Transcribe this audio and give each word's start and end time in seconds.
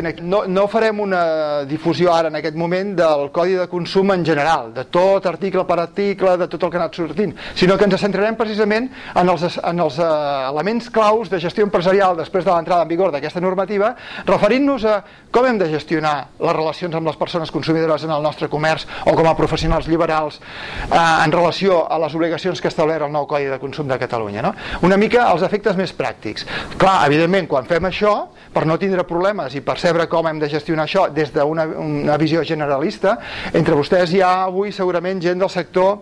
No, 0.00 0.38
no 0.48 0.62
farem 0.72 1.02
una 1.04 1.66
difusió 1.68 2.14
ara 2.16 2.30
en 2.30 2.38
aquest 2.38 2.54
moment 2.56 2.94
del 2.96 3.26
codi 3.28 3.58
de 3.58 3.66
consum 3.68 4.08
en 4.14 4.22
general, 4.24 4.70
de 4.72 4.86
tot 4.88 5.26
article 5.28 5.66
per 5.68 5.76
article, 5.82 6.38
de 6.40 6.46
tot 6.48 6.62
el 6.64 6.70
que 6.72 6.78
ha 6.78 6.80
anat 6.80 6.96
sortint, 6.96 7.34
sinó 7.52 7.76
que 7.76 7.84
ens 7.84 8.00
centrarem 8.00 8.38
precisament 8.38 8.86
en 8.88 9.28
els, 9.28 9.58
en 9.60 9.82
els 9.84 9.98
uh, 10.00 10.06
elements 10.48 10.88
claus 10.94 11.28
de 11.28 11.42
gestió 11.44 11.66
empresarial 11.68 12.16
després 12.16 12.46
de 12.46 12.54
l'entrada 12.54 12.86
en 12.86 12.88
vigor 12.88 13.12
d'aquesta 13.12 13.42
normativa, 13.44 13.90
referint-nos 14.30 14.86
a 14.88 14.94
com 15.28 15.50
hem 15.50 15.60
de 15.60 15.68
gestionar 15.74 16.14
les 16.40 16.56
relacions 16.56 16.96
amb 16.96 17.12
les 17.12 17.20
persones 17.20 17.52
consumidores 17.52 18.08
en 18.08 18.16
el 18.16 18.24
nostre 18.24 18.48
comerç 18.48 18.88
o 19.04 19.12
com 19.12 19.28
a 19.28 19.36
professionals 19.36 19.92
liberals 19.92 20.40
uh, 20.40 21.20
en 21.20 21.36
relació 21.36 21.82
a 21.84 22.00
les 22.06 22.16
obligacions 22.16 22.64
que 22.64 22.72
estableix 22.72 23.04
el 23.04 23.12
nou 23.12 23.28
Codi 23.28 23.52
de 23.52 23.60
Consum 23.60 23.92
de 23.92 24.00
Catalunya. 24.00 24.40
No? 24.48 24.56
Una 24.88 24.96
mica 24.96 25.28
els 25.34 25.44
efectes 25.44 25.76
més 25.76 25.92
pràctics. 25.92 26.48
Clar, 26.80 27.02
evidentment, 27.12 27.52
quan 27.52 27.68
fem 27.68 27.92
això, 27.92 28.16
per 28.56 28.64
no 28.64 28.80
tindre 28.80 29.04
problemes 29.04 29.52
i 29.52 29.60
per 29.60 29.81
percebre 29.82 30.06
com 30.06 30.28
hem 30.30 30.38
de 30.38 30.46
gestionar 30.46 30.86
això 30.86 31.08
des 31.10 31.32
d'una 31.34 31.64
una 31.66 32.16
visió 32.16 32.44
generalista. 32.46 33.16
Entre 33.52 33.74
vostès 33.74 34.12
hi 34.14 34.20
ha 34.22 34.44
avui 34.46 34.70
segurament 34.70 35.20
gent 35.20 35.42
del 35.42 35.50
sector 35.50 35.98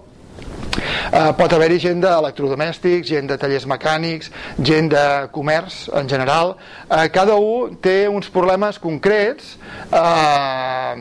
Uh, 1.11 1.33
pot 1.35 1.51
haver-hi 1.53 1.81
gent 1.83 1.99
d'electrodomèstics, 2.01 3.09
gent 3.09 3.27
de 3.27 3.37
tallers 3.37 3.65
mecànics, 3.67 4.31
gent 4.63 4.89
de 4.93 5.03
comerç 5.35 5.89
en 5.99 6.09
general. 6.09 6.55
Uh, 6.87 7.09
cada 7.13 7.35
un 7.35 7.75
té 7.83 8.07
uns 8.09 8.31
problemes 8.31 8.79
concrets 8.79 9.57
uh, 9.91 10.95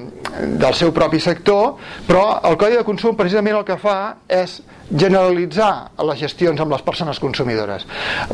del 0.58 0.74
seu 0.74 0.92
propi 0.96 1.22
sector, 1.22 1.78
però 2.10 2.42
el 2.50 2.58
Codi 2.58 2.80
de 2.80 2.88
Consum 2.88 3.16
precisament 3.20 3.62
el 3.62 3.68
que 3.68 3.78
fa 3.78 4.00
és 4.26 4.58
generalitzar 4.90 5.92
les 6.08 6.20
gestions 6.20 6.60
amb 6.60 6.74
les 6.74 6.82
persones 6.82 7.20
consumidores. 7.20 7.86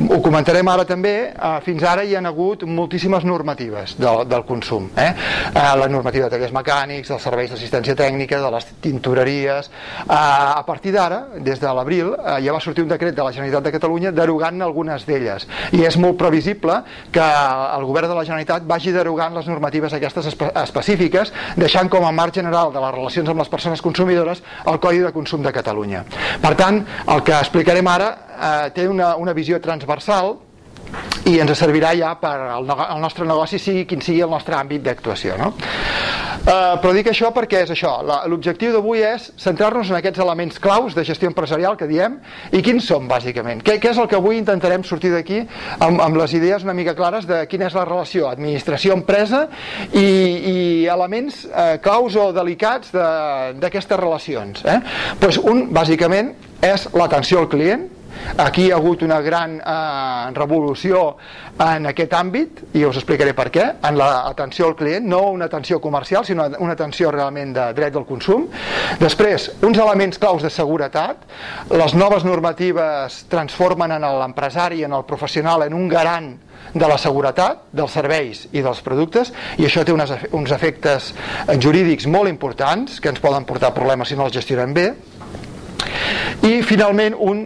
Ho 0.10 0.22
comentarem 0.24 0.68
ara 0.72 0.86
també, 0.86 1.16
eh, 1.34 1.60
fins 1.66 1.84
ara 1.84 2.04
hi 2.04 2.16
han 2.16 2.26
hagut 2.26 2.64
moltíssimes 2.64 3.26
normatives 3.26 3.96
del, 4.00 4.24
del 4.30 4.46
consum. 4.46 4.90
Eh? 4.96 5.12
Eh, 5.54 5.76
la 5.80 5.88
normativa 5.88 6.26
de 6.26 6.36
tallers 6.36 6.54
mecànics, 6.56 7.10
dels 7.12 7.24
serveis 7.24 7.52
d'assistència 7.52 7.96
tècnica, 7.96 8.40
de 8.42 8.52
les 8.52 8.68
tintoreries... 8.82 9.72
Eh, 10.06 10.14
a 10.16 10.64
partir 10.66 10.94
d'ara, 10.94 11.26
des 11.44 11.60
de 11.60 11.68
l'abril, 11.68 12.14
eh, 12.16 12.40
ja 12.46 12.54
va 12.54 12.60
sortir 12.64 12.84
un 12.86 12.90
decret 12.90 13.16
de 13.16 13.24
la 13.24 13.32
Generalitat 13.32 13.64
de 13.66 13.72
Catalunya 13.76 14.12
derogant 14.12 14.62
algunes 14.62 15.06
d'elles. 15.06 15.48
I 15.76 15.84
és 15.86 15.98
molt 15.98 16.18
previsible 16.18 16.82
que 17.12 17.26
el 17.26 17.86
govern 17.86 18.10
de 18.10 18.16
la 18.16 18.24
Generalitat 18.24 18.66
vagi 18.68 18.94
derogant 18.96 19.36
les 19.36 19.48
normatives 19.52 19.94
aquestes 19.94 20.32
espe 20.32 20.52
específiques, 20.64 21.34
deixant 21.58 21.90
com 21.92 22.06
a 22.06 22.14
marc 22.16 22.36
general 22.36 22.72
de 22.74 22.82
les 22.82 22.96
relacions 22.96 23.30
amb 23.30 23.44
les 23.44 23.52
persones 23.52 23.82
consumidores 23.82 24.44
el 24.66 24.80
Codi 24.80 25.04
de 25.04 25.12
Consum 25.16 25.44
de 25.44 25.54
Catalunya. 25.54 26.06
Per 26.46 26.54
tant, 26.54 26.76
el 27.10 27.24
que 27.26 27.34
explicarem 27.34 27.88
ara 27.90 28.08
eh, 28.14 28.66
té 28.76 28.84
una, 28.86 29.16
una 29.18 29.34
visió 29.34 29.58
transversal 29.64 30.36
i 31.26 31.40
ens 31.42 31.56
servirà 31.58 31.94
ja 31.98 32.14
per 32.22 32.36
al, 32.58 32.68
el 32.70 33.02
nostre 33.02 33.26
negoci 33.26 33.60
sigui 33.62 33.86
quin 33.90 34.04
sigui 34.06 34.22
el 34.26 34.32
nostre 34.34 34.58
àmbit 34.58 34.84
d'actuació 34.86 35.38
no? 35.40 35.54
Uh, 36.46 36.76
però 36.78 36.92
dic 36.94 37.08
això 37.10 37.32
perquè 37.34 37.64
és 37.64 37.72
això 37.74 37.96
l'objectiu 38.30 38.70
d'avui 38.76 39.02
és 39.02 39.32
centrar-nos 39.42 39.90
en 39.90 39.98
aquests 39.98 40.22
elements 40.22 40.60
claus 40.62 40.94
de 40.94 41.02
gestió 41.08 41.32
empresarial 41.32 41.74
que 41.80 41.88
diem 41.90 42.20
i 42.54 42.62
quins 42.62 42.86
són 42.86 43.08
bàsicament 43.10 43.64
què, 43.66 43.80
què 43.82 43.96
és 43.96 44.02
el 44.02 44.06
que 44.12 44.20
avui 44.20 44.38
intentarem 44.38 44.86
sortir 44.86 45.10
d'aquí 45.16 45.40
amb, 45.80 46.04
amb 46.06 46.20
les 46.22 46.36
idees 46.38 46.68
una 46.68 46.78
mica 46.78 46.94
clares 46.94 47.26
de 47.26 47.42
quina 47.50 47.66
és 47.66 47.74
la 47.74 47.88
relació 47.90 48.30
administració-empresa 48.30 49.42
i, 49.98 50.06
i 50.06 50.56
elements 50.94 51.48
uh, 51.50 51.80
claus 51.82 52.14
o 52.14 52.30
delicats 52.36 52.94
d'aquestes 52.94 53.98
relacions 54.04 54.62
eh? 54.70 54.78
pues 55.18 55.42
un 55.42 55.72
bàsicament 55.74 56.36
és 56.62 56.92
l'atenció 56.94 57.42
al 57.42 57.50
client 57.50 57.90
Aquí 58.38 58.68
hi 58.68 58.72
ha 58.72 58.80
hagut 58.80 59.04
una 59.06 59.22
gran 59.22 59.58
eh, 59.60 60.32
revolució 60.36 61.04
en 61.62 61.88
aquest 61.92 62.14
àmbit 62.18 62.64
i 62.76 62.84
us 62.88 62.98
explicaré 63.00 63.36
per 63.38 63.48
què, 63.54 63.68
en 63.88 64.00
l'atenció 64.00 64.70
al 64.70 64.76
client, 64.76 65.08
no 65.08 65.22
una 65.32 65.48
atenció 65.48 65.80
comercial, 65.82 66.26
sinó 66.26 66.48
una 66.60 66.74
atenció 66.76 67.12
realment 67.16 67.54
de 67.56 67.70
dret 67.78 67.94
del 67.96 68.08
consum. 68.08 68.48
Després, 69.00 69.50
uns 69.64 69.80
elements 69.80 70.20
claus 70.20 70.44
de 70.44 70.52
seguretat, 70.52 71.24
les 71.72 71.96
noves 71.96 72.26
normatives 72.28 73.24
transformen 73.32 73.96
en 73.96 74.08
l'empresari, 74.20 74.84
en 74.84 74.94
el 74.98 75.06
professional, 75.08 75.64
en 75.64 75.74
un 75.74 75.88
garant 75.90 76.34
de 76.74 76.88
la 76.88 76.98
seguretat 77.00 77.70
dels 77.76 77.94
serveis 77.96 78.46
i 78.52 78.64
dels 78.66 78.82
productes 78.84 79.32
i 79.62 79.68
això 79.68 79.86
té 79.86 79.94
unes, 79.94 80.12
uns 80.36 80.52
efectes 80.52 81.12
jurídics 81.62 82.08
molt 82.12 82.32
importants 82.32 83.00
que 83.00 83.12
ens 83.14 83.22
poden 83.24 83.46
portar 83.48 83.74
problemes 83.76 84.12
si 84.12 84.18
no 84.20 84.28
els 84.28 84.36
gestionem 84.36 84.74
bé. 84.76 84.90
I 86.44 86.60
finalment 86.68 87.16
un 87.16 87.46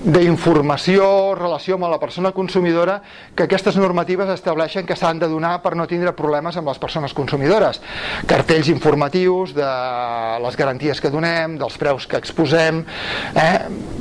d'informació, 0.00 1.34
relació 1.36 1.76
amb 1.76 1.88
la 1.90 1.98
persona 2.00 2.32
consumidora 2.32 3.00
que 3.36 3.44
aquestes 3.44 3.76
normatives 3.76 4.30
estableixen 4.32 4.86
que 4.88 4.96
s'han 4.96 5.18
de 5.20 5.28
donar 5.28 5.58
per 5.60 5.74
no 5.76 5.86
tindre 5.90 6.14
problemes 6.16 6.56
amb 6.56 6.70
les 6.70 6.80
persones 6.80 7.12
consumidores. 7.12 7.82
Cartells 8.30 8.70
informatius 8.72 9.52
de 9.56 9.68
les 10.40 10.56
garanties 10.56 11.00
que 11.00 11.12
donem, 11.12 11.58
dels 11.60 11.76
preus 11.80 12.06
que 12.08 12.16
exposem, 12.16 12.80
eh? 13.34 13.58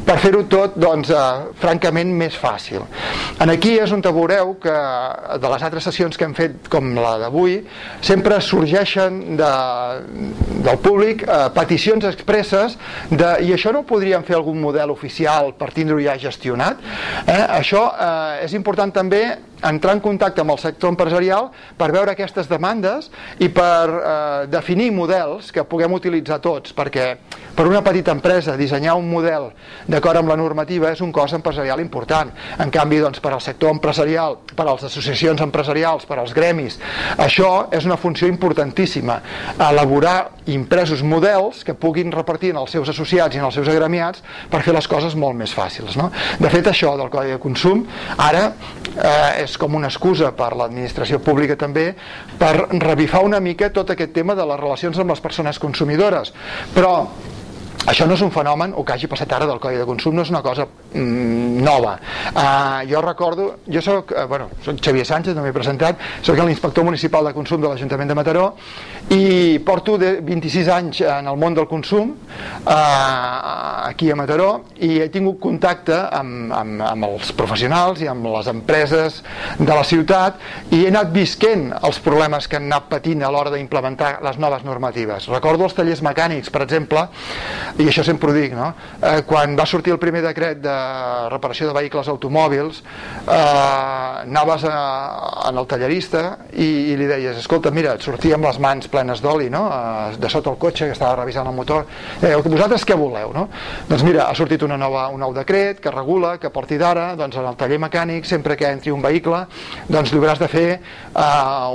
per 0.08 0.18
fer-ho 0.24 0.46
tot, 0.50 0.78
doncs, 0.80 1.12
eh, 1.12 1.52
francament, 1.60 2.14
més 2.16 2.38
fàcil. 2.40 2.86
En 3.40 3.52
aquí 3.52 3.76
és 3.80 3.92
on 3.92 4.02
veureu 4.02 4.56
que 4.62 4.78
de 5.40 5.52
les 5.52 5.64
altres 5.68 5.84
sessions 5.84 6.18
que 6.18 6.26
hem 6.26 6.34
fet, 6.38 6.70
com 6.72 6.94
la 6.96 7.18
d'avui, 7.22 7.60
sempre 8.02 8.40
sorgeixen 8.42 9.38
de, 9.40 9.52
del 10.64 10.80
públic 10.82 11.26
eh, 11.28 11.42
peticions 11.56 12.08
expresses 12.10 12.78
de, 13.12 13.36
i 13.46 13.54
això 13.54 13.74
no 13.76 13.84
podríem 13.88 14.24
fer 14.24 14.40
algun 14.40 14.60
model 14.64 14.96
oficial 14.96 15.54
partint 15.60 15.89
tindre-ho 15.90 16.02
ja 16.06 16.18
gestionat. 16.22 16.82
Eh? 17.26 17.46
Això 17.60 17.84
eh, 17.90 18.46
és 18.46 18.54
important 18.58 18.94
també 18.94 19.24
entrar 19.64 19.96
en 19.98 20.02
contacte 20.04 20.42
amb 20.42 20.54
el 20.54 20.62
sector 20.62 20.94
empresarial 20.94 21.50
per 21.78 21.92
veure 21.92 22.14
aquestes 22.14 22.48
demandes 22.50 23.10
i 23.40 23.50
per 23.54 23.86
eh, 23.90 24.48
definir 24.52 24.92
models 24.96 25.52
que 25.56 25.66
puguem 25.68 25.94
utilitzar 25.98 26.40
tots, 26.44 26.74
perquè 26.76 27.10
per 27.56 27.68
una 27.68 27.82
petita 27.84 28.14
empresa 28.16 28.56
dissenyar 28.56 28.96
un 28.96 29.10
model 29.12 29.50
d'acord 29.88 30.22
amb 30.22 30.32
la 30.32 30.38
normativa 30.40 30.94
és 30.94 31.02
un 31.04 31.12
cost 31.12 31.36
empresarial 31.36 31.82
important. 31.84 32.32
En 32.60 32.72
canvi, 32.72 33.02
doncs, 33.04 33.20
per 33.20 33.34
al 33.36 33.42
sector 33.44 33.74
empresarial, 33.74 34.38
per 34.56 34.66
a 34.66 34.72
les 34.72 34.86
associacions 34.88 35.42
empresarials, 35.44 36.06
per 36.08 36.20
als 36.22 36.34
gremis, 36.36 36.80
això 37.18 37.68
és 37.76 37.86
una 37.86 37.98
funció 38.00 38.30
importantíssima, 38.32 39.20
elaborar 39.70 40.32
impresos 40.50 41.04
models 41.04 41.64
que 41.66 41.76
puguin 41.76 42.14
repartir 42.14 42.54
en 42.54 42.62
els 42.64 42.72
seus 42.72 42.90
associats 42.90 43.36
i 43.36 43.42
en 43.42 43.48
els 43.50 43.58
seus 43.60 43.68
agremiats 43.70 44.24
per 44.50 44.64
fer 44.66 44.74
les 44.76 44.88
coses 44.90 45.16
molt 45.20 45.38
més 45.38 45.54
fàcils. 45.56 45.98
No? 46.00 46.10
De 46.40 46.50
fet, 46.50 46.68
això 46.72 46.96
del 46.98 47.12
Codi 47.14 47.36
de 47.36 47.42
Consum 47.44 47.84
ara 48.18 48.50
eh, 48.96 49.44
és 49.44 49.49
com 49.58 49.76
una 49.76 49.90
excusa 49.90 50.32
per 50.36 50.52
l'administració 50.58 51.22
pública 51.24 51.58
també 51.60 51.94
per 52.40 52.54
revifar 52.76 53.24
una 53.26 53.40
mica 53.40 53.72
tot 53.74 53.90
aquest 53.96 54.14
tema 54.14 54.36
de 54.36 54.46
les 54.46 54.60
relacions 54.60 55.00
amb 55.00 55.16
les 55.16 55.22
persones 55.24 55.60
consumidores. 55.60 56.34
Però 56.76 56.94
això 57.90 58.06
no 58.08 58.14
és 58.18 58.22
un 58.26 58.32
fenomen, 58.32 58.74
o 58.78 58.84
que 58.86 58.94
hagi 58.94 59.10
passat 59.10 59.34
ara 59.34 59.48
del 59.50 59.60
Codi 59.62 59.80
de 59.80 59.88
Consum, 59.88 60.16
no 60.16 60.26
és 60.26 60.30
una 60.30 60.44
cosa 60.46 60.68
mm, 60.94 61.64
nova. 61.66 61.96
Uh, 62.30 62.86
jo 62.90 63.02
recordo, 63.02 63.50
jo 63.68 63.82
soc, 63.82 64.14
uh, 64.14 64.28
bueno, 64.30 64.50
soc 64.66 64.78
Xavier 64.84 65.06
Sánchez, 65.06 65.36
no 65.36 65.44
m'he 65.46 65.54
presentat, 65.56 66.00
soc 66.22 66.38
l'inspector 66.40 66.86
municipal 66.86 67.26
de 67.26 67.34
consum 67.34 67.62
de 67.62 67.70
l'Ajuntament 67.72 68.10
de 68.10 68.18
Mataró 68.18 68.46
i 69.14 69.60
porto 69.66 69.98
de 69.98 70.20
26 70.26 70.70
anys 70.74 71.02
en 71.02 71.28
el 71.30 71.38
món 71.40 71.56
del 71.58 71.68
consum 71.70 72.12
uh, 72.14 72.74
aquí 73.90 74.12
a 74.12 74.18
Mataró 74.18 74.50
i 74.86 75.00
he 75.04 75.10
tingut 75.14 75.40
contacte 75.42 75.98
amb, 75.98 76.54
amb, 76.54 76.84
amb 76.86 77.08
els 77.10 77.32
professionals 77.38 78.04
i 78.04 78.10
amb 78.12 78.30
les 78.30 78.50
empreses 78.52 79.22
de 79.58 79.70
la 79.70 79.84
ciutat 79.88 80.40
i 80.76 80.84
he 80.84 80.92
anat 80.92 81.12
visquent 81.16 81.70
els 81.80 82.00
problemes 82.06 82.48
que 82.48 82.60
han 82.60 82.70
anat 82.70 82.90
patint 82.92 83.26
a 83.26 83.32
l'hora 83.34 83.54
d'implementar 83.54 84.20
les 84.26 84.38
noves 84.42 84.66
normatives. 84.68 85.28
Recordo 85.34 85.66
els 85.66 85.76
tallers 85.78 86.04
mecànics, 86.06 86.52
per 86.54 86.64
exemple, 86.66 87.08
i 87.80 87.88
això 87.88 88.04
sempre 88.04 88.32
ho 88.32 88.36
dic 88.36 88.52
no? 88.56 88.74
eh, 89.00 89.22
quan 89.28 89.56
va 89.56 89.66
sortir 89.70 89.94
el 89.94 90.00
primer 90.02 90.20
decret 90.26 90.60
de 90.60 90.76
reparació 91.32 91.70
de 91.70 91.76
vehicles 91.78 92.10
automòbils 92.12 92.82
eh, 92.82 94.26
anaves 94.26 94.66
a, 94.68 94.80
en 95.48 95.62
el 95.62 95.68
tallerista 95.70 96.24
i, 96.52 96.68
i 96.92 96.98
li 97.00 97.08
deies 97.08 97.40
escolta 97.40 97.72
mira, 97.72 97.94
et 97.96 98.04
sortia 98.04 98.36
amb 98.36 98.50
les 98.50 98.60
mans 98.60 98.90
plenes 98.92 99.24
d'oli 99.24 99.48
no? 99.54 99.64
eh, 99.72 100.18
de 100.20 100.32
sota 100.32 100.52
el 100.52 100.60
cotxe 100.60 100.90
que 100.90 100.98
estava 100.98 101.22
revisant 101.22 101.48
el 101.48 101.56
motor 101.56 101.86
eh, 102.20 102.36
vosaltres 102.36 102.84
què 102.84 102.98
voleu? 103.00 103.32
No? 103.36 103.48
doncs 103.88 104.04
mira, 104.04 104.28
ha 104.28 104.36
sortit 104.36 104.66
una 104.68 104.78
nova, 104.80 105.08
un 105.14 105.24
nou 105.24 105.32
decret 105.38 105.80
que 105.80 105.96
regula 105.96 106.36
que 106.38 106.52
a 106.52 106.54
partir 106.54 106.82
d'ara 106.84 107.14
doncs, 107.16 107.40
en 107.40 107.48
el 107.48 107.56
taller 107.60 107.80
mecànic 107.80 108.28
sempre 108.28 108.60
que 108.60 108.68
entri 108.68 108.92
un 108.92 109.06
vehicle 109.06 109.46
doncs 109.88 110.12
li 110.12 110.20
hauràs 110.20 110.44
de 110.44 110.52
fer 110.52 110.68
eh, 110.76 111.24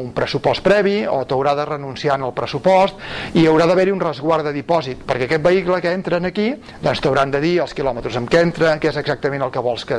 un 0.05 0.13
pressupost 0.13 0.61
previ 0.67 1.01
o 1.09 1.23
t'haurà 1.25 1.57
de 1.57 1.65
renunciar 1.73 2.21
en 2.21 2.29
el 2.29 2.37
pressupost 2.37 3.01
i 3.41 3.49
haurà 3.49 3.71
d'haver-hi 3.71 3.97
un 3.97 4.05
resguard 4.05 4.45
de 4.45 4.53
dipòsit 4.53 5.09
perquè 5.09 5.31
aquest 5.31 5.49
vehicle 5.49 5.81
que 5.81 5.94
entren 5.95 6.29
aquí 6.29 6.51
doncs 6.83 7.03
t'hauran 7.05 7.33
de 7.35 7.41
dir 7.45 7.57
els 7.65 7.75
quilòmetres 7.77 8.19
amb 8.21 8.31
què 8.31 8.43
entra, 8.45 8.77
què 8.83 8.91
és 8.93 9.01
exactament 9.01 9.47
el 9.47 9.55
que 9.55 9.63
vols 9.65 9.87
que, 9.89 9.99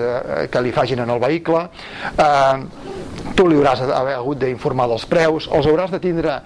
que 0.51 0.63
li 0.63 0.75
fagin 0.75 1.03
en 1.05 1.15
el 1.15 1.21
vehicle 1.23 1.67
eh, 2.13 2.93
tu 3.35 3.47
li 3.49 3.57
hauràs 3.59 3.81
hagut 3.89 4.39
d'informar 4.39 4.87
dels 4.89 5.05
preus, 5.09 5.47
els 5.51 5.67
hauràs 5.67 5.91
de 5.91 5.99
tindre 6.03 6.37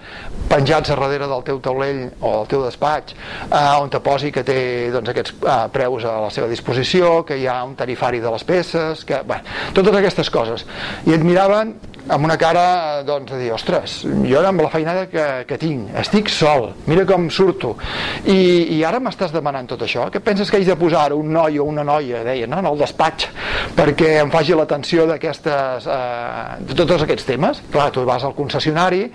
penjats 0.50 0.90
a 0.90 0.96
darrere 0.98 1.28
del 1.30 1.44
teu 1.46 1.60
taulell 1.62 2.00
o 2.18 2.32
del 2.40 2.48
teu 2.50 2.64
despatx, 2.64 3.14
eh, 3.46 3.60
on 3.78 3.90
te 3.92 4.00
posi 4.02 4.32
que 4.34 4.44
té 4.46 4.58
doncs, 4.94 5.12
aquests 5.12 5.36
eh, 5.38 5.58
preus 5.74 6.06
a 6.08 6.16
la 6.26 6.32
seva 6.34 6.48
disposició, 6.50 7.20
que 7.26 7.38
hi 7.38 7.46
ha 7.46 7.60
un 7.66 7.76
tarifari 7.78 8.22
de 8.22 8.32
les 8.34 8.46
peces, 8.46 9.04
que, 9.06 9.22
bé, 9.26 9.40
totes 9.76 10.00
aquestes 10.00 10.32
coses. 10.34 10.66
I 11.06 11.14
et 11.14 11.26
miraven 11.26 11.76
amb 12.10 12.26
una 12.26 12.36
cara 12.38 13.02
doncs, 13.06 13.30
de 13.32 13.38
dir, 13.38 13.50
ostres, 13.54 14.00
jo 14.26 14.42
amb 14.46 14.64
la 14.64 14.70
feinada 14.72 15.06
que, 15.10 15.26
que 15.48 15.58
tinc, 15.60 15.92
estic 16.02 16.30
sol, 16.32 16.70
mira 16.90 17.04
com 17.08 17.28
surto, 17.32 17.76
i, 18.24 18.76
i 18.76 18.80
ara 18.86 19.00
m'estàs 19.02 19.32
demanant 19.34 19.70
tot 19.70 19.84
això? 19.86 20.08
Què 20.12 20.22
penses 20.24 20.50
que 20.50 20.58
haig 20.58 20.68
de 20.68 20.76
posar 20.80 21.08
un 21.16 21.30
noi 21.34 21.60
o 21.62 21.68
una 21.70 21.84
noia, 21.86 22.24
deia, 22.26 22.50
no? 22.50 22.60
en 22.60 22.70
el 22.72 22.82
despatx, 22.82 23.30
perquè 23.78 24.16
em 24.24 24.32
faci 24.32 24.58
l'atenció 24.58 25.06
d'aquestes, 25.10 25.86
eh, 25.86 26.60
de 26.66 26.82
tots 26.82 27.06
aquests 27.06 27.28
temes? 27.30 27.62
Clar, 27.70 27.90
tu 27.94 28.04
vas 28.08 28.26
al 28.26 28.36
concessionari, 28.38 29.06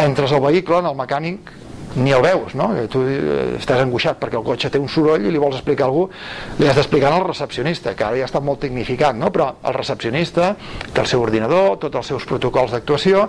entres 0.00 0.34
al 0.34 0.44
vehicle, 0.44 0.82
en 0.82 0.90
el 0.90 0.98
mecànic, 0.98 1.54
ni 1.96 2.12
el 2.12 2.22
veus, 2.22 2.54
no? 2.54 2.70
Tu 2.90 3.02
eh, 3.02 3.56
estàs 3.58 3.82
angoixat 3.82 4.20
perquè 4.20 4.38
el 4.38 4.44
cotxe 4.46 4.70
té 4.70 4.78
un 4.78 4.88
soroll 4.90 5.26
i 5.26 5.32
li 5.32 5.40
vols 5.42 5.58
explicar 5.58 5.86
a 5.86 5.90
algú, 5.90 6.04
li 6.60 6.68
has 6.68 6.78
d'explicar 6.78 7.10
al 7.12 7.24
recepcionista, 7.26 7.94
que 7.98 8.06
ara 8.06 8.20
ja 8.20 8.28
està 8.28 8.42
molt 8.44 8.62
tecnificat, 8.62 9.16
no? 9.18 9.32
Però 9.34 9.48
el 9.66 9.76
recepcionista 9.76 10.52
té 10.92 11.02
el 11.02 11.08
seu 11.10 11.22
ordinador, 11.22 11.78
tots 11.82 12.00
els 12.00 12.12
seus 12.12 12.26
protocols 12.30 12.74
d'actuació 12.76 13.26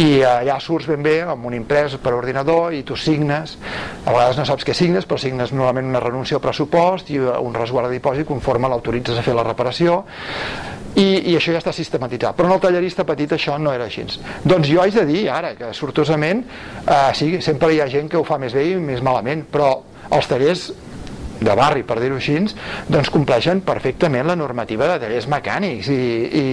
i 0.00 0.22
allà 0.26 0.60
surts 0.62 0.86
ben 0.90 1.02
bé 1.02 1.16
amb 1.24 1.48
un 1.48 1.56
imprès 1.58 1.96
per 2.02 2.14
ordinador 2.14 2.74
i 2.74 2.84
tu 2.86 2.96
signes, 2.96 3.56
a 4.04 4.12
vegades 4.12 4.38
no 4.38 4.46
saps 4.48 4.66
què 4.66 4.76
signes, 4.76 5.08
però 5.08 5.18
signes 5.20 5.52
normalment 5.52 5.90
una 5.90 6.04
renúncia 6.04 6.38
al 6.38 6.44
pressupost 6.44 7.10
i 7.10 7.18
un 7.18 7.54
resguard 7.56 7.90
de 7.90 7.98
dipòsit 7.98 8.28
conforme 8.28 8.70
l'autoritzes 8.70 9.18
a 9.18 9.26
fer 9.26 9.34
la 9.34 9.46
reparació 9.46 10.02
i, 10.94 11.32
i 11.32 11.36
això 11.36 11.54
ja 11.54 11.60
està 11.62 11.72
sistematitzat. 11.74 12.36
Però 12.36 12.48
en 12.48 12.56
el 12.56 12.62
tallerista 12.62 13.06
petit 13.08 13.34
això 13.36 13.58
no 13.58 13.72
era 13.74 13.88
així. 13.88 14.06
Doncs 14.44 14.70
jo 14.70 14.82
haig 14.82 14.94
de 14.94 15.04
dir 15.08 15.26
ara 15.32 15.54
que 15.58 15.72
sortosament 15.74 16.44
eh, 16.84 17.10
sí, 17.16 17.30
sempre 17.44 17.72
hi 17.74 17.80
ha 17.82 17.90
gent 17.90 18.10
que 18.10 18.20
ho 18.20 18.24
fa 18.26 18.38
més 18.42 18.54
bé 18.54 18.68
i 18.72 18.74
més 18.80 19.02
malament 19.04 19.46
però 19.50 19.76
els 20.14 20.28
tallers 20.28 20.68
de 21.44 21.54
barri, 21.58 21.82
per 21.82 21.98
dir-ho 22.00 22.16
així, 22.16 22.36
doncs 22.88 23.10
compleixen 23.12 23.60
perfectament 23.66 24.28
la 24.28 24.36
normativa 24.38 24.86
de 24.92 25.00
tallers 25.02 25.26
mecànics 25.30 25.90
i, 25.92 26.04
i 26.40 26.44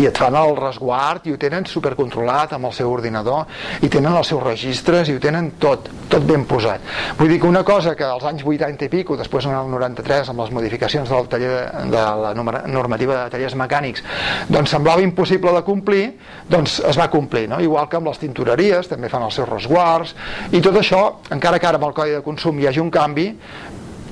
i 0.00 0.06
et 0.08 0.18
fan 0.18 0.36
el 0.38 0.54
resguard 0.56 1.26
i 1.28 1.34
ho 1.34 1.38
tenen 1.40 1.66
supercontrolat 1.68 2.54
amb 2.56 2.68
el 2.68 2.74
seu 2.76 2.90
ordinador 2.92 3.82
i 3.84 3.90
tenen 3.92 4.14
els 4.16 4.30
seus 4.32 4.42
registres 4.42 5.10
i 5.10 5.16
ho 5.16 5.20
tenen 5.20 5.52
tot, 5.60 5.90
tot 6.12 6.24
ben 6.28 6.46
posat 6.48 6.80
vull 7.18 7.32
dir 7.32 7.40
que 7.42 7.50
una 7.50 7.64
cosa 7.66 7.94
que 7.98 8.06
als 8.06 8.24
anys 8.28 8.44
80 8.46 8.88
i 8.88 8.92
pico 8.92 9.16
després 9.20 9.48
en 9.50 9.56
el 9.58 9.68
93 9.72 10.32
amb 10.32 10.44
les 10.44 10.54
modificacions 10.54 11.12
del 11.12 11.28
taller, 11.32 11.66
de 11.92 12.06
la 12.22 12.32
normativa 12.36 13.18
de 13.24 13.34
tallers 13.34 13.58
mecànics 13.58 14.04
doncs 14.48 14.72
semblava 14.72 15.04
impossible 15.04 15.52
de 15.58 15.64
complir 15.66 16.06
doncs 16.48 16.80
es 16.88 16.98
va 16.98 17.10
complir, 17.12 17.48
no? 17.50 17.60
igual 17.60 17.88
que 17.88 18.00
amb 18.00 18.08
les 18.10 18.22
tintoreries 18.22 18.88
també 18.88 19.12
fan 19.12 19.26
els 19.28 19.36
seus 19.38 19.48
resguards 19.48 20.16
i 20.52 20.62
tot 20.64 20.76
això, 20.80 21.04
encara 21.34 21.60
que 21.60 21.68
ara 21.68 21.80
amb 21.80 21.90
el 21.90 21.96
codi 21.96 22.16
de 22.16 22.24
consum 22.24 22.58
hi 22.60 22.68
hagi 22.70 22.80
un 22.80 22.90
canvi 22.92 23.30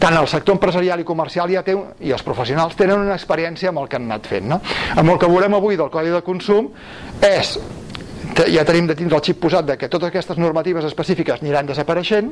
tant 0.00 0.16
el 0.16 0.28
sector 0.28 0.56
empresarial 0.56 1.02
i 1.02 1.06
comercial 1.06 1.50
ja 1.52 1.62
té, 1.66 1.76
i 2.00 2.14
els 2.14 2.24
professionals 2.24 2.76
tenen 2.78 3.04
una 3.04 3.18
experiència 3.18 3.70
amb 3.70 3.82
el 3.82 3.90
que 3.90 4.00
han 4.00 4.08
anat 4.08 4.30
fent. 4.30 4.48
No? 4.48 4.60
Amb 4.96 5.12
el 5.12 5.20
que 5.20 5.28
veurem 5.28 5.58
avui 5.58 5.78
del 5.80 5.92
Codi 5.92 6.12
de 6.14 6.22
Consum 6.26 6.72
és 7.26 7.58
ja 8.48 8.64
tenim 8.64 8.88
de 8.88 8.96
tindre 8.96 9.18
el 9.18 9.24
xip 9.24 9.40
posat 9.42 9.66
de 9.68 9.76
que 9.76 9.90
totes 9.92 10.08
aquestes 10.08 10.38
normatives 10.40 10.86
específiques 10.88 11.42
aniran 11.42 11.68
desapareixent 11.68 12.30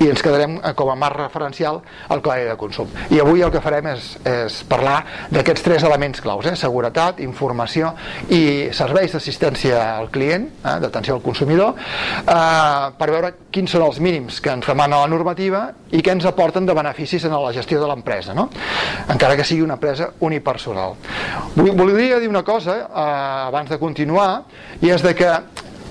i 0.00 0.08
ens 0.10 0.22
quedarem 0.22 0.58
eh, 0.60 0.72
com 0.76 0.90
a 0.92 0.96
marc 0.98 1.18
referencial 1.20 1.80
al 2.12 2.22
codi 2.24 2.44
de 2.48 2.56
consum. 2.60 2.90
I 3.10 3.20
avui 3.22 3.44
el 3.44 3.52
que 3.54 3.62
farem 3.64 3.88
és, 3.94 4.10
és 4.26 4.58
parlar 4.68 4.98
d'aquests 5.32 5.64
tres 5.64 5.86
elements 5.88 6.20
claus, 6.24 6.46
eh? 6.50 6.56
seguretat, 6.58 7.20
informació 7.24 7.92
i 8.32 8.68
serveis 8.76 9.14
d'assistència 9.16 9.80
al 9.96 10.10
client, 10.12 10.48
eh? 10.60 10.76
d'atenció 10.84 11.16
al 11.16 11.24
consumidor, 11.24 11.74
eh, 11.78 12.92
per 12.98 13.10
veure 13.12 13.32
quins 13.52 13.72
són 13.72 13.86
els 13.86 14.00
mínims 14.04 14.40
que 14.44 14.52
ens 14.52 14.68
demana 14.68 15.02
la 15.04 15.10
normativa 15.10 15.66
i 15.96 16.02
què 16.04 16.16
ens 16.16 16.28
aporten 16.28 16.66
de 16.68 16.76
beneficis 16.76 17.24
en 17.24 17.36
la 17.36 17.54
gestió 17.56 17.80
de 17.80 17.88
l'empresa, 17.88 18.34
no? 18.36 18.48
encara 19.12 19.36
que 19.38 19.46
sigui 19.46 19.64
una 19.64 19.78
empresa 19.80 20.10
unipersonal. 20.20 20.96
Volia 21.56 22.20
dir 22.20 22.28
una 22.28 22.44
cosa 22.44 22.82
eh, 22.84 23.46
abans 23.48 23.70
de 23.72 23.80
continuar, 23.80 24.30
i 24.82 24.92
és 24.92 25.02
de 25.04 25.14
que 25.16 25.30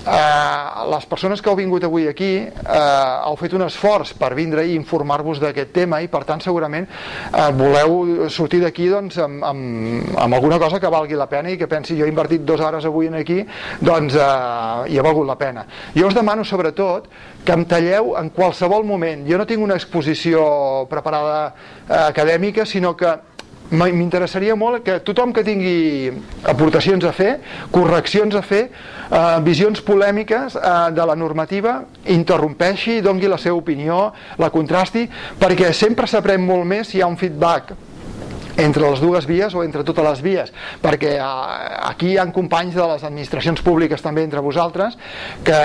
eh, 0.06 0.86
les 0.92 1.06
persones 1.06 1.42
que 1.42 1.50
heu 1.50 1.56
vingut 1.58 1.84
avui 1.84 2.06
aquí 2.08 2.30
eh, 2.46 3.26
heu 3.26 3.36
fet 3.40 3.56
un 3.58 3.66
esforç 3.66 4.14
per 4.18 4.32
vindre 4.38 4.66
i 4.66 4.76
informar-vos 4.78 5.40
d'aquest 5.42 5.72
tema 5.74 6.00
i 6.02 6.08
per 6.12 6.22
tant 6.28 6.42
segurament 6.44 6.86
eh, 6.86 7.50
voleu 7.56 8.28
sortir 8.32 8.62
d'aquí 8.62 8.88
doncs, 8.92 9.18
amb, 9.22 9.44
amb, 9.44 10.16
amb 10.22 10.38
alguna 10.38 10.60
cosa 10.62 10.80
que 10.80 10.90
valgui 10.92 11.18
la 11.18 11.28
pena 11.30 11.50
i 11.50 11.58
que 11.58 11.70
pensi 11.70 11.98
jo 11.98 12.06
he 12.06 12.12
invertit 12.12 12.44
dues 12.46 12.62
hores 12.62 12.86
avui 12.86 13.10
en 13.10 13.18
aquí 13.20 13.42
doncs 13.80 14.14
eh, 14.14 14.92
hi 14.92 14.98
ha 14.98 15.06
valgut 15.06 15.26
la 15.26 15.38
pena. 15.38 15.66
Jo 15.96 16.08
us 16.08 16.16
demano 16.16 16.44
sobretot 16.44 17.08
que 17.44 17.54
em 17.54 17.64
talleu 17.68 18.14
en 18.18 18.30
qualsevol 18.34 18.84
moment. 18.84 19.26
Jo 19.28 19.38
no 19.38 19.46
tinc 19.46 19.62
una 19.62 19.78
exposició 19.78 20.86
preparada 20.90 21.54
eh, 21.88 21.94
acadèmica 22.06 22.66
sinó 22.66 22.96
que 22.96 23.14
m'interessaria 23.70 24.54
molt 24.56 24.84
que 24.86 24.98
tothom 25.06 25.32
que 25.34 25.44
tingui 25.46 26.12
aportacions 26.46 27.04
a 27.04 27.12
fer, 27.16 27.32
correccions 27.74 28.36
a 28.38 28.42
fer, 28.42 28.66
eh, 29.10 29.24
visions 29.46 29.82
polèmiques 29.82 30.56
eh, 30.56 30.76
de 30.94 31.06
la 31.06 31.16
normativa, 31.16 31.80
interrompeixi, 32.04 33.00
dongui 33.02 33.30
la 33.30 33.38
seva 33.38 33.58
opinió, 33.58 34.12
la 34.38 34.52
contrasti, 34.54 35.06
perquè 35.40 35.72
sempre 35.74 36.06
s'aprèn 36.06 36.44
molt 36.46 36.66
més 36.66 36.90
si 36.92 36.98
hi 36.98 37.02
ha 37.02 37.10
un 37.10 37.18
feedback 37.18 37.74
entre 38.56 38.88
les 38.88 39.00
dues 39.00 39.26
vies 39.28 39.54
o 39.54 39.62
entre 39.64 39.84
totes 39.84 40.04
les 40.04 40.22
vies 40.24 40.52
perquè 40.82 41.16
eh, 41.18 41.26
aquí 41.90 42.14
hi 42.14 42.18
ha 42.18 42.26
companys 42.32 42.74
de 42.76 42.86
les 42.92 43.04
administracions 43.04 43.60
públiques 43.64 44.02
també 44.02 44.24
entre 44.24 44.40
vosaltres 44.44 44.96
que 45.44 45.58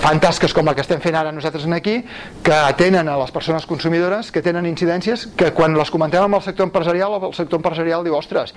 fan 0.00 0.20
tasques 0.22 0.54
com 0.54 0.66
la 0.66 0.74
que 0.74 0.82
estem 0.84 1.00
fent 1.02 1.16
ara 1.18 1.32
nosaltres 1.32 1.66
aquí 1.74 2.00
que 2.44 2.54
atenen 2.54 3.08
a 3.08 3.16
les 3.20 3.30
persones 3.34 3.66
consumidores 3.66 4.30
que 4.34 4.42
tenen 4.42 4.66
incidències 4.66 5.26
que 5.36 5.52
quan 5.54 5.76
les 5.78 5.90
comentem 5.90 6.26
amb 6.26 6.38
el 6.38 6.42
sector 6.42 6.66
empresarial 6.66 7.18
el 7.20 7.34
sector 7.34 7.60
empresarial 7.60 8.04
diu 8.04 8.16
ostres, 8.18 8.54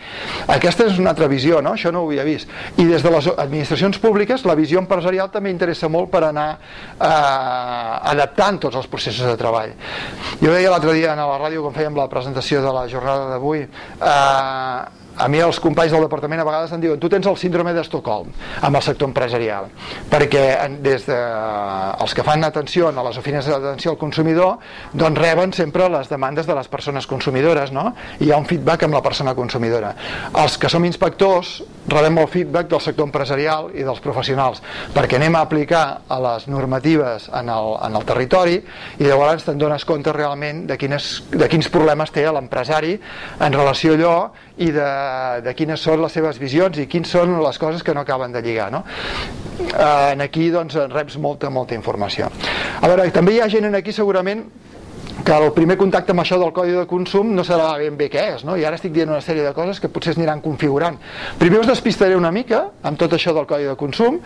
aquesta 0.48 0.88
és 0.88 0.98
una 1.00 1.14
altra 1.14 1.30
visió 1.30 1.62
no? 1.62 1.76
això 1.78 1.92
no 1.94 2.04
ho 2.04 2.10
havia 2.10 2.26
vist 2.28 2.50
i 2.78 2.86
des 2.90 3.04
de 3.04 3.14
les 3.14 3.30
administracions 3.38 4.00
públiques 4.02 4.46
la 4.46 4.58
visió 4.58 4.82
empresarial 4.82 5.32
també 5.32 5.52
interessa 5.54 5.90
molt 5.90 6.12
per 6.12 6.24
anar 6.30 6.50
eh, 6.58 8.12
adaptant 8.14 8.60
tots 8.68 8.82
els 8.82 8.90
processos 8.90 9.28
de 9.30 9.38
treball 9.40 9.74
jo 10.42 10.52
deia 10.52 10.72
l'altre 10.74 10.94
dia 10.98 11.14
a 11.14 11.18
la 11.22 11.40
ràdio 11.40 11.64
quan 11.66 11.76
fèiem 11.78 11.98
la 11.98 12.10
presentació 12.10 12.62
de 12.64 12.74
la 12.74 12.88
jornada 12.90 13.30
d'avui 13.32 13.67
eh, 14.02 14.82
a 15.18 15.28
mi 15.28 15.40
els 15.42 15.60
companys 15.62 15.94
del 15.94 16.04
departament 16.06 16.42
a 16.42 16.46
vegades 16.48 16.74
em 16.76 16.82
diuen 16.82 17.00
tu 17.02 17.10
tens 17.10 17.26
el 17.30 17.38
síndrome 17.42 17.74
d'Estocolm 17.74 18.30
amb 18.68 18.80
el 18.80 18.84
sector 18.86 19.10
empresarial 19.10 19.70
perquè 20.12 20.44
des 20.84 21.08
de 21.10 21.18
els 21.18 22.14
que 22.14 22.26
fan 22.26 22.46
atenció 22.46 22.92
a 22.92 23.06
les 23.10 23.18
oficines 23.18 23.50
d'atenció 23.50 23.94
al 23.94 23.98
consumidor 23.98 24.58
doncs 24.94 25.20
reben 25.20 25.54
sempre 25.54 25.90
les 25.90 26.10
demandes 26.10 26.48
de 26.48 26.56
les 26.56 26.68
persones 26.68 27.08
consumidores 27.08 27.72
no? 27.72 27.94
i 28.20 28.28
hi 28.28 28.32
ha 28.32 28.38
un 28.38 28.46
feedback 28.46 28.86
amb 28.86 28.98
la 28.98 29.02
persona 29.02 29.34
consumidora 29.36 29.94
els 30.38 30.58
que 30.58 30.70
som 30.70 30.86
inspectors 30.86 31.62
rebem 31.88 32.18
el 32.22 32.28
feedback 32.28 32.70
del 32.70 32.84
sector 32.84 33.08
empresarial 33.08 33.72
i 33.74 33.86
dels 33.88 34.02
professionals 34.04 34.62
perquè 34.94 35.18
anem 35.18 35.38
a 35.40 35.46
aplicar 35.48 35.86
a 36.08 36.20
les 36.28 36.48
normatives 36.52 37.30
en 37.34 37.50
el, 37.50 37.74
en 37.88 37.98
el 37.98 38.06
territori 38.06 38.60
i 39.00 39.08
llavors 39.08 39.48
te'n 39.48 39.58
dones 39.58 39.86
compte 39.88 40.14
realment 40.14 40.66
de, 40.70 40.78
quines, 40.78 41.24
de 41.32 41.48
quins 41.50 41.70
problemes 41.74 42.12
té 42.14 42.28
l'empresari 42.28 42.98
en 43.40 43.56
relació 43.56 43.96
a 43.96 43.98
allò 43.98 44.18
i 44.58 44.72
de, 44.74 44.90
de 45.46 45.54
quines 45.58 45.82
són 45.82 46.02
les 46.02 46.14
seves 46.18 46.40
visions 46.42 46.78
i 46.82 46.88
quins 46.90 47.10
són 47.10 47.38
les 47.44 47.60
coses 47.62 47.84
que 47.86 47.94
no 47.94 48.06
acaben 48.06 48.34
de 48.34 48.42
lligar 48.42 48.72
no? 48.74 48.84
eh, 49.68 50.14
en 50.14 50.24
aquí 50.26 50.50
doncs 50.54 50.80
reps 50.94 51.18
molta, 51.22 51.50
molta 51.54 51.78
informació 51.78 52.32
a 52.82 52.88
veure, 52.88 53.10
també 53.16 53.36
hi 53.36 53.44
ha 53.44 53.52
gent 53.52 53.70
en 53.70 53.78
aquí 53.78 53.94
segurament 53.94 54.46
que 55.26 55.34
el 55.34 55.52
primer 55.52 55.78
contacte 55.78 56.14
amb 56.14 56.22
això 56.22 56.38
del 56.40 56.54
codi 56.54 56.76
de 56.76 56.86
consum 56.90 57.34
no 57.36 57.44
serà 57.46 57.72
ben 57.80 57.98
bé 57.98 58.08
què 58.14 58.24
és, 58.36 58.44
no? 58.48 58.56
i 58.58 58.66
ara 58.68 58.78
estic 58.78 58.94
dient 58.96 59.10
una 59.10 59.22
sèrie 59.24 59.44
de 59.46 59.54
coses 59.56 59.82
que 59.82 59.90
potser 59.90 60.14
s'aniran 60.14 60.44
configurant. 60.46 61.00
Primer 61.42 61.64
us 61.64 61.72
despistaré 61.72 62.16
una 62.16 62.32
mica 62.32 62.68
amb 62.86 63.00
tot 63.02 63.16
això 63.18 63.34
del 63.36 63.48
codi 63.50 63.68
de 63.68 63.76
consum, 63.80 64.20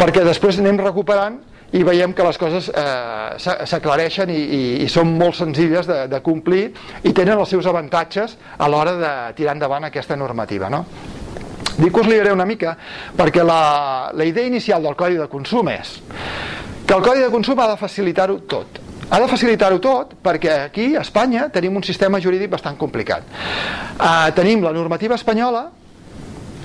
perquè 0.00 0.24
després 0.26 0.58
anem 0.62 0.80
recuperant 0.80 1.38
i 1.72 1.82
veiem 1.84 2.14
que 2.16 2.24
les 2.24 2.38
coses 2.40 2.70
eh, 2.72 3.36
s'aclareixen 3.68 4.30
i, 4.32 4.38
i, 4.38 4.60
i 4.84 4.88
són 4.88 5.10
molt 5.18 5.36
senzilles 5.36 5.88
de, 5.88 5.98
de 6.08 6.20
complir 6.24 6.70
i 7.04 7.12
tenen 7.12 7.36
els 7.36 7.52
seus 7.52 7.68
avantatges 7.68 8.38
a 8.56 8.68
l'hora 8.72 8.94
de 8.96 9.12
tirar 9.36 9.56
endavant 9.56 9.84
aquesta 9.88 10.16
normativa. 10.16 10.70
No? 10.72 10.84
Dic 11.78 11.92
que 11.92 12.00
us 12.00 12.08
liaré 12.10 12.32
una 12.32 12.46
mica 12.48 12.74
perquè 13.16 13.44
la, 13.44 14.10
la 14.16 14.26
idea 14.26 14.48
inicial 14.48 14.82
del 14.82 14.96
codi 14.98 15.20
de 15.20 15.28
consum 15.30 15.68
és 15.74 15.98
que 16.88 16.96
el 16.96 17.04
codi 17.04 17.20
de 17.20 17.28
consum 17.30 17.60
ha 17.60 17.68
de 17.68 17.76
facilitar-ho 17.76 18.38
tot. 18.48 18.80
Ha 19.08 19.20
de 19.20 19.28
facilitar-ho 19.28 19.78
tot 19.80 20.14
perquè 20.24 20.54
aquí, 20.70 20.94
a 20.96 21.02
Espanya, 21.04 21.50
tenim 21.52 21.76
un 21.76 21.84
sistema 21.84 22.20
jurídic 22.20 22.50
bastant 22.52 22.76
complicat. 22.80 23.28
Eh, 23.28 24.30
tenim 24.36 24.64
la 24.64 24.72
normativa 24.72 25.16
espanyola 25.16 25.66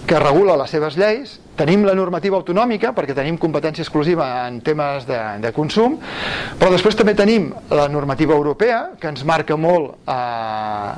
que 0.07 0.19
regula 0.19 0.57
les 0.60 0.72
seves 0.72 0.98
lleis. 1.00 1.38
Tenim 1.53 1.83
la 1.86 1.93
normativa 1.93 2.38
autonòmica 2.39 2.91
perquè 2.98 3.13
tenim 3.13 3.38
competència 3.38 3.86
exclusiva 3.86 4.25
en 4.48 4.57
temes 4.65 5.05
de, 5.05 5.19
de 5.43 5.51
consum 5.53 6.00
però 6.57 6.72
després 6.74 6.98
també 6.98 7.13
tenim 7.13 7.51
la 7.69 7.86
normativa 7.93 8.33
europea 8.33 8.95
que 9.00 9.12
ens 9.12 9.22
marca 9.24 9.53
molt 9.53 9.93
eh, 10.10 10.89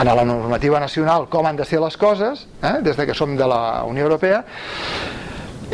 en 0.00 0.08
la 0.08 0.24
normativa 0.24 0.80
nacional 0.80 1.28
com 1.28 1.46
han 1.46 1.60
de 1.60 1.68
ser 1.68 1.82
les 1.84 2.00
coses 2.00 2.46
eh, 2.62 2.78
des 2.80 2.96
de 2.96 3.06
que 3.06 3.14
som 3.14 3.36
de 3.36 3.46
la 3.46 3.84
Unió 3.84 4.08
Europea. 4.08 4.42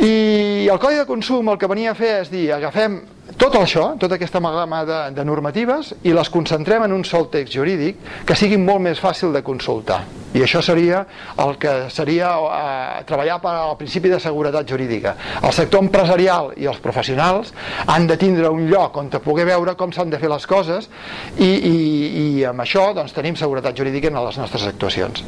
I 0.03 0.67
el 0.67 0.79
Codi 0.79 0.99
de 0.99 1.07
Consum 1.07 1.47
el 1.49 1.57
que 1.57 1.71
venia 1.71 1.93
a 1.93 1.97
fer 1.97 2.17
és 2.25 2.31
dir 2.33 2.49
agafem 2.51 2.99
tot 3.35 3.55
això, 3.59 3.89
tota 3.99 4.15
aquesta 4.15 4.39
amalgama 4.39 4.83
de, 4.87 4.99
de 5.15 5.23
normatives 5.27 5.91
i 6.07 6.13
les 6.15 6.29
concentrem 6.31 6.85
en 6.85 6.93
un 6.95 7.03
sol 7.03 7.27
text 7.33 7.51
jurídic 7.55 7.97
que 8.27 8.37
sigui 8.37 8.55
molt 8.61 8.79
més 8.85 9.01
fàcil 9.01 9.33
de 9.35 9.41
consultar. 9.43 10.05
I 10.35 10.43
això 10.43 10.61
seria 10.63 11.01
el 11.43 11.55
que 11.59 11.73
seria 11.91 12.29
eh, 12.39 13.03
treballar 13.07 13.41
per 13.43 13.53
al 13.59 13.75
principi 13.79 14.11
de 14.11 14.19
seguretat 14.23 14.67
jurídica. 14.71 15.15
El 15.41 15.51
sector 15.55 15.83
empresarial 15.83 16.53
i 16.55 16.69
els 16.71 16.79
professionals 16.83 17.51
han 17.91 18.07
de 18.07 18.17
tindre 18.19 18.51
un 18.51 18.69
lloc 18.71 18.95
on 19.03 19.11
poder 19.19 19.47
veure 19.51 19.75
com 19.75 19.91
s'han 19.91 20.11
de 20.11 20.19
fer 20.19 20.31
les 20.31 20.47
coses 20.47 20.87
i, 21.35 21.49
i, 21.49 21.75
i 22.21 22.27
amb 22.47 22.63
això 22.63 22.89
doncs, 22.95 23.15
tenim 23.15 23.35
seguretat 23.39 23.75
jurídica 23.75 24.11
en 24.11 24.19
les 24.21 24.39
nostres 24.39 24.67
actuacions. 24.71 25.23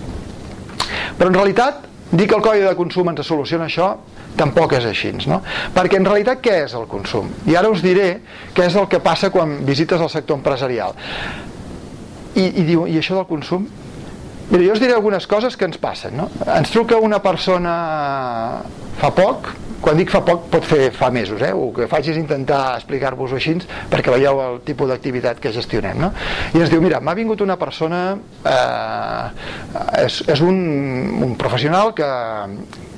Però 1.18 1.28
en 1.28 1.36
realitat 1.36 1.84
dir 2.12 2.28
que 2.28 2.36
el 2.40 2.44
codi 2.44 2.64
de 2.64 2.76
consum 2.80 3.12
ens 3.12 3.28
soluciona 3.28 3.68
això 3.68 3.98
tampoc 4.38 4.78
és 4.78 4.86
així, 4.90 5.12
no? 5.28 5.42
Perquè 5.76 6.00
en 6.00 6.08
realitat 6.08 6.42
què 6.44 6.62
és 6.66 6.76
el 6.78 6.88
consum? 6.92 7.32
I 7.50 7.58
ara 7.60 7.72
us 7.74 7.84
diré 7.86 8.22
què 8.56 8.68
és 8.70 8.78
el 8.78 8.88
que 8.92 9.02
passa 9.04 9.32
quan 9.34 9.60
visites 9.66 10.02
el 10.02 10.12
sector 10.14 10.40
empresarial. 10.40 10.96
I, 12.38 12.46
i 12.46 12.66
diu, 12.68 12.86
i 12.88 12.98
això 13.02 13.18
del 13.18 13.28
consum? 13.30 13.68
Mira, 14.48 14.64
jo 14.64 14.76
us 14.78 14.80
diré 14.80 14.96
algunes 14.96 15.28
coses 15.28 15.58
que 15.60 15.68
ens 15.68 15.80
passen, 15.82 16.16
no? 16.16 16.30
Ens 16.56 16.72
truca 16.72 17.00
una 17.04 17.20
persona 17.20 17.74
fa 18.98 19.10
poc, 19.14 19.50
quan 19.82 19.98
dic 20.00 20.10
fa 20.10 20.22
poc 20.26 20.48
pot 20.52 20.66
fer 20.66 20.88
fa 20.96 21.10
mesos 21.14 21.42
eh? 21.46 21.52
el 21.54 21.70
que 21.76 21.88
faig 21.90 22.10
és 22.10 22.18
intentar 22.18 22.62
explicar-vos-ho 22.80 23.38
així 23.38 23.54
perquè 23.92 24.14
veieu 24.14 24.40
el 24.42 24.58
tipus 24.66 24.90
d'activitat 24.90 25.40
que 25.42 25.52
gestionem 25.54 26.02
no? 26.02 26.10
i 26.54 26.64
ens 26.64 26.72
diu, 26.74 26.82
mira, 26.82 27.00
m'ha 27.00 27.14
vingut 27.18 27.44
una 27.46 27.60
persona 27.62 28.02
eh, 28.42 29.28
és, 30.02 30.24
és 30.34 30.42
un, 30.42 30.58
un 31.28 31.38
professional 31.40 31.94
que, 31.98 32.10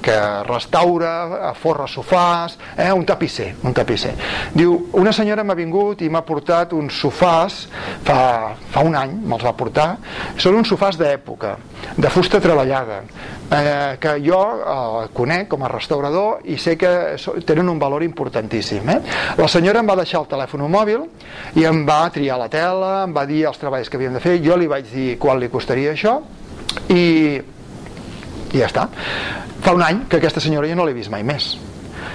que 0.02 0.18
restaura, 0.48 1.54
forra 1.60 1.88
sofàs, 1.88 2.58
eh, 2.78 2.92
un 2.94 3.06
tapisser, 3.06 3.54
un 3.64 3.74
tapisser. 3.74 4.14
Diu, 4.54 4.76
una 5.00 5.12
senyora 5.16 5.44
m'ha 5.44 5.58
vingut 5.58 6.02
i 6.02 6.10
m'ha 6.10 6.22
portat 6.28 6.74
uns 6.74 7.00
sofàs, 7.04 7.60
fa, 8.06 8.20
fa 8.72 8.86
un 8.86 8.96
any 8.96 9.18
me'ls 9.20 9.46
va 9.46 9.54
portar, 9.58 9.90
són 10.38 10.60
uns 10.60 10.72
sofàs 10.72 10.98
d'època, 11.00 11.56
de 11.98 12.10
fusta 12.14 12.40
treballada, 12.44 13.02
eh, 13.52 13.98
que 14.00 14.16
jo 14.24 14.40
eh, 14.40 15.08
conec 15.14 15.50
com 15.52 15.64
a 15.64 15.72
restaurador 15.72 16.44
i 16.46 16.58
sé 16.58 16.78
que 16.78 16.92
tenen 17.46 17.70
un 17.70 17.80
valor 17.80 18.04
importantíssim. 18.04 18.90
Eh? 18.90 19.00
La 19.38 19.48
senyora 19.48 19.84
em 19.84 19.90
va 19.90 19.98
deixar 20.00 20.24
el 20.24 20.30
telèfon 20.32 20.68
mòbil 20.70 21.06
i 21.60 21.66
em 21.68 21.86
va 21.88 22.02
triar 22.14 22.40
la 22.40 22.50
tela, 22.52 23.04
em 23.06 23.16
va 23.16 23.26
dir 23.30 23.46
els 23.50 23.60
treballs 23.62 23.90
que 23.90 23.98
havíem 24.00 24.18
de 24.18 24.24
fer, 24.24 24.40
jo 24.44 24.58
li 24.58 24.68
vaig 24.70 24.90
dir 24.92 25.10
quan 25.22 25.40
li 25.40 25.50
costaria 25.52 25.96
això 25.96 26.20
i 26.94 27.40
i 28.54 28.62
ja 28.62 28.70
està 28.70 28.88
fa 29.62 29.74
un 29.76 29.84
any 29.86 30.06
que 30.10 30.18
aquesta 30.18 30.44
senyora 30.44 30.70
jo 30.70 30.78
no 30.80 30.88
l'he 30.88 30.98
vist 30.98 31.12
mai 31.14 31.24
més 31.24 31.56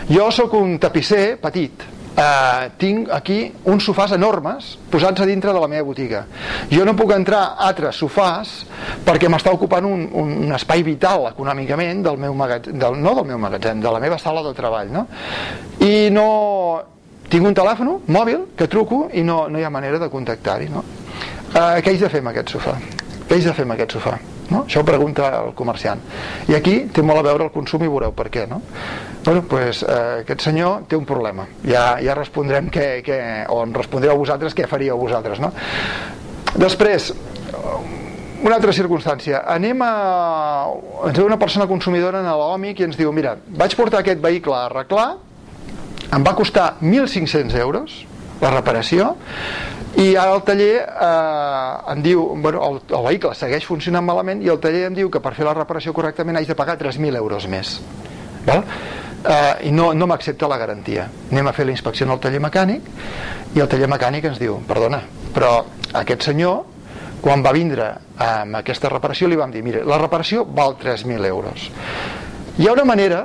jo 0.09 0.31
sóc 0.35 0.55
un 0.59 0.79
tapisser 0.81 1.37
petit 1.43 1.85
eh, 2.17 2.71
tinc 2.79 3.11
aquí 3.12 3.38
uns 3.71 3.85
sofàs 3.87 4.14
enormes 4.17 4.75
posats 4.91 5.21
a 5.21 5.26
dintre 5.29 5.53
de 5.53 5.61
la 5.61 5.69
meva 5.69 5.87
botiga 5.87 6.25
jo 6.71 6.85
no 6.85 6.97
puc 6.97 7.14
entrar 7.17 7.43
a 7.45 7.69
altres 7.69 7.99
sofàs 8.03 8.55
perquè 9.07 9.31
m'està 9.31 9.53
ocupant 9.55 9.87
un, 9.88 10.07
un 10.12 10.57
espai 10.57 10.85
vital 10.87 11.29
econòmicament 11.31 12.03
del 12.07 12.19
meu 12.21 12.35
magatzem, 12.35 12.79
del, 12.79 12.99
no 13.00 13.14
del 13.19 13.29
meu 13.33 13.38
magatzem, 13.38 13.81
de 13.81 13.95
la 13.95 14.03
meva 14.03 14.19
sala 14.19 14.45
de 14.47 14.55
treball 14.57 14.93
no? 14.93 15.07
i 15.81 16.11
no 16.14 16.29
tinc 17.31 17.47
un 17.47 17.57
telèfon 17.57 17.97
mòbil 18.07 18.50
que 18.59 18.69
truco 18.71 19.09
i 19.12 19.25
no, 19.26 19.47
no 19.49 19.59
hi 19.59 19.64
ha 19.64 19.73
manera 19.73 19.99
de 19.99 20.11
contactar-hi 20.12 20.71
no? 20.71 20.85
eh, 21.55 21.81
què 21.81 21.91
haig 21.95 22.07
de 22.07 22.12
fer 22.12 22.23
amb 22.25 22.35
aquest 22.35 22.57
sofà? 22.57 22.79
què 23.25 23.37
haig 23.37 23.50
de 23.50 23.57
fer 23.57 23.67
amb 23.67 23.79
aquest 23.79 23.99
sofà? 23.99 24.19
No? 24.51 24.65
Això 24.65 24.83
ho 24.83 24.87
pregunta 24.87 25.31
el 25.41 25.55
comerciant. 25.57 26.03
I 26.51 26.57
aquí 26.59 26.75
té 26.93 27.03
molt 27.03 27.23
a 27.23 27.27
veure 27.27 27.49
el 27.49 27.53
consum 27.55 27.85
i 27.85 27.91
veureu 27.91 28.13
per 28.17 28.29
què. 28.33 28.45
No? 28.51 28.61
Bueno, 29.25 29.45
pues, 29.49 29.83
eh, 29.83 30.21
aquest 30.21 30.45
senyor 30.45 30.85
té 30.89 30.97
un 30.97 31.07
problema. 31.09 31.47
Ja, 31.65 31.95
ja 32.05 32.17
respondrem 32.19 32.69
què, 32.73 32.89
què, 33.07 33.19
o 33.49 33.63
en 33.65 33.75
respondreu 33.75 34.19
vosaltres 34.21 34.57
què 34.57 34.69
faríeu 34.69 35.01
vosaltres. 35.01 35.41
No? 35.41 35.53
Després, 36.55 37.13
una 38.45 38.59
altra 38.59 38.75
circumstància. 38.77 39.41
Anem 39.49 39.81
a... 39.83 39.93
Ens 41.09 41.21
una 41.25 41.39
persona 41.41 41.67
consumidora 41.71 42.21
en 42.21 42.29
l'OMIC 42.29 42.83
i 42.83 42.89
ens 42.91 42.99
diu 43.01 43.13
mira, 43.17 43.39
vaig 43.49 43.77
portar 43.79 44.03
aquest 44.05 44.21
vehicle 44.23 44.53
a 44.53 44.67
arreglar, 44.69 45.15
em 46.15 46.25
va 46.27 46.35
costar 46.37 46.75
1.500 46.83 47.57
euros 47.59 48.03
la 48.43 48.51
reparació 48.53 49.15
i 49.97 50.17
ara 50.19 50.35
el 50.35 50.43
taller 50.43 50.83
eh, 50.83 51.93
em 51.93 52.03
diu, 52.03 52.25
bueno, 52.43 52.63
el, 52.67 52.81
el 52.97 53.05
vehicle 53.07 53.35
segueix 53.39 53.67
funcionant 53.69 54.05
malament 54.05 54.43
i 54.43 54.51
el 54.51 54.59
taller 54.63 54.89
em 54.89 54.97
diu 54.97 55.11
que 55.11 55.23
per 55.23 55.35
fer 55.37 55.47
la 55.47 55.55
reparació 55.55 55.95
correctament 55.95 56.41
haig 56.41 56.51
de 56.51 56.57
pagar 56.59 56.77
3.000 56.81 57.21
euros 57.21 57.47
més 57.51 57.77
val? 58.47 58.65
Eh, 59.25 59.69
i 59.69 59.73
no, 59.73 59.93
no 59.95 60.09
m'accepta 60.11 60.51
la 60.51 60.59
garantia 60.59 61.07
anem 61.31 61.49
a 61.49 61.55
fer 61.57 61.69
la 61.69 61.77
inspecció 61.77 62.09
en 62.09 62.15
el 62.17 62.23
taller 62.25 62.43
mecànic 62.43 62.91
i 63.55 63.63
el 63.63 63.71
taller 63.71 63.89
mecànic 63.93 64.27
ens 64.33 64.43
diu 64.43 64.59
perdona, 64.69 65.05
però 65.35 65.55
aquest 66.03 66.27
senyor 66.27 66.65
quan 67.25 67.45
va 67.45 67.55
vindre 67.57 67.87
amb 68.21 68.59
aquesta 68.59 68.91
reparació 68.93 69.31
li 69.31 69.39
vam 69.39 69.55
dir, 69.55 69.63
mire, 69.65 69.85
la 69.87 69.97
reparació 70.03 70.45
val 70.45 70.77
3.000 70.81 71.31
euros 71.31 71.71
hi 72.59 72.69
ha 72.69 72.75
una 72.75 72.85
manera 72.85 73.25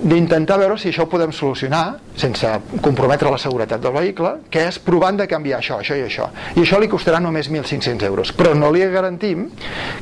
d'intentar 0.00 0.56
veure 0.60 0.78
si 0.80 0.88
això 0.90 1.04
ho 1.04 1.10
podem 1.12 1.32
solucionar 1.36 1.98
sense 2.18 2.48
comprometre 2.80 3.30
la 3.32 3.38
seguretat 3.40 3.82
del 3.84 3.92
vehicle 3.92 4.32
que 4.50 4.62
és 4.70 4.78
provant 4.80 5.18
de 5.18 5.26
canviar 5.28 5.60
això, 5.60 5.80
això 5.82 5.98
i 5.98 6.04
això 6.06 6.30
i 6.56 6.62
això 6.62 6.80
li 6.80 6.88
costarà 6.88 7.20
només 7.20 7.50
1.500 7.50 8.06
euros 8.08 8.32
però 8.36 8.54
no 8.56 8.70
li 8.72 8.84
garantim 8.92 9.48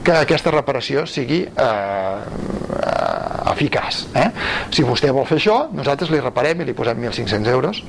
que 0.05 0.15
aquesta 0.15 0.53
reparació 0.55 1.07
sigui 1.07 1.41
eh, 1.43 1.65
eh, 1.65 3.53
eficaç 3.55 4.05
eh? 4.15 4.29
si 4.71 4.87
vostè 4.87 5.11
vol 5.15 5.27
fer 5.27 5.41
això 5.43 5.65
nosaltres 5.75 6.15
li 6.15 6.23
reparem 6.23 6.63
i 6.63 6.69
li 6.69 6.79
posem 6.79 7.03
1.500 7.03 7.57
euros 7.57 7.83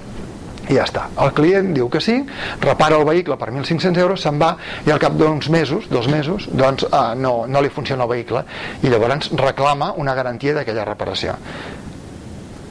i 0.69 0.75
ja 0.77 0.85
està. 0.85 1.07
El 1.17 1.31
client 1.33 1.71
diu 1.73 1.89
que 1.89 2.01
sí, 2.03 2.19
repara 2.61 2.99
el 2.99 3.05
vehicle 3.07 3.37
per 3.41 3.49
1.500 3.49 3.97
euros, 4.03 4.21
se'n 4.21 4.37
va 4.41 4.51
i 4.85 4.93
al 4.93 5.01
cap 5.01 5.15
d'uns 5.17 5.49
mesos, 5.49 5.89
dos 5.89 6.07
mesos, 6.11 6.45
doncs 6.53 6.85
eh, 6.85 7.03
no, 7.17 7.33
no 7.49 7.63
li 7.65 7.73
funciona 7.73 8.05
el 8.05 8.13
vehicle 8.13 8.45
i 8.83 8.93
llavors 8.93 9.31
reclama 9.33 9.93
una 9.97 10.13
garantia 10.13 10.53
d'aquella 10.53 10.85
reparació. 10.91 11.33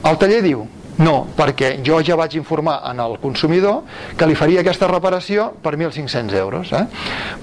El 0.07 0.19
taller 0.21 0.43
diu 0.45 0.67
no, 0.99 1.29
perquè 1.39 1.77
jo 1.87 2.01
ja 2.03 2.17
vaig 2.19 2.35
informar 2.41 2.81
en 2.91 2.99
el 2.99 3.13
consumidor 3.23 3.85
que 4.19 4.27
li 4.27 4.35
faria 4.35 4.65
aquesta 4.65 4.89
reparació 4.91 5.53
per 5.63 5.77
1.500 5.77 6.35
euros. 6.41 6.73
Eh? 6.75 6.81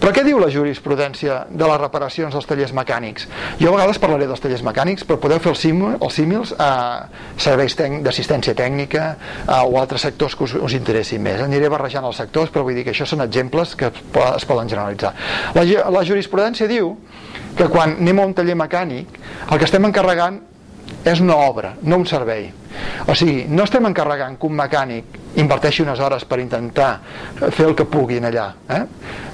Però 0.01 0.11
què 0.11 0.25
diu 0.27 0.41
la 0.41 0.49
jurisprudència 0.51 1.45
de 1.47 1.69
les 1.69 1.79
reparacions 1.79 2.35
dels 2.35 2.47
tallers 2.49 2.73
mecànics? 2.75 3.29
Jo 3.61 3.71
a 3.71 3.75
vegades 3.77 3.99
parlaré 4.03 4.27
dels 4.27 4.43
tallers 4.43 4.63
mecànics, 4.65 5.07
però 5.07 5.21
podeu 5.23 5.39
fer 5.39 5.53
els, 5.53 5.61
símil, 5.63 5.95
símils 6.11 6.51
a 6.59 6.71
serveis 7.39 7.77
d'assistència 7.79 8.55
tècnica 8.59 9.05
a, 9.47 9.61
o 9.63 9.79
altres 9.79 10.03
sectors 10.03 10.35
que 10.35 10.43
us, 10.49 10.55
us 10.59 10.75
interessin 10.75 11.23
més. 11.23 11.39
Aniré 11.45 11.69
barrejant 11.71 12.03
els 12.09 12.19
sectors, 12.19 12.51
però 12.51 12.65
vull 12.67 12.75
dir 12.75 12.83
que 12.83 12.91
això 12.91 13.07
són 13.07 13.23
exemples 13.23 13.77
que 13.79 13.87
es 13.87 14.47
poden 14.49 14.67
generalitzar. 14.67 15.13
La, 15.55 15.63
la 15.95 16.03
jurisprudència 16.03 16.67
diu 16.67 16.91
que 17.55 17.69
quan 17.71 17.95
anem 18.01 18.19
a 18.19 18.27
un 18.27 18.35
taller 18.35 18.59
mecànic 18.59 19.15
el 19.47 19.55
que 19.55 19.63
estem 19.63 19.87
encarregant 19.87 20.41
és 21.05 21.21
una 21.21 21.37
obra, 21.37 21.75
no 21.83 21.99
un 22.01 22.07
servei. 22.09 22.47
O 23.07 23.15
sigui, 23.15 23.45
no 23.47 23.63
estem 23.63 23.85
encarregant 23.85 24.39
que 24.41 24.49
un 24.49 24.57
mecànic 24.57 25.19
inverteixi 25.39 25.83
unes 25.85 26.01
hores 26.01 26.25
per 26.25 26.39
intentar 26.41 26.89
fer 27.45 27.67
el 27.69 27.75
que 27.77 27.85
puguin 27.85 28.25
allà, 28.25 28.49
eh? 28.69 28.83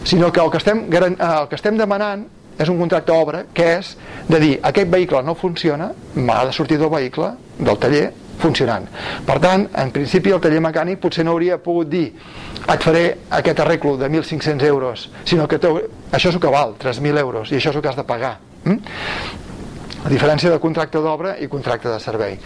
sinó 0.03 0.31
que 0.31 0.43
el 0.43 0.51
que 0.51 0.59
estem, 0.59 0.85
eh, 0.91 1.15
el 1.29 1.47
que 1.47 1.55
estem 1.55 1.77
demanant 1.79 2.25
és 2.59 2.69
un 2.69 2.77
contracte 2.77 3.13
d'obra 3.13 3.45
que 3.55 3.67
és 3.77 3.95
de 4.27 4.39
dir 4.41 4.51
aquest 4.67 4.91
vehicle 4.91 5.23
no 5.23 5.35
funciona, 5.35 5.91
m'ha 6.15 6.43
de 6.45 6.53
sortir 6.53 6.77
del 6.77 6.91
vehicle, 6.91 7.31
del 7.57 7.79
taller, 7.79 8.11
funcionant. 8.41 8.87
Per 9.25 9.37
tant, 9.39 9.67
en 9.77 9.91
principi 9.93 10.33
el 10.33 10.41
taller 10.43 10.61
mecànic 10.63 10.99
potser 11.01 11.25
no 11.25 11.35
hauria 11.35 11.59
pogut 11.61 11.89
dir 11.89 12.07
et 12.61 12.83
faré 12.83 13.05
aquest 13.37 13.59
arreglo 13.63 13.95
de 13.97 14.09
1.500 14.09 14.65
euros, 14.67 15.09
sinó 15.25 15.47
que 15.47 15.57
això 15.57 16.29
és 16.29 16.35
el 16.35 16.41
que 16.41 16.53
val, 16.53 16.75
3.000 16.81 17.21
euros, 17.21 17.51
i 17.51 17.57
això 17.57 17.71
és 17.71 17.77
el 17.77 17.81
que 17.81 17.89
has 17.93 17.99
de 17.99 18.07
pagar. 18.07 18.39
Mm? 18.63 18.77
A 20.03 20.09
diferència 20.09 20.51
de 20.51 20.59
contracte 20.59 21.01
d'obra 21.01 21.35
i 21.39 21.47
contracte 21.51 21.89
de 21.89 21.99
servei. 22.01 22.37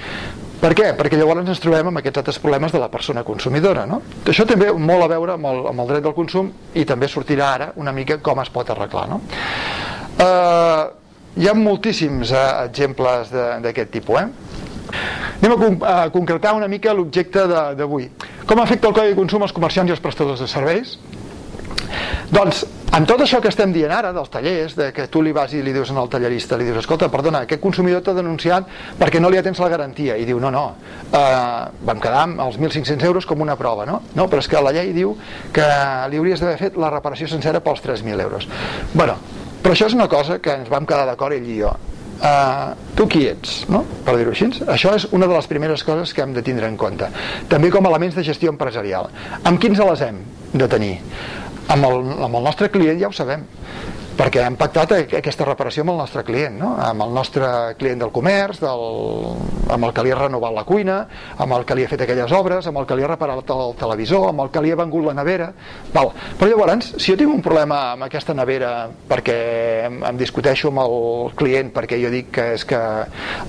Per 0.60 0.72
què? 0.76 0.92
Perquè 0.98 1.18
llavors 1.20 1.48
ens 1.48 1.62
trobem 1.64 1.92
amb 1.92 2.00
aquests 2.02 2.22
altres 2.22 2.40
problemes 2.42 2.74
de 2.74 2.82
la 2.82 2.90
persona 2.92 3.24
consumidora. 3.28 3.86
No? 3.90 4.02
Això 4.26 4.48
també 4.50 4.72
molt 4.74 5.06
a 5.06 5.10
veure 5.12 5.36
amb 5.36 5.50
el, 5.52 5.64
amb 5.72 5.84
el 5.84 5.90
dret 5.94 6.06
del 6.06 6.16
consum 6.18 6.52
i 6.74 6.86
també 6.88 7.10
sortirà 7.12 7.52
ara 7.54 7.72
una 7.82 7.94
mica 7.96 8.18
com 8.24 8.42
es 8.44 8.52
pot 8.52 8.72
arreglar. 8.74 9.08
No? 9.12 9.22
Eh, 10.26 10.84
hi 11.44 11.50
ha 11.50 11.56
moltíssims 11.60 12.32
eh, 12.32 12.46
exemples 12.66 13.32
d'aquest 13.34 13.92
tipus. 13.98 14.22
Eh? 14.22 14.56
Anem 15.42 15.82
a, 15.84 15.92
a 15.92 16.10
concretar 16.14 16.56
una 16.56 16.70
mica 16.72 16.94
l'objecte 16.96 17.46
d'avui. 17.78 18.10
Com 18.48 18.62
afecta 18.62 18.90
el 18.90 18.96
codi 18.96 19.14
de 19.14 19.20
consum 19.20 19.44
als 19.44 19.54
comerciants 19.56 19.92
i 19.92 19.96
als 19.96 20.04
prestadors 20.04 20.44
de 20.44 20.48
serveis? 20.50 20.96
Doncs, 22.32 22.64
amb 22.96 23.08
tot 23.10 23.20
això 23.26 23.42
que 23.44 23.50
estem 23.52 23.74
dient 23.76 23.92
ara, 23.92 24.14
dels 24.16 24.30
tallers, 24.32 24.76
de 24.78 24.90
que 24.96 25.08
tu 25.12 25.20
li 25.26 25.34
vas 25.36 25.52
i 25.52 25.62
li 25.64 25.74
dius 25.76 25.92
al 25.92 26.10
tallerista, 26.12 26.56
li 26.56 26.68
dius, 26.68 26.80
escolta, 26.80 27.10
perdona, 27.12 27.42
aquest 27.44 27.60
consumidor 27.64 28.04
t'ha 28.06 28.14
denunciat 28.16 28.70
perquè 29.00 29.20
no 29.20 29.32
li 29.32 29.40
atens 29.42 29.60
la 29.60 29.70
garantia, 29.72 30.16
i 30.16 30.28
diu, 30.28 30.40
no, 30.40 30.52
no, 30.54 30.66
eh, 31.12 31.64
vam 31.90 32.04
quedar 32.04 32.22
amb 32.24 32.46
els 32.46 32.60
1.500 32.62 33.04
euros 33.10 33.28
com 33.28 33.44
una 33.44 33.58
prova, 33.60 33.84
no? 33.90 34.02
No, 34.16 34.30
però 34.32 34.40
és 34.40 34.48
que 34.48 34.62
la 34.64 34.72
llei 34.76 34.94
diu 34.96 35.18
que 35.56 35.66
li 36.12 36.22
hauries 36.22 36.40
d'haver 36.40 36.62
fet 36.62 36.80
la 36.80 36.94
reparació 36.94 37.28
sencera 37.28 37.60
pels 37.60 37.84
3.000 37.84 38.24
euros. 38.24 38.48
bueno, 38.94 39.18
però 39.62 39.74
això 39.74 39.88
és 39.90 39.98
una 39.98 40.08
cosa 40.08 40.40
que 40.40 40.54
ens 40.54 40.70
vam 40.70 40.86
quedar 40.86 41.06
d'acord 41.10 41.36
ell 41.36 41.50
i 41.50 41.60
jo. 41.60 41.76
Uh, 42.16 42.72
tu 42.96 43.10
qui 43.12 43.26
ets, 43.28 43.66
no? 43.68 43.82
per 44.06 44.14
dir-ho 44.16 44.32
així 44.32 44.46
això 44.72 44.94
és 44.96 45.04
una 45.12 45.28
de 45.28 45.34
les 45.36 45.50
primeres 45.52 45.82
coses 45.84 46.14
que 46.16 46.22
hem 46.24 46.32
de 46.32 46.42
tindre 46.48 46.70
en 46.72 46.78
compte 46.80 47.10
també 47.52 47.68
com 47.74 47.84
a 47.84 47.90
elements 47.92 48.16
de 48.16 48.24
gestió 48.24 48.54
empresarial 48.54 49.10
amb 49.44 49.60
quins 49.60 49.82
les 49.84 50.04
hem 50.06 50.22
de 50.54 50.70
tenir 50.72 50.94
amb 51.68 51.90
el, 51.90 52.02
amb 52.28 52.36
el 52.36 52.44
nostre 52.44 52.70
client 52.74 53.00
ja 53.02 53.12
ho 53.12 53.16
sabem 53.16 53.46
perquè 54.16 54.46
hem 54.48 54.56
pactat 54.56 54.94
aquesta 54.96 55.46
reparació 55.48 55.84
amb 55.84 55.92
el 55.92 55.98
nostre 56.00 56.24
client, 56.24 56.56
no? 56.60 56.72
amb 56.80 57.04
el 57.04 57.12
nostre 57.14 57.48
client 57.80 58.00
del 58.00 58.14
comerç, 58.16 58.62
del, 58.64 58.84
amb 59.76 59.88
el 59.88 59.94
que 59.96 60.06
li 60.06 60.14
ha 60.14 60.20
renovat 60.20 60.56
la 60.56 60.64
cuina, 60.68 60.98
amb 61.44 61.58
el 61.58 61.66
que 61.68 61.76
li 61.76 61.84
ha 61.84 61.90
fet 61.92 62.06
aquelles 62.06 62.32
obres, 62.36 62.68
amb 62.70 62.80
el 62.80 62.88
que 62.88 62.96
li 62.96 63.04
ha 63.04 63.10
reparat 63.12 63.52
el 63.56 63.76
televisor, 63.80 64.30
amb 64.32 64.46
el 64.46 64.52
que 64.54 64.64
li 64.64 64.72
ha 64.72 64.80
vengut 64.80 65.04
la 65.10 65.16
nevera. 65.18 65.50
Val. 65.94 66.14
Però 66.40 66.50
llavors, 66.52 66.94
si 66.96 67.12
jo 67.12 67.20
tinc 67.20 67.34
un 67.34 67.44
problema 67.44 67.82
amb 67.92 68.08
aquesta 68.08 68.36
nevera 68.38 68.72
perquè 69.10 69.38
em, 69.90 70.00
em 70.08 70.22
discuteixo 70.22 70.72
amb 70.72 70.86
el 70.86 71.36
client 71.36 71.74
perquè 71.76 72.00
jo 72.00 72.14
dic 72.14 72.32
que 72.40 72.48
és 72.56 72.66
que 72.68 72.80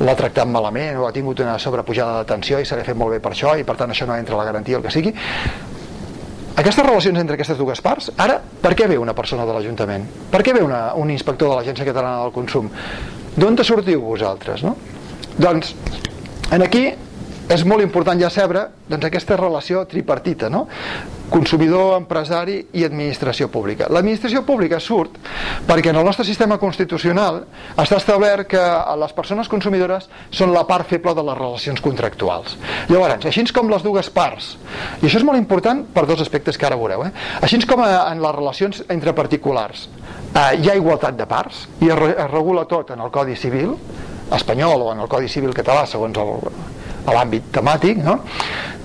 l'ha 0.02 0.18
tractat 0.18 0.50
malament 0.50 0.98
o 0.98 1.06
ha 1.06 1.14
tingut 1.14 1.44
una 1.46 1.60
sobrepujada 1.62 2.20
de 2.20 2.30
tensió 2.34 2.58
i 2.58 2.66
s'ha 2.66 2.82
fet 2.82 2.98
molt 2.98 3.14
bé 3.14 3.22
per 3.22 3.36
això 3.36 3.54
i 3.58 3.64
per 3.66 3.78
tant 3.78 3.94
això 3.94 4.08
no 4.08 4.18
entra 4.18 4.34
a 4.34 4.42
la 4.42 4.50
garantia, 4.50 4.80
el 4.80 4.86
que 4.86 4.94
sigui, 4.94 5.14
aquestes 6.56 6.84
relacions 6.86 7.20
entre 7.20 7.36
aquestes 7.36 7.58
dues 7.58 7.82
parts, 7.84 8.10
ara, 8.16 8.38
per 8.62 8.72
què 8.78 8.88
ve 8.88 8.96
una 8.98 9.14
persona 9.16 9.44
de 9.44 9.52
l'Ajuntament? 9.52 10.06
Per 10.32 10.40
què 10.44 10.54
ve 10.56 10.62
una, 10.64 10.94
un 10.96 11.10
inspector 11.12 11.52
de 11.52 11.58
l'Agència 11.58 11.84
Catalana 11.84 12.22
del 12.24 12.32
Consum? 12.32 12.70
D'on 13.36 13.58
te 13.58 13.64
sortiu 13.68 14.00
vosaltres, 14.00 14.64
no? 14.64 14.72
Doncs, 15.36 15.74
en 16.56 16.64
aquí 16.64 16.86
és 17.48 17.62
molt 17.64 17.84
important 17.84 18.18
ja 18.20 18.30
saber 18.32 18.66
doncs, 18.88 19.04
aquesta 19.06 19.36
relació 19.38 19.84
tripartita, 19.86 20.50
no? 20.50 20.66
consumidor, 21.30 21.96
empresari 21.96 22.60
i 22.78 22.84
administració 22.86 23.48
pública. 23.50 23.88
L'administració 23.90 24.44
pública 24.46 24.78
surt 24.82 25.16
perquè 25.66 25.90
en 25.90 25.98
el 25.98 26.06
nostre 26.06 26.26
sistema 26.26 26.58
constitucional 26.62 27.40
està 27.74 27.98
establert 27.98 28.46
que 28.52 28.62
les 29.00 29.14
persones 29.16 29.50
consumidores 29.50 30.06
són 30.30 30.54
la 30.54 30.62
part 30.68 30.86
feble 30.86 31.16
de 31.18 31.24
les 31.26 31.38
relacions 31.38 31.82
contractuals. 31.82 32.54
Llavors, 32.90 33.26
així 33.26 33.46
com 33.54 33.70
les 33.70 33.82
dues 33.82 34.10
parts, 34.10 34.54
i 35.02 35.06
això 35.06 35.18
és 35.18 35.26
molt 35.26 35.38
important 35.38 35.84
per 35.94 36.06
dos 36.06 36.22
aspectes 36.22 36.58
que 36.58 36.66
ara 36.66 36.78
veureu, 36.78 37.06
eh? 37.08 37.12
així 37.42 37.58
com 37.66 37.82
en 37.82 38.22
les 38.22 38.36
relacions 38.36 38.84
entre 38.92 39.14
particulars 39.16 39.88
eh, 40.36 40.58
hi 40.60 40.70
ha 40.70 40.76
igualtat 40.78 41.16
de 41.18 41.26
parts 41.26 41.66
i 41.80 41.90
es, 41.90 42.02
es 42.12 42.30
regula 42.30 42.66
tot 42.70 42.92
en 42.94 43.02
el 43.02 43.10
Codi 43.10 43.36
Civil 43.36 43.74
espanyol 44.36 44.82
o 44.82 44.92
en 44.92 45.02
el 45.04 45.08
Codi 45.10 45.30
Civil 45.32 45.54
català 45.56 45.86
segons 45.90 46.18
el, 46.20 46.34
a 47.06 47.14
l'àmbit 47.14 47.50
temàtic, 47.54 48.02
no? 48.04 48.18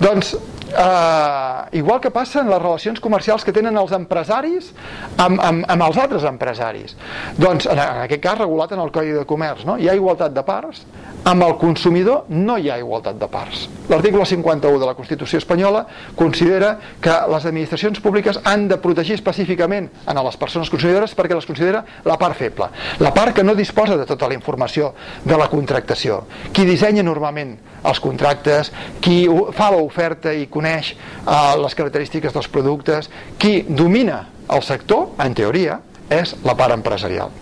doncs 0.02 0.34
eh, 0.72 1.78
igual 1.78 2.00
que 2.00 2.10
passa 2.10 2.40
en 2.40 2.50
les 2.50 2.62
relacions 2.62 3.00
comercials 3.00 3.44
que 3.44 3.52
tenen 3.52 3.76
els 3.78 3.92
empresaris 3.96 4.72
amb, 5.16 5.40
amb, 5.40 5.64
amb 5.68 5.86
els 5.88 6.00
altres 6.00 6.26
empresaris. 6.28 6.96
Doncs, 7.36 7.68
en, 7.68 7.78
en 7.78 8.02
aquest 8.06 8.22
cas, 8.24 8.38
regulat 8.40 8.72
en 8.72 8.82
el 8.84 8.92
Codi 8.94 9.14
de 9.16 9.26
Comerç, 9.28 9.66
no? 9.68 9.78
hi 9.78 9.88
ha 9.88 9.96
igualtat 9.98 10.34
de 10.34 10.44
parts, 10.46 10.84
amb 11.24 11.44
el 11.46 11.54
consumidor 11.58 12.24
no 12.28 12.56
hi 12.58 12.70
ha 12.70 12.78
igualtat 12.80 13.18
de 13.18 13.28
parts. 13.30 13.68
L'article 13.90 14.24
51 14.26 14.80
de 14.80 14.86
la 14.88 14.94
Constitució 14.98 15.38
espanyola 15.38 15.84
considera 16.18 16.72
que 17.00 17.14
les 17.30 17.46
administracions 17.46 18.00
públiques 18.02 18.40
han 18.44 18.66
de 18.70 18.78
protegir 18.82 19.14
específicament 19.18 19.88
a 20.06 20.16
les 20.22 20.38
persones 20.40 20.70
consumidores 20.70 21.14
perquè 21.18 21.36
les 21.36 21.46
considera 21.46 21.84
la 22.04 22.18
part 22.18 22.38
feble, 22.38 22.68
la 23.00 23.12
part 23.14 23.36
que 23.36 23.44
no 23.44 23.54
disposa 23.54 23.96
de 23.96 24.06
tota 24.06 24.28
la 24.28 24.34
informació 24.38 24.94
de 25.24 25.38
la 25.38 25.48
contractació. 25.52 26.22
Qui 26.52 26.66
dissenya 26.66 27.04
normalment 27.06 27.56
els 27.86 28.00
contractes, 28.02 28.70
qui 29.02 29.24
fa 29.54 29.70
l'oferta 29.74 30.32
i 30.34 30.46
coneix 30.62 30.94
eh, 30.94 31.56
les 31.58 31.74
característiques 31.74 32.34
dels 32.34 32.48
productes, 32.48 33.10
qui 33.38 33.62
domina 33.68 34.28
el 34.52 34.62
sector, 34.62 35.12
en 35.22 35.34
teoria, 35.34 35.80
és 36.12 36.36
la 36.44 36.54
part 36.54 36.74
empresarial. 36.76 37.32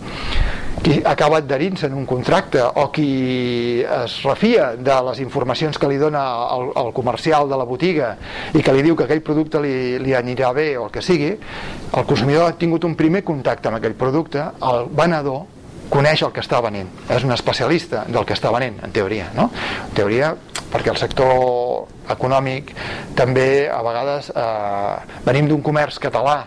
Qui 0.81 1.03
acaba 1.05 1.43
adherint-se 1.43 1.91
en 1.91 1.97
un 1.99 2.07
contracte 2.09 2.62
o 2.62 2.87
qui 2.95 3.83
es 3.85 4.15
refia 4.25 4.71
de 4.81 4.97
les 5.11 5.21
informacions 5.21 5.77
que 5.77 5.91
li 5.91 5.99
dona 6.00 6.23
el, 6.55 6.71
el 6.81 6.93
comercial 6.97 7.50
de 7.50 7.59
la 7.61 7.67
botiga 7.69 8.15
i 8.57 8.62
que 8.65 8.73
li 8.73 8.87
diu 8.87 8.97
que 8.97 9.05
aquell 9.05 9.21
producte 9.27 9.61
li, 9.61 9.99
li 10.00 10.15
anirà 10.17 10.55
bé 10.57 10.71
o 10.79 10.87
el 10.87 10.95
que 10.95 11.05
sigui, 11.05 11.35
el 11.37 12.07
consumidor 12.09 12.49
ha 12.49 12.57
tingut 12.57 12.87
un 12.89 12.97
primer 12.97 13.21
contacte 13.29 13.69
amb 13.69 13.77
aquell 13.77 13.99
producte, 13.99 14.47
el 14.71 14.89
venedor 14.97 15.60
coneix 15.90 16.23
el 16.23 16.32
que 16.32 16.42
està 16.44 16.61
venent, 16.64 16.88
és 17.11 17.26
un 17.26 17.35
especialista 17.35 18.04
del 18.09 18.26
que 18.26 18.37
està 18.37 18.52
venent, 18.54 18.78
en 18.87 18.94
teoria, 18.94 19.30
no? 19.37 19.50
En 19.88 19.94
teoria, 19.97 20.35
perquè 20.70 20.92
el 20.92 21.00
sector 21.00 21.88
econòmic 22.14 22.73
també 23.18 23.68
a 23.70 23.80
vegades 23.87 24.30
eh, 24.30 25.23
venim 25.26 25.50
d'un 25.50 25.62
comerç 25.66 25.99
català 26.02 26.44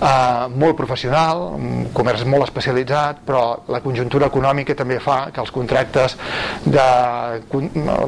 eh, 0.00 0.46
molt 0.54 0.76
professional, 0.76 1.42
un 1.56 1.88
comerç 1.94 2.24
molt 2.28 2.48
especialitzat, 2.48 3.22
però 3.26 3.44
la 3.72 3.80
conjuntura 3.84 4.28
econòmica 4.32 4.76
també 4.78 4.98
fa 5.02 5.30
que 5.34 5.42
els 5.42 5.52
contractes 5.54 6.16
de 6.64 6.86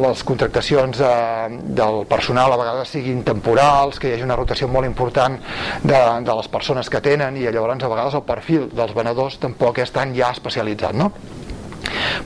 les 0.02 0.24
contractacions 0.26 0.98
de, 0.98 1.12
del 1.78 2.02
personal 2.10 2.52
a 2.52 2.60
vegades 2.60 2.94
siguin 2.96 3.22
temporals, 3.26 4.00
que 4.00 4.10
hi 4.10 4.16
hagi 4.16 4.26
una 4.26 4.38
rotació 4.38 4.68
molt 4.68 4.88
important 4.88 5.38
de, 5.82 6.00
de 6.26 6.38
les 6.40 6.48
persones 6.52 6.90
que 6.90 7.02
tenen 7.04 7.36
i 7.36 7.46
llavors 7.46 7.84
a 7.84 7.92
vegades 7.92 8.14
el 8.14 8.24
perfil 8.26 8.70
dels 8.72 8.94
venedors 8.96 9.40
tampoc 9.42 9.82
és 9.82 9.92
tan 9.92 10.14
ja 10.16 10.30
especialitzat, 10.34 10.94
no? 10.96 11.10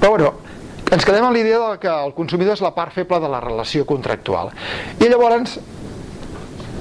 Però 0.00 0.14
bueno, 0.14 0.32
ens 0.90 1.04
quedem 1.06 1.24
amb 1.24 1.36
l'idea 1.36 1.58
de 1.72 1.78
que 1.82 1.90
el 1.90 2.14
consumidor 2.16 2.56
és 2.56 2.64
la 2.64 2.72
part 2.74 2.94
feble 2.94 3.20
de 3.22 3.28
la 3.30 3.40
relació 3.42 3.86
contractual. 3.86 4.50
I 4.98 5.08
llavors, 5.10 5.58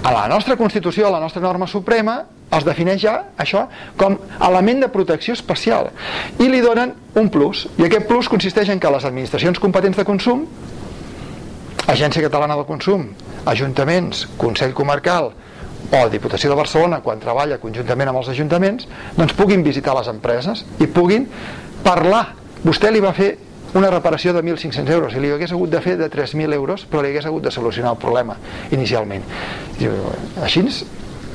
a 0.04 0.12
la 0.15 0.27
nostra 0.32 0.58
Constitució, 0.58 1.08
a 1.08 1.13
la 1.13 1.19
nostra 1.21 1.43
norma 1.43 1.67
suprema, 1.67 2.23
es 2.57 2.65
defineix 2.65 3.01
ja 3.03 3.15
això 3.38 3.67
com 3.97 4.17
element 4.47 4.85
de 4.85 4.89
protecció 4.93 5.35
especial 5.38 5.91
i 6.39 6.49
li 6.49 6.62
donen 6.65 6.95
un 7.19 7.29
plus 7.29 7.67
i 7.77 7.85
aquest 7.85 8.07
plus 8.09 8.29
consisteix 8.31 8.71
en 8.73 8.81
que 8.81 8.91
les 8.91 9.05
administracions 9.05 9.62
competents 9.62 9.97
de 9.97 10.07
consum 10.07 10.47
Agència 11.89 12.21
Catalana 12.21 12.53
del 12.53 12.67
Consum 12.69 13.07
ajuntaments, 13.49 14.27
Consell 14.38 14.75
Comarcal 14.77 15.31
o 15.89 16.01
Diputació 16.12 16.51
de 16.51 16.57
Barcelona 16.59 16.99
quan 17.01 17.21
treballa 17.21 17.57
conjuntament 17.62 18.12
amb 18.12 18.21
els 18.21 18.29
ajuntaments 18.35 18.85
doncs 19.17 19.33
puguin 19.38 19.63
visitar 19.65 19.95
les 19.97 20.09
empreses 20.12 20.65
i 20.77 20.85
puguin 20.85 21.25
parlar. 21.85 22.27
Vostè 22.62 22.91
li 22.91 23.01
va 23.01 23.15
fer 23.15 23.31
una 23.79 23.89
reparació 23.89 24.35
de 24.35 24.43
1.500 24.43 24.93
euros 24.93 25.15
i 25.15 25.23
li 25.23 25.31
hagués 25.33 25.53
hagut 25.55 25.73
de 25.73 25.81
fer 25.81 25.95
de 25.97 26.09
3.000 26.13 26.53
euros 26.53 26.85
però 26.89 27.01
li 27.01 27.09
hagués 27.09 27.25
hagut 27.29 27.47
de 27.47 27.53
solucionar 27.57 27.95
el 27.95 28.01
problema 28.01 28.38
inicialment. 28.75 29.25
Així 30.43 30.65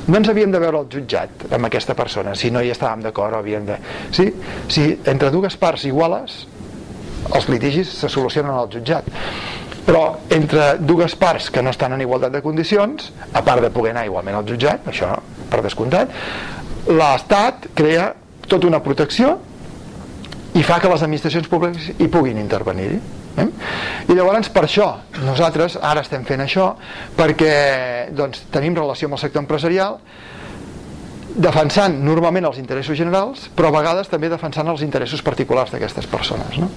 no 0.07 0.17
ens 0.19 0.29
havíem 0.29 0.51
de 0.53 0.61
veure 0.61 0.81
al 0.81 0.89
jutjat 0.91 1.47
amb 1.55 1.69
aquesta 1.69 1.95
persona, 1.97 2.35
si 2.37 2.51
no 2.53 2.61
hi 2.61 2.71
estàvem 2.73 3.01
d'acord 3.05 3.39
havíem 3.39 3.65
de... 3.65 3.77
Sí, 4.13 4.27
si 4.69 4.91
entre 5.05 5.31
dues 5.33 5.57
parts 5.57 5.87
iguales 5.89 6.43
els 7.33 7.47
litigis 7.49 7.89
se 7.89 8.09
solucionen 8.11 8.53
al 8.53 8.69
jutjat. 8.69 9.07
Però 9.85 10.03
entre 10.33 10.75
dues 10.81 11.13
parts 11.17 11.51
que 11.53 11.61
no 11.61 11.73
estan 11.73 11.93
en 11.93 12.01
igualtat 12.01 12.33
de 12.33 12.41
condicions 12.41 13.11
a 13.33 13.41
part 13.45 13.61
de 13.61 13.69
poder 13.73 13.93
anar 13.93 14.05
igualment 14.07 14.37
al 14.37 14.45
jutjat 14.47 14.87
això 14.89 15.11
per 15.49 15.61
descomptat 15.65 16.09
l'Estat 16.89 17.69
crea 17.77 18.11
tota 18.47 18.67
una 18.69 18.81
protecció 18.85 19.35
i 20.55 20.63
fa 20.63 20.79
que 20.81 20.89
les 20.89 21.03
administracions 21.05 21.49
públiques 21.49 21.91
hi 21.97 22.09
puguin 22.09 22.37
intervenir-hi 22.41 22.99
Eh? 23.35 23.47
I 24.07 24.15
llavors 24.15 24.49
per 24.53 24.63
això 24.67 24.87
nosaltres 25.25 25.75
ara 25.81 26.03
estem 26.05 26.23
fent 26.27 26.43
això 26.45 26.69
perquè 27.17 27.51
doncs, 28.15 28.45
tenim 28.53 28.77
relació 28.77 29.09
amb 29.09 29.17
el 29.17 29.23
sector 29.25 29.43
empresarial 29.43 29.99
defensant 31.35 31.97
normalment 31.99 32.47
els 32.47 32.61
interessos 32.61 32.97
generals 32.97 33.49
però 33.55 33.71
a 33.71 33.77
vegades 33.79 34.07
també 34.11 34.29
defensant 34.31 34.71
els 34.71 34.85
interessos 34.85 35.23
particulars 35.25 35.73
d'aquestes 35.73 36.07
persones 36.07 36.57
no? 36.61 36.69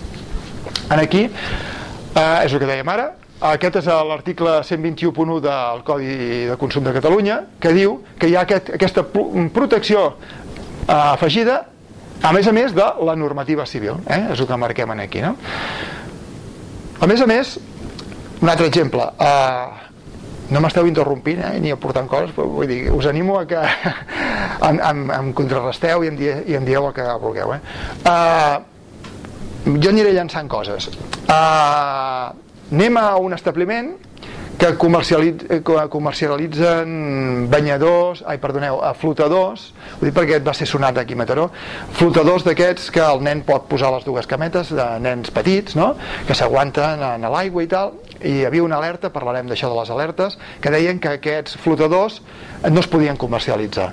en 0.91 0.99
aquí 0.99 1.29
eh, 1.29 2.45
és 2.45 2.53
el 2.53 2.59
que 2.59 2.67
dèiem 2.67 2.91
ara 2.91 3.13
aquest 3.53 3.79
és 3.79 3.87
l'article 3.87 4.57
121.1 4.67 5.39
del 5.45 5.83
Codi 5.87 6.15
de 6.51 6.57
Consum 6.59 6.83
de 6.83 6.95
Catalunya 6.97 7.43
que 7.63 7.71
diu 7.77 8.01
que 8.19 8.33
hi 8.33 8.35
ha 8.35 8.43
aquest, 8.43 8.73
aquesta 8.75 9.05
protecció 9.07 10.09
eh, 10.11 10.93
afegida 10.93 11.61
a 12.19 12.33
més 12.35 12.49
a 12.51 12.53
més 12.53 12.75
de 12.75 12.89
la 13.07 13.15
normativa 13.15 13.67
civil 13.67 14.03
eh? 14.11 14.25
és 14.33 14.41
el 14.41 14.51
que 14.51 14.59
marquem 14.59 14.91
aquí 14.99 15.23
no? 15.23 15.37
A 16.99 17.07
més 17.07 17.21
a 17.23 17.27
més, 17.31 17.53
un 18.43 18.51
altre 18.51 18.67
exemple, 18.67 19.05
uh, 19.23 19.89
no 20.51 20.63
m'esteu 20.65 20.89
interrompint 20.89 21.43
eh, 21.45 21.59
ni 21.63 21.71
aportant 21.71 22.09
coses, 22.11 22.33
però 22.35 22.49
vull 22.51 22.67
dir, 22.71 22.81
us 22.95 23.07
animo 23.07 23.37
a 23.39 23.45
que 23.47 23.61
em, 24.69 24.81
em, 24.81 25.05
em 25.15 25.31
contrarresteu 25.37 26.03
i 26.03 26.11
em, 26.11 26.19
die, 26.19 26.33
i 26.51 26.57
em 26.59 26.67
dieu 26.67 26.89
el 26.89 26.97
que 26.97 27.07
vulgueu. 27.23 27.55
Eh? 27.55 27.61
Uh, 28.03 29.77
jo 29.79 29.93
aniré 29.93 30.15
llançant 30.17 30.51
coses. 30.51 30.89
Uh, 31.29 32.35
anem 32.73 32.99
a 32.99 33.07
un 33.23 33.37
establiment 33.37 33.93
que 34.59 34.75
eh, 34.75 35.89
comercialitzen 35.89 37.47
banyadors, 37.51 38.25
ai, 38.27 38.41
perdoneu, 38.43 38.81
flotadors, 38.99 39.69
ho 40.01 40.03
dic 40.03 40.17
perquè 40.17 40.41
va 40.43 40.55
ser 40.57 40.67
sonat 40.67 40.99
aquí 40.99 41.15
a 41.15 41.21
Mataró, 41.21 41.47
flotadors 41.95 42.43
d'aquests 42.47 42.91
que 42.95 43.05
el 43.05 43.23
nen 43.23 43.45
pot 43.47 43.69
posar 43.71 43.93
les 43.95 44.05
dues 44.07 44.27
cametes, 44.27 44.73
de 44.75 44.89
nens 45.05 45.31
petits, 45.35 45.79
no?, 45.79 45.93
que 46.27 46.35
s'aguanten 46.35 47.05
en 47.07 47.29
l'aigua 47.31 47.63
i 47.63 47.71
tal, 47.71 47.95
i 48.19 48.41
hi 48.41 48.45
havia 48.49 48.65
una 48.67 48.81
alerta, 48.83 49.13
parlarem 49.15 49.47
d'això 49.47 49.71
de 49.71 49.79
les 49.79 49.93
alertes, 49.95 50.35
que 50.61 50.75
deien 50.75 50.99
que 50.99 51.15
aquests 51.15 51.55
flotadors 51.63 52.19
no 52.67 52.83
es 52.83 52.91
podien 52.91 53.17
comercialitzar, 53.17 53.93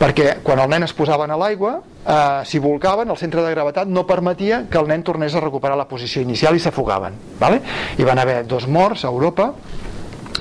perquè 0.00 0.38
quan 0.42 0.64
el 0.64 0.72
nen 0.72 0.88
es 0.88 0.96
posava 0.96 1.28
a 1.28 1.36
l'aigua, 1.36 1.82
eh, 2.08 2.40
si 2.48 2.58
volcaven, 2.58 3.10
el 3.10 3.20
centre 3.20 3.44
de 3.44 3.52
gravetat 3.52 3.92
no 3.92 4.06
permetia 4.08 4.64
que 4.70 4.80
el 4.80 4.88
nen 4.88 5.04
tornés 5.04 5.34
a 5.34 5.44
recuperar 5.44 5.76
la 5.76 5.88
posició 5.88 6.22
inicial 6.24 6.56
i 6.56 6.64
s'afogaven. 6.64 7.20
Vale? 7.38 7.60
Hi 7.98 8.08
van 8.08 8.18
haver 8.18 8.46
dos 8.46 8.66
morts 8.66 9.04
a 9.04 9.12
Europa 9.12 9.52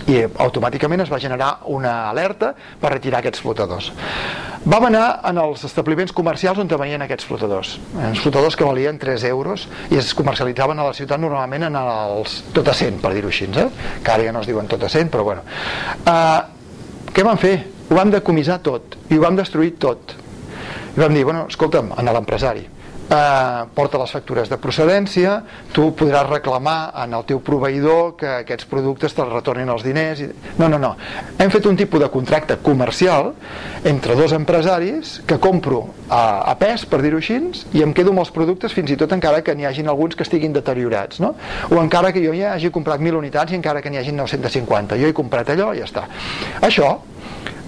i 0.08 0.24
automàticament 0.24 1.04
es 1.04 1.12
va 1.12 1.20
generar 1.20 1.50
una 1.74 2.10
alerta 2.10 2.54
per 2.82 2.94
retirar 2.94 3.20
aquests 3.20 3.42
flotadors. 3.44 3.92
vam 4.66 4.86
anar 4.86 5.22
en 5.30 5.38
els 5.38 5.64
establiments 5.64 6.12
comercials 6.12 6.60
on 6.60 6.68
venien 6.68 7.02
aquests 7.02 7.26
flotadors 7.26 7.78
uns 7.94 8.20
flotadors 8.20 8.56
que 8.56 8.66
valien 8.66 8.98
3 9.00 9.24
euros 9.24 9.68
i 9.92 9.98
es 9.98 10.14
comercialitzaven 10.14 10.80
a 10.80 10.88
la 10.88 10.94
ciutat 10.94 11.20
normalment 11.20 11.64
en 11.64 11.76
els 11.76 12.44
tot 12.54 12.68
a 12.68 12.74
100 12.74 13.02
per 13.02 13.14
dir-ho 13.14 13.28
així 13.28 13.46
eh? 13.46 13.70
que 14.04 14.12
ara 14.12 14.24
ja 14.24 14.32
no 14.32 14.42
es 14.42 14.48
diuen 14.48 14.68
tot 14.68 14.84
a 14.84 14.90
100 14.90 15.12
però 15.12 15.24
bueno 15.24 15.42
uh, 16.06 16.42
què 17.14 17.24
vam 17.24 17.38
fer? 17.38 17.58
ho 17.90 17.96
vam 17.96 18.12
decomissar 18.12 18.60
tot 18.60 18.98
i 19.10 19.18
ho 19.18 19.22
vam 19.22 19.36
destruir 19.36 19.76
tot 19.80 20.16
i 20.98 21.00
vam 21.00 21.14
dir, 21.14 21.24
bueno, 21.24 21.46
escolta'm, 21.48 21.94
a 21.94 22.02
l'empresari 22.02 22.66
eh, 23.10 23.66
porta 23.74 24.00
les 24.02 24.12
factures 24.12 24.50
de 24.50 24.58
procedència 24.62 25.38
tu 25.74 25.90
podràs 25.98 26.28
reclamar 26.30 26.94
en 27.04 27.16
el 27.18 27.26
teu 27.30 27.42
proveïdor 27.44 28.16
que 28.20 28.30
aquests 28.44 28.68
productes 28.70 29.16
te'ls 29.16 29.34
retornin 29.34 29.70
els 29.74 29.86
diners 29.86 30.24
i... 30.26 30.30
no, 30.60 30.70
no, 30.70 30.80
no, 30.82 30.94
hem 31.38 31.54
fet 31.54 31.66
un 31.70 31.78
tipus 31.80 32.04
de 32.04 32.10
contracte 32.14 32.60
comercial 32.64 33.34
entre 33.88 34.16
dos 34.20 34.34
empresaris 34.36 35.18
que 35.28 35.40
compro 35.40 35.86
a, 36.10 36.52
a 36.52 36.56
pes, 36.60 36.86
per 36.90 37.02
dir-ho 37.04 37.22
així 37.22 37.38
i 37.78 37.84
em 37.86 37.92
quedo 37.94 38.10
amb 38.14 38.24
els 38.24 38.32
productes 38.34 38.74
fins 38.74 38.90
i 38.90 38.98
tot 38.98 39.12
encara 39.14 39.44
que 39.46 39.54
n'hi 39.56 39.68
hagin 39.70 39.92
alguns 39.92 40.16
que 40.18 40.26
estiguin 40.26 40.56
deteriorats 40.56 41.22
no? 41.22 41.36
o 41.70 41.78
encara 41.82 42.12
que 42.16 42.24
jo 42.24 42.34
ja 42.34 42.56
hagi 42.56 42.72
comprat 42.74 43.04
1.000 43.04 43.20
unitats 43.20 43.54
i 43.54 43.60
encara 43.60 43.84
que 43.84 43.92
n'hi 43.94 44.02
hagin 44.02 44.18
950 44.18 44.98
jo 44.98 45.12
he 45.12 45.14
comprat 45.14 45.54
allò 45.54 45.74
i 45.76 45.84
ja 45.84 45.86
està. 45.86 46.08
Això 46.66 46.96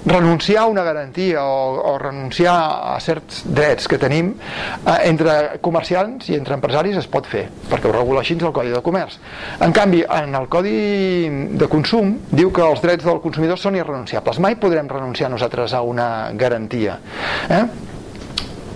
renunciar 0.05 0.63
a 0.63 0.67
una 0.67 0.83
garantia 0.83 1.43
o, 1.43 1.93
o 1.93 1.97
renunciar 1.97 2.55
a 2.95 2.99
certs 3.03 3.43
drets 3.45 3.87
que 3.87 3.99
tenim 3.99 4.31
eh, 4.33 4.97
entre 5.09 5.59
comerciants 5.61 6.29
i 6.31 6.37
entre 6.37 6.55
empresaris 6.55 6.97
es 7.01 7.09
pot 7.11 7.27
fer, 7.27 7.45
perquè 7.69 7.89
ho 7.89 7.93
regula 7.95 8.23
així 8.23 8.37
el 8.39 8.53
Codi 8.55 8.71
de 8.73 8.81
Comerç. 8.85 9.19
En 9.65 9.75
canvi, 9.75 10.03
en 10.03 10.35
el 10.35 10.47
Codi 10.51 10.77
de 11.59 11.67
Consum 11.71 12.15
diu 12.31 12.53
que 12.55 12.63
els 12.63 12.81
drets 12.83 13.05
del 13.05 13.21
consumidor 13.23 13.59
són 13.59 13.77
irrenunciables. 13.79 14.39
Mai 14.39 14.55
podrem 14.61 14.87
renunciar 14.89 15.29
nosaltres 15.31 15.73
a 15.73 15.83
una 15.83 16.31
garantia. 16.33 16.99
Eh? 17.49 17.63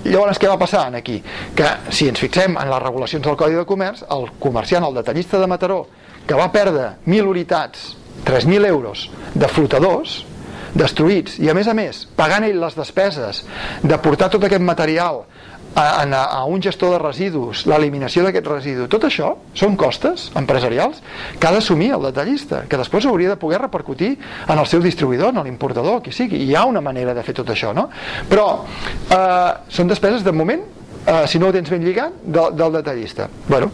Llavors, 0.04 0.36
què 0.36 0.50
va 0.52 0.60
passar 0.60 0.90
aquí? 0.98 1.22
Que 1.56 1.70
si 1.96 2.10
ens 2.12 2.20
fixem 2.20 2.58
en 2.60 2.70
les 2.70 2.84
regulacions 2.84 3.24
del 3.24 3.38
Codi 3.40 3.56
de 3.56 3.64
Comerç, 3.66 4.04
el 4.12 4.28
comerciant, 4.44 4.84
el 4.84 5.00
detallista 5.00 5.40
de 5.40 5.48
Mataró, 5.48 5.86
que 6.28 6.36
va 6.36 6.52
perdre 6.52 6.98
1.000 7.08 7.30
unitats, 7.32 7.94
3.000 8.28 8.68
euros 8.68 9.10
de 9.34 9.48
flotadors, 9.48 10.26
destruïts 10.74 11.40
i 11.40 11.50
a 11.50 11.56
més 11.58 11.70
a 11.70 11.76
més 11.78 12.04
pagant 12.18 12.46
ell 12.48 12.60
les 12.62 12.78
despeses 12.78 13.44
de 13.84 13.98
portar 14.02 14.32
tot 14.34 14.44
aquest 14.44 14.64
material 14.64 15.24
a, 15.76 16.04
a, 16.04 16.24
a 16.24 16.46
un 16.46 16.62
gestor 16.62 16.94
de 16.94 17.00
residus, 17.02 17.64
l'eliminació 17.70 18.24
d'aquest 18.26 18.50
residu, 18.50 18.88
tot 18.92 19.08
això 19.08 19.34
són 19.58 19.78
costes 19.80 20.30
empresarials 20.38 21.02
que 21.40 21.50
ha 21.50 21.54
d'assumir 21.56 21.92
el 21.98 22.06
detallista, 22.10 22.64
que 22.70 22.80
després 22.80 23.08
hauria 23.10 23.34
de 23.34 23.40
poder 23.42 23.62
repercutir 23.64 24.14
en 24.48 24.60
el 24.60 24.68
seu 24.70 24.84
distribuïdor, 24.84 25.34
en 25.34 25.44
l'importador, 25.48 26.02
qui 26.06 26.14
sigui. 26.14 26.44
Hi 26.46 26.56
ha 26.56 26.66
una 26.70 26.82
manera 26.82 27.16
de 27.18 27.26
fer 27.26 27.36
tot 27.40 27.50
això, 27.54 27.74
no? 27.74 27.88
Però 28.30 28.48
eh, 28.64 29.52
són 29.74 29.90
despeses, 29.90 30.24
de 30.26 30.36
moment, 30.36 30.62
eh, 31.08 31.24
si 31.28 31.42
no 31.42 31.50
ho 31.50 31.56
tens 31.56 31.74
ben 31.74 31.84
lligat, 31.86 32.22
del, 32.24 32.54
del 32.60 32.80
detallista. 32.80 33.30
Bueno, 33.48 33.72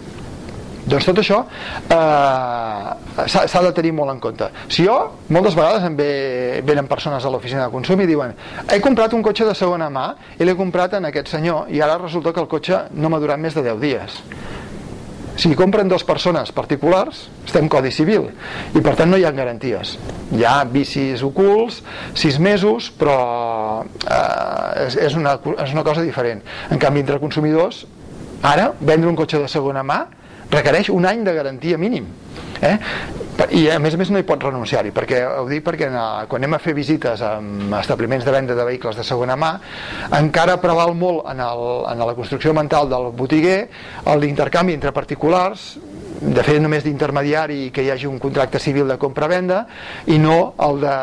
doncs 0.89 1.07
tot 1.09 1.21
això 1.21 1.39
eh, 1.93 3.27
s'ha 3.29 3.63
de 3.65 3.71
tenir 3.75 3.93
molt 3.95 4.13
en 4.13 4.21
compte. 4.23 4.49
Si 4.71 4.85
jo, 4.87 4.97
moltes 5.29 5.57
vegades 5.57 5.85
em 5.87 5.97
ve, 5.97 6.09
venen 6.65 6.89
persones 6.89 7.25
a 7.25 7.31
l'oficina 7.33 7.65
de 7.67 7.73
consum 7.73 8.01
i 8.01 8.07
diuen 8.09 8.33
he 8.69 8.79
comprat 8.83 9.13
un 9.17 9.25
cotxe 9.25 9.47
de 9.47 9.55
segona 9.57 9.89
mà 9.93 10.07
i 10.39 10.47
l'he 10.47 10.57
comprat 10.57 10.97
en 10.99 11.09
aquest 11.09 11.35
senyor 11.35 11.69
i 11.73 11.81
ara 11.85 11.99
resulta 12.01 12.33
que 12.33 12.41
el 12.43 12.49
cotxe 12.51 12.87
no 12.95 13.11
m'ha 13.11 13.21
durat 13.21 13.39
més 13.41 13.57
de 13.57 13.65
10 13.65 13.83
dies. 13.83 14.21
Si 15.39 15.47
compren 15.55 15.87
dues 15.87 16.03
persones 16.03 16.49
particulars, 16.51 17.21
estem 17.47 17.69
Codi 17.71 17.93
Civil 17.95 18.25
i 18.75 18.81
per 18.83 18.97
tant 18.99 19.07
no 19.07 19.15
hi 19.15 19.23
ha 19.23 19.31
garanties. 19.31 19.93
Hi 20.35 20.43
ha 20.43 20.57
vicis 20.67 21.23
ocults, 21.23 21.79
sis 22.17 22.35
mesos, 22.43 22.89
però 22.99 23.15
eh, 24.03 24.87
és, 24.87 24.97
és, 25.07 25.15
una, 25.15 25.37
és 25.63 25.71
una 25.71 25.85
cosa 25.87 26.03
diferent. 26.03 26.43
En 26.69 26.81
canvi, 26.81 27.05
entre 27.05 27.21
consumidors, 27.23 27.85
ara, 28.43 28.73
vendre 28.81 29.07
un 29.07 29.15
cotxe 29.15 29.39
de 29.39 29.47
segona 29.47 29.85
mà 29.85 30.01
requereix 30.51 30.89
un 30.89 31.05
any 31.05 31.23
de 31.25 31.33
garantia 31.33 31.77
mínim 31.77 32.07
eh? 32.61 32.77
i 33.55 33.67
a 33.71 33.77
més 33.79 33.95
a 33.95 33.99
més 33.99 34.09
no 34.11 34.19
hi 34.19 34.25
pot 34.27 34.41
renunciar-hi 34.43 34.91
perquè 34.95 35.21
ho 35.23 35.45
dic 35.49 35.63
perquè 35.65 35.89
quan 35.91 36.41
anem 36.41 36.57
a 36.57 36.61
fer 36.63 36.73
visites 36.77 37.21
a 37.23 37.35
establiments 37.79 38.25
de 38.27 38.33
venda 38.35 38.57
de 38.57 38.65
vehicles 38.67 38.97
de 38.99 39.05
segona 39.07 39.37
mà 39.39 39.53
encara 40.19 40.57
preval 40.61 40.95
molt 40.97 41.23
en, 41.31 41.39
el, 41.45 41.63
en 41.91 42.03
la 42.03 42.15
construcció 42.17 42.53
mental 42.57 42.89
del 42.91 43.11
botiguer 43.15 43.59
l'intercanvi 44.19 44.75
entre 44.75 44.91
particulars 44.95 45.71
de 46.21 46.43
fer 46.43 46.57
només 46.59 46.83
d'intermediari 46.83 47.69
que 47.73 47.83
hi 47.83 47.89
hagi 47.93 48.07
un 48.09 48.19
contracte 48.19 48.59
civil 48.59 48.87
de 48.91 48.97
compra-venda 48.99 49.63
i 50.11 50.17
no 50.19 50.53
el 50.65 50.81
de 50.83 50.95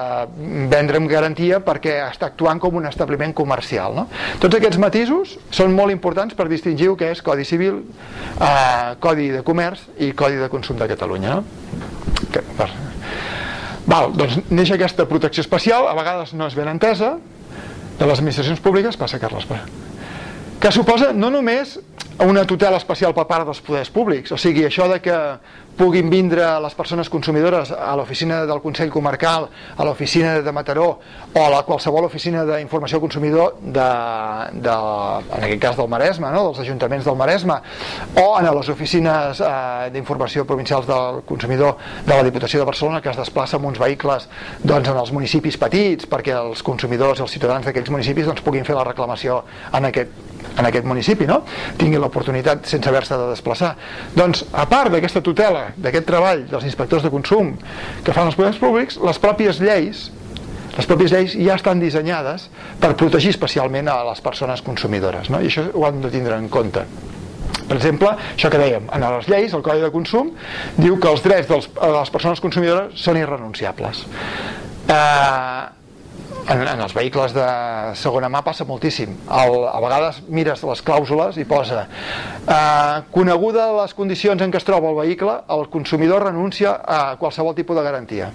vendre 0.72 1.00
amb 1.00 1.08
garantia 1.10 1.60
perquè 1.64 1.96
està 2.04 2.30
actuant 2.30 2.60
com 2.62 2.76
un 2.76 2.88
establiment 2.88 3.32
comercial. 3.36 3.96
No? 3.96 4.06
Tots 4.42 4.58
aquests 4.58 4.80
matisos 4.82 5.36
són 5.50 5.74
molt 5.76 5.94
importants 5.94 6.36
per 6.36 6.48
distingir 6.52 6.90
el 6.92 6.98
que 7.00 7.10
és 7.14 7.22
Codi 7.24 7.46
Civil, 7.48 7.80
eh, 8.40 8.96
Codi 9.00 9.30
de 9.32 9.42
Comerç 9.46 9.86
i 10.04 10.12
Codi 10.12 10.40
de 10.42 10.50
Consum 10.52 10.76
de 10.80 10.90
Catalunya. 10.92 11.40
No? 11.40 12.26
Que, 12.32 12.44
per... 12.58 12.70
Val, 13.86 14.10
doncs 14.18 14.40
neix 14.50 14.72
aquesta 14.74 15.06
protecció 15.06 15.44
especial, 15.44 15.86
a 15.86 15.94
vegades 15.94 16.34
no 16.34 16.48
és 16.50 16.56
ben 16.58 16.68
entesa, 16.68 17.14
de 17.96 18.04
les 18.04 18.18
administracions 18.18 18.60
públiques, 18.60 18.98
passa 18.98 19.20
Carles, 19.22 19.46
que 20.60 20.72
suposa 20.72 21.12
no 21.14 21.30
només 21.30 21.76
una 22.24 22.46
tutela 22.46 22.78
especial 22.80 23.12
per 23.14 23.26
part 23.28 23.44
dels 23.44 23.60
poders 23.60 23.90
públics, 23.92 24.32
o 24.32 24.38
sigui, 24.40 24.64
això 24.64 24.86
de 24.88 25.00
que 25.04 25.16
puguin 25.76 26.08
vindre 26.08 26.44
les 26.64 26.74
persones 26.74 27.10
consumidores 27.12 27.70
a 27.70 27.92
l'oficina 27.98 28.40
del 28.48 28.62
Consell 28.64 28.88
Comarcal, 28.90 29.48
a 29.76 29.84
l'oficina 29.84 30.40
de 30.40 30.52
Mataró 30.52 30.86
o 31.34 31.42
a 31.42 31.50
la 31.52 31.62
qualsevol 31.68 32.06
oficina 32.08 32.46
d'informació 32.48 33.00
consumidor 33.02 33.58
de, 33.60 33.88
de, 34.64 34.76
en 35.36 35.44
aquest 35.44 35.60
cas 35.60 35.76
del 35.76 35.90
Maresme, 35.92 36.30
no? 36.32 36.46
dels 36.48 36.62
ajuntaments 36.64 37.04
del 37.04 37.18
Maresme 37.20 37.58
o 38.22 38.24
en 38.40 38.48
les 38.48 38.70
oficines 38.72 39.42
eh, 39.44 39.90
d'informació 39.92 40.46
provincials 40.48 40.88
del 40.88 41.20
consumidor 41.28 41.76
de 42.06 42.14
la 42.14 42.24
Diputació 42.24 42.62
de 42.62 42.70
Barcelona 42.70 43.02
que 43.04 43.12
es 43.12 43.20
desplaça 43.20 43.60
amb 43.60 43.68
uns 43.68 43.82
vehicles 43.82 44.30
doncs, 44.64 44.88
en 44.88 44.96
els 44.96 45.12
municipis 45.12 45.60
petits 45.60 46.08
perquè 46.08 46.38
els 46.40 46.64
consumidors 46.64 47.20
i 47.20 47.26
els 47.26 47.36
ciutadans 47.36 47.68
d'aquells 47.68 47.92
municipis 47.92 48.30
doncs, 48.30 48.40
puguin 48.46 48.64
fer 48.64 48.78
la 48.78 48.86
reclamació 48.88 49.42
en 49.76 49.90
aquest 49.92 50.25
en 50.56 50.68
aquest 50.68 50.86
municipi, 50.88 51.26
no? 51.28 51.42
tinguin 51.78 52.00
l'oportunitat 52.02 52.66
sense 52.68 52.88
haver-se 52.88 53.16
de 53.18 53.30
desplaçar. 53.32 53.74
Doncs, 54.16 54.46
a 54.52 54.66
part 54.70 54.94
d'aquesta 54.94 55.22
tutela, 55.24 55.70
d'aquest 55.76 56.06
treball 56.08 56.46
dels 56.50 56.68
inspectors 56.68 57.06
de 57.06 57.12
consum 57.12 57.54
que 58.04 58.14
fan 58.14 58.30
els 58.30 58.38
poders 58.38 58.60
públics, 58.62 59.00
les 59.02 59.20
pròpies 59.22 59.60
lleis 59.62 60.08
les 60.76 60.84
pròpies 60.84 61.12
lleis 61.14 61.32
ja 61.40 61.54
estan 61.56 61.80
dissenyades 61.80 62.50
per 62.82 62.90
protegir 63.00 63.30
especialment 63.32 63.88
a 63.88 64.02
les 64.10 64.20
persones 64.20 64.60
consumidores, 64.60 65.30
no? 65.32 65.40
i 65.40 65.48
això 65.48 65.64
ho 65.72 65.86
han 65.88 66.02
de 66.04 66.10
tindre 66.12 66.36
en 66.36 66.50
compte. 66.52 66.84
Per 67.66 67.78
exemple, 67.78 68.10
això 68.34 68.50
que 68.52 68.60
dèiem, 68.60 68.90
en 68.94 69.06
les 69.16 69.30
lleis, 69.30 69.54
el 69.56 69.64
Codi 69.64 69.82
de 69.82 69.90
Consum 69.94 70.34
diu 70.76 70.98
que 71.00 71.08
els 71.10 71.24
drets 71.24 71.48
dels, 71.48 71.70
de 71.72 71.92
les 71.96 72.12
persones 72.14 72.42
consumidores 72.44 73.00
són 73.00 73.18
irrenunciables. 73.18 74.04
Eh, 74.86 75.62
en, 76.48 76.62
en 76.62 76.80
els 76.80 76.94
vehicles 76.94 77.34
de 77.36 77.46
segona 77.98 78.30
mà 78.32 78.42
passa 78.46 78.66
moltíssim. 78.68 79.14
El, 79.26 79.56
a 79.68 79.78
vegades 79.82 80.22
mires 80.28 80.62
les 80.66 80.82
clàusules 80.86 81.38
i 81.40 81.46
posa 81.48 81.86
eh, 81.86 82.98
coneguda 83.14 83.68
les 83.82 83.94
condicions 83.96 84.42
en 84.42 84.52
què 84.52 84.60
es 84.60 84.66
troba 84.66 84.92
el 84.92 85.00
vehicle 85.00 85.40
el 85.56 85.66
consumidor 85.72 86.28
renuncia 86.28 86.78
a 86.82 87.00
qualsevol 87.20 87.56
tipus 87.56 87.78
de 87.78 87.86
garantia. 87.86 88.30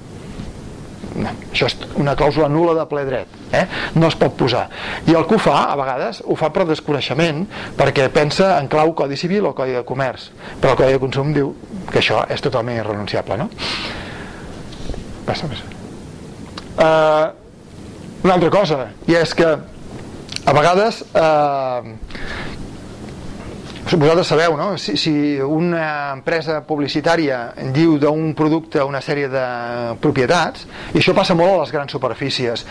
No, 1.12 1.32
això 1.52 1.68
és 1.68 1.74
una 2.00 2.14
clàusula 2.16 2.48
nula 2.48 2.72
de 2.78 2.86
ple 2.88 3.02
dret 3.04 3.34
eh? 3.52 3.66
no 4.00 4.08
es 4.08 4.16
pot 4.16 4.38
posar. 4.40 4.68
I 5.12 5.18
el 5.18 5.26
que 5.28 5.36
ho 5.36 5.42
fa, 5.44 5.66
a 5.68 5.76
vegades, 5.76 6.22
ho 6.24 6.38
fa 6.40 6.48
per 6.56 6.64
desconeixement 6.70 7.44
perquè 7.76 8.08
pensa 8.16 8.54
en 8.62 8.70
clau 8.72 8.94
Codi 8.96 9.20
Civil 9.20 9.50
o 9.50 9.52
Codi 9.58 9.76
de 9.76 9.84
Comerç. 9.88 10.30
Però 10.62 10.72
el 10.72 10.80
Codi 10.80 10.96
de 10.96 11.04
Consum 11.04 11.36
diu 11.36 11.52
que 11.92 12.00
això 12.00 12.24
és 12.32 12.44
totalment 12.44 12.80
irrenunciable 12.80 13.42
no? 13.44 13.50
passa, 15.28 15.48
passa 15.52 15.68
uh, 16.80 17.41
una 18.24 18.36
altra 18.38 18.52
cosa, 18.54 18.88
i 19.10 19.18
és 19.18 19.34
que 19.38 19.48
a 19.52 20.54
vegades 20.58 21.02
eh, 21.14 21.94
vosaltres 23.98 24.28
sabeu, 24.28 24.56
no? 24.56 24.78
Si, 24.78 24.96
si 24.98 25.14
una 25.42 26.14
empresa 26.16 26.62
publicitària 26.64 27.52
diu 27.74 27.98
d'un 28.00 28.32
producte 28.38 28.80
una 28.86 29.02
sèrie 29.04 29.28
de 29.32 29.44
propietats, 30.02 30.64
i 30.94 31.02
això 31.02 31.16
passa 31.18 31.36
molt 31.36 31.56
a 31.56 31.60
les 31.64 31.74
grans 31.76 31.92
superfícies, 31.92 32.64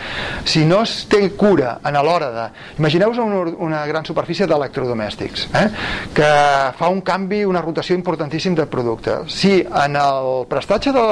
si 0.47 0.63
no 0.65 0.81
es 0.85 1.05
té 1.11 1.21
cura 1.37 1.77
en 1.85 1.99
l'hora 2.01 2.29
de... 2.33 2.45
Imagineu-vos 2.81 3.19
una, 3.21 3.43
una 3.61 3.81
gran 3.85 4.07
superfície 4.07 4.47
d'electrodomèstics, 4.49 5.47
eh? 5.59 5.65
que 6.17 6.31
fa 6.79 6.89
un 6.89 7.03
canvi, 7.05 7.43
una 7.45 7.61
rotació 7.61 7.95
importantíssim 7.99 8.55
de 8.57 8.65
producte. 8.71 9.19
Si 9.29 9.59
en 9.61 9.99
el 9.99 10.31
prestatge 10.49 10.95
de, 10.95 11.05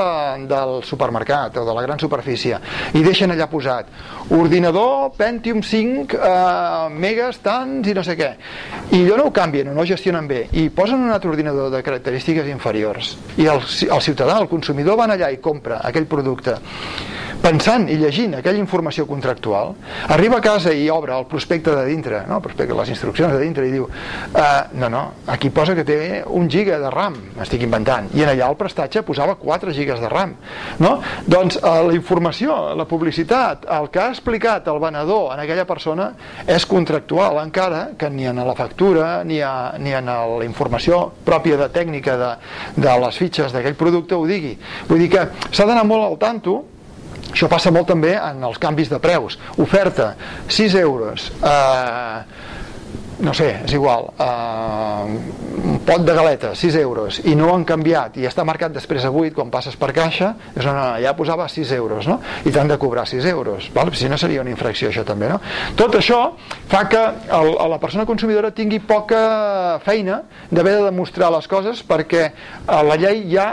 del 0.50 0.80
supermercat 0.88 1.62
o 1.62 1.68
de 1.68 1.78
la 1.78 1.86
gran 1.86 2.02
superfície 2.02 2.58
hi 2.96 3.04
deixen 3.06 3.36
allà 3.36 3.50
posat 3.52 3.90
ordinador 4.34 5.12
Pentium 5.18 5.62
5 5.66 6.18
eh, 6.18 6.90
megas, 6.98 7.44
tants 7.46 7.90
i 7.90 7.96
no 7.98 8.04
sé 8.06 8.18
què, 8.18 8.34
i 8.96 9.04
allò 9.04 9.20
no 9.22 9.30
ho 9.30 9.36
canvien, 9.36 9.70
no 9.70 9.86
gestionen 9.86 9.99
bé 10.28 10.48
i 10.52 10.70
posen 10.70 11.00
un 11.00 11.12
altre 11.12 11.30
ordinador 11.30 11.70
de 11.72 11.84
característiques 11.84 12.48
inferiors. 12.48 13.18
I 13.38 13.48
el, 13.48 13.62
el 13.62 14.02
ciutadà, 14.02 14.40
el 14.40 14.48
consumidor 14.48 14.98
van 14.98 15.12
allà 15.12 15.32
i 15.32 15.38
compra 15.38 15.82
aquell 15.84 16.06
producte 16.06 16.58
pensant 17.44 17.88
i 17.90 17.96
llegint 18.00 18.36
aquella 18.38 18.60
informació 18.60 19.06
contractual, 19.08 19.74
arriba 20.12 20.40
a 20.40 20.44
casa 20.44 20.74
i 20.76 20.90
obre 20.92 21.16
el 21.16 21.26
prospecte 21.30 21.74
de 21.76 21.86
dintre, 21.88 22.24
no? 22.28 22.40
prospecte, 22.44 22.76
les 22.76 22.92
instruccions 22.92 23.34
de 23.34 23.40
dintre 23.42 23.68
i 23.68 23.74
diu 23.74 23.88
uh, 23.88 24.44
no, 24.80 24.90
no, 24.92 25.04
aquí 25.32 25.52
posa 25.54 25.76
que 25.78 25.86
té 25.88 26.00
un 26.26 26.50
giga 26.52 26.80
de 26.82 26.92
RAM, 26.94 27.16
m'estic 27.38 27.64
inventant, 27.66 28.10
i 28.18 28.26
en 28.26 28.34
allà 28.34 28.50
el 28.52 28.58
prestatge 28.60 29.04
posava 29.08 29.38
4 29.40 29.74
gigas 29.76 30.02
de 30.04 30.10
RAM. 30.12 30.36
No? 30.84 30.98
Doncs 31.28 31.60
uh, 31.62 31.80
la 31.88 31.96
informació, 31.96 32.58
la 32.78 32.88
publicitat, 32.90 33.68
el 33.80 33.90
que 33.94 34.04
ha 34.04 34.10
explicat 34.14 34.68
el 34.72 34.82
venedor 34.82 35.34
en 35.36 35.44
aquella 35.44 35.68
persona 35.70 36.12
és 36.50 36.66
contractual 36.70 37.40
encara 37.44 37.90
que 38.00 38.10
ni 38.12 38.28
en 38.28 38.42
la 38.44 38.56
factura 38.58 39.24
ni, 39.24 39.40
a, 39.42 39.76
ni 39.80 39.94
en 39.96 40.10
la 40.10 40.46
informació 40.46 41.06
pròpia 41.26 41.60
de 41.60 41.70
tècnica 41.74 42.18
de, 42.20 42.34
de 42.80 42.98
les 43.06 43.22
fitxes 43.22 43.56
d'aquell 43.56 43.78
producte 43.80 44.18
ho 44.18 44.28
digui. 44.28 44.56
Vull 44.90 45.06
dir 45.06 45.10
que 45.14 45.26
s'ha 45.52 45.68
d'anar 45.70 45.86
molt 45.88 46.06
al 46.06 46.20
tanto 46.22 46.60
això 47.32 47.50
passa 47.52 47.72
molt 47.72 47.90
també 47.92 48.16
en 48.18 48.44
els 48.44 48.58
canvis 48.62 48.90
de 48.90 49.00
preus. 49.00 49.38
Oferta, 49.58 50.14
6 50.48 50.76
euros. 50.82 51.32
Eh, 51.44 52.24
no 53.20 53.34
sé, 53.34 53.50
és 53.66 53.74
igual, 53.74 54.08
eh, 54.18 55.20
un 55.60 55.80
pot 55.86 56.06
de 56.06 56.14
galetes, 56.16 56.58
6 56.58 56.76
euros, 56.80 57.20
i 57.28 57.36
no 57.36 57.54
han 57.54 57.66
canviat, 57.68 58.16
i 58.18 58.28
està 58.28 58.46
marcat 58.48 58.72
després 58.72 59.04
a 59.04 59.12
8, 59.12 59.34
quan 59.36 59.52
passes 59.52 59.76
per 59.76 59.92
caixa, 59.94 60.34
és 60.56 60.64
una, 60.64 60.96
ja 61.04 61.14
posava 61.18 61.48
6 61.52 61.74
euros, 61.76 62.08
no? 62.08 62.20
I 62.46 62.52
t'han 62.56 62.72
de 62.72 62.78
cobrar 62.80 63.06
6 63.08 63.26
euros, 63.26 63.70
val? 63.76 63.92
si 63.94 64.08
no 64.08 64.18
seria 64.18 64.42
una 64.42 64.54
infracció 64.54 64.90
això 64.90 65.04
també, 65.04 65.28
no? 65.28 65.42
Tot 65.76 65.96
això 66.00 66.22
fa 66.70 66.86
que 66.88 67.02
el, 67.36 67.56
la 67.70 67.80
persona 67.80 68.06
consumidora 68.06 68.52
tingui 68.56 68.80
poca 68.80 69.80
feina 69.84 70.22
d'haver 70.50 70.78
de 70.78 70.84
demostrar 70.88 71.32
les 71.36 71.48
coses 71.48 71.84
perquè 71.84 72.32
la 72.68 72.96
llei 72.96 73.26
ja 73.34 73.50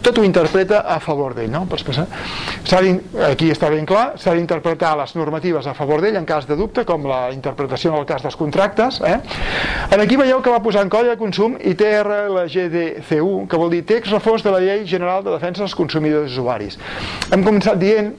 tot 0.00 0.18
ho 0.18 0.24
interpreta 0.24 0.80
a 0.88 0.98
favor 1.00 1.34
d'ell 1.36 1.50
no? 1.52 1.66
aquí 3.28 3.50
està 3.52 3.68
ben 3.70 3.86
clar 3.86 4.14
s'ha 4.16 4.34
d'interpretar 4.34 4.94
les 4.98 5.14
normatives 5.14 5.66
a 5.66 5.74
favor 5.74 6.00
d'ell 6.00 6.16
en 6.16 6.24
cas 6.24 6.46
de 6.48 6.56
dubte, 6.56 6.84
com 6.88 7.04
la 7.06 7.30
interpretació 7.32 7.92
en 7.92 8.00
el 8.00 8.06
cas 8.06 8.22
dels 8.22 8.36
contractes 8.36 9.00
eh? 9.04 9.18
aquí 9.90 10.16
veieu 10.16 10.40
que 10.42 10.50
va 10.50 10.62
posar 10.64 10.82
en 10.86 10.92
colla 10.92 11.12
de 11.14 11.20
consum 11.20 11.56
i 11.60 11.74
TRLGDCU, 11.74 13.46
que 13.48 13.56
vol 13.60 13.70
dir 13.70 13.84
text 13.84 14.12
refós 14.12 14.42
de 14.42 14.50
la 14.54 14.60
Llei 14.60 14.86
General 14.86 15.22
de 15.24 15.30
Defensa 15.30 15.66
dels 15.66 15.76
Consumidors 15.76 16.30
i 16.30 16.38
Usuaris 16.38 16.78
hem 17.30 17.44
començat 17.44 17.78
dient 17.78 18.14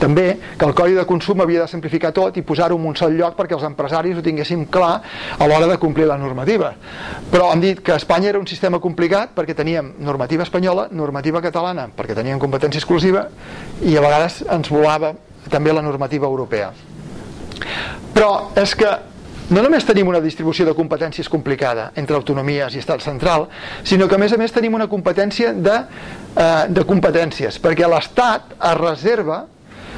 també 0.00 0.26
que 0.58 0.66
el 0.66 0.74
codi 0.76 0.96
de 0.96 1.06
consum 1.08 1.40
havia 1.44 1.64
de 1.64 1.70
simplificar 1.70 2.12
tot 2.16 2.36
i 2.36 2.44
posar-ho 2.46 2.76
en 2.76 2.86
un 2.90 2.96
sol 2.96 3.16
lloc 3.16 3.36
perquè 3.38 3.56
els 3.56 3.64
empresaris 3.68 4.18
ho 4.18 4.24
tinguéssim 4.24 4.66
clar 4.72 5.00
a 5.38 5.48
l'hora 5.48 5.68
de 5.70 5.78
complir 5.82 6.06
la 6.06 6.18
normativa. 6.20 6.72
Però 7.30 7.50
han 7.52 7.60
dit 7.60 7.80
que 7.80 7.96
Espanya 7.96 8.30
era 8.30 8.40
un 8.42 8.46
sistema 8.46 8.80
complicat 8.80 9.34
perquè 9.36 9.56
teníem 9.56 9.94
normativa 9.98 10.44
espanyola, 10.44 10.88
normativa 10.90 11.42
catalana 11.42 11.88
perquè 11.96 12.14
teníem 12.14 12.40
competència 12.42 12.80
exclusiva 12.82 13.28
i 13.82 13.96
a 13.96 14.04
vegades 14.04 14.42
ens 14.46 14.70
volava 14.72 15.14
també 15.50 15.72
la 15.72 15.82
normativa 15.82 16.26
europea. 16.26 16.72
Però 18.14 18.30
és 18.56 18.74
que 18.74 18.90
no 19.46 19.62
només 19.62 19.84
tenim 19.86 20.08
una 20.10 20.20
distribució 20.20 20.66
de 20.66 20.74
competències 20.74 21.28
complicada 21.30 21.90
entre 21.94 22.16
autonomies 22.18 22.74
i 22.74 22.80
estat 22.82 23.04
central, 23.04 23.46
sinó 23.86 24.08
que 24.08 24.16
a 24.16 24.18
més 24.18 24.32
a 24.34 24.38
més 24.40 24.54
tenim 24.54 24.74
una 24.74 24.88
competència 24.90 25.52
de, 25.54 25.76
eh, 26.34 26.64
de 26.68 26.84
competències, 26.88 27.60
perquè 27.62 27.86
l'Estat 27.86 28.56
es 28.58 28.80
reserva 28.80 29.44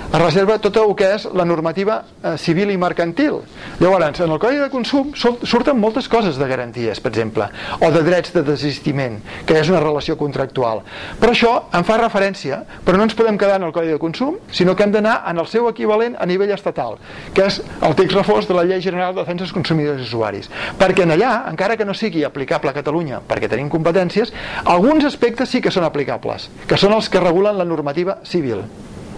es 0.09 0.21
reserva 0.23 0.57
tot 0.57 0.77
el 0.81 0.95
que 0.97 1.09
és 1.19 1.27
la 1.37 1.45
normativa 1.45 1.99
eh, 2.23 2.37
civil 2.41 2.71
i 2.73 2.79
mercantil. 2.81 3.43
Llavors, 3.77 4.23
en 4.25 4.33
el 4.33 4.39
Codi 4.41 4.57
de 4.57 4.71
Consum 4.73 5.11
surten 5.15 5.77
moltes 5.77 6.09
coses 6.09 6.39
de 6.41 6.49
garanties, 6.49 7.01
per 7.05 7.13
exemple, 7.13 7.49
o 7.85 7.91
de 7.93 8.01
drets 8.07 8.33
de 8.33 8.43
desistiment, 8.47 9.19
que 9.45 9.59
és 9.61 9.69
una 9.69 9.83
relació 9.85 10.17
contractual. 10.17 10.81
Però 11.21 11.35
això 11.35 11.53
en 11.77 11.85
fa 11.85 11.99
referència, 12.01 12.63
però 12.87 12.97
no 12.97 13.05
ens 13.05 13.17
podem 13.19 13.37
quedar 13.37 13.59
en 13.61 13.69
el 13.69 13.77
Codi 13.77 13.93
de 13.93 14.01
Consum, 14.01 14.39
sinó 14.51 14.75
que 14.75 14.89
hem 14.89 14.97
d'anar 14.97 15.21
en 15.29 15.45
el 15.45 15.51
seu 15.51 15.69
equivalent 15.69 16.17
a 16.17 16.27
nivell 16.27 16.57
estatal, 16.57 16.97
que 17.37 17.45
és 17.51 17.61
el 17.85 17.97
text 17.99 18.17
reforç 18.17 18.49
de 18.49 18.57
la 18.57 18.65
Llei 18.65 18.81
General 18.81 19.13
de 19.13 19.21
Defensa 19.21 19.45
dels 19.45 19.57
Consumidors 19.57 20.01
i 20.01 20.09
Usuaris. 20.09 20.49
Perquè 20.81 21.05
en 21.05 21.13
allà, 21.19 21.35
encara 21.53 21.77
que 21.77 21.85
no 21.85 21.93
sigui 21.93 22.25
aplicable 22.25 22.73
a 22.73 22.79
Catalunya, 22.81 23.21
perquè 23.29 23.53
tenim 23.53 23.69
competències, 23.69 24.33
alguns 24.65 25.05
aspectes 25.05 25.53
sí 25.53 25.61
que 25.61 25.75
són 25.75 25.85
aplicables, 25.85 26.49
que 26.67 26.81
són 26.81 26.97
els 26.97 27.13
que 27.13 27.21
regulen 27.21 27.61
la 27.61 27.69
normativa 27.69 28.23
civil. 28.25 28.65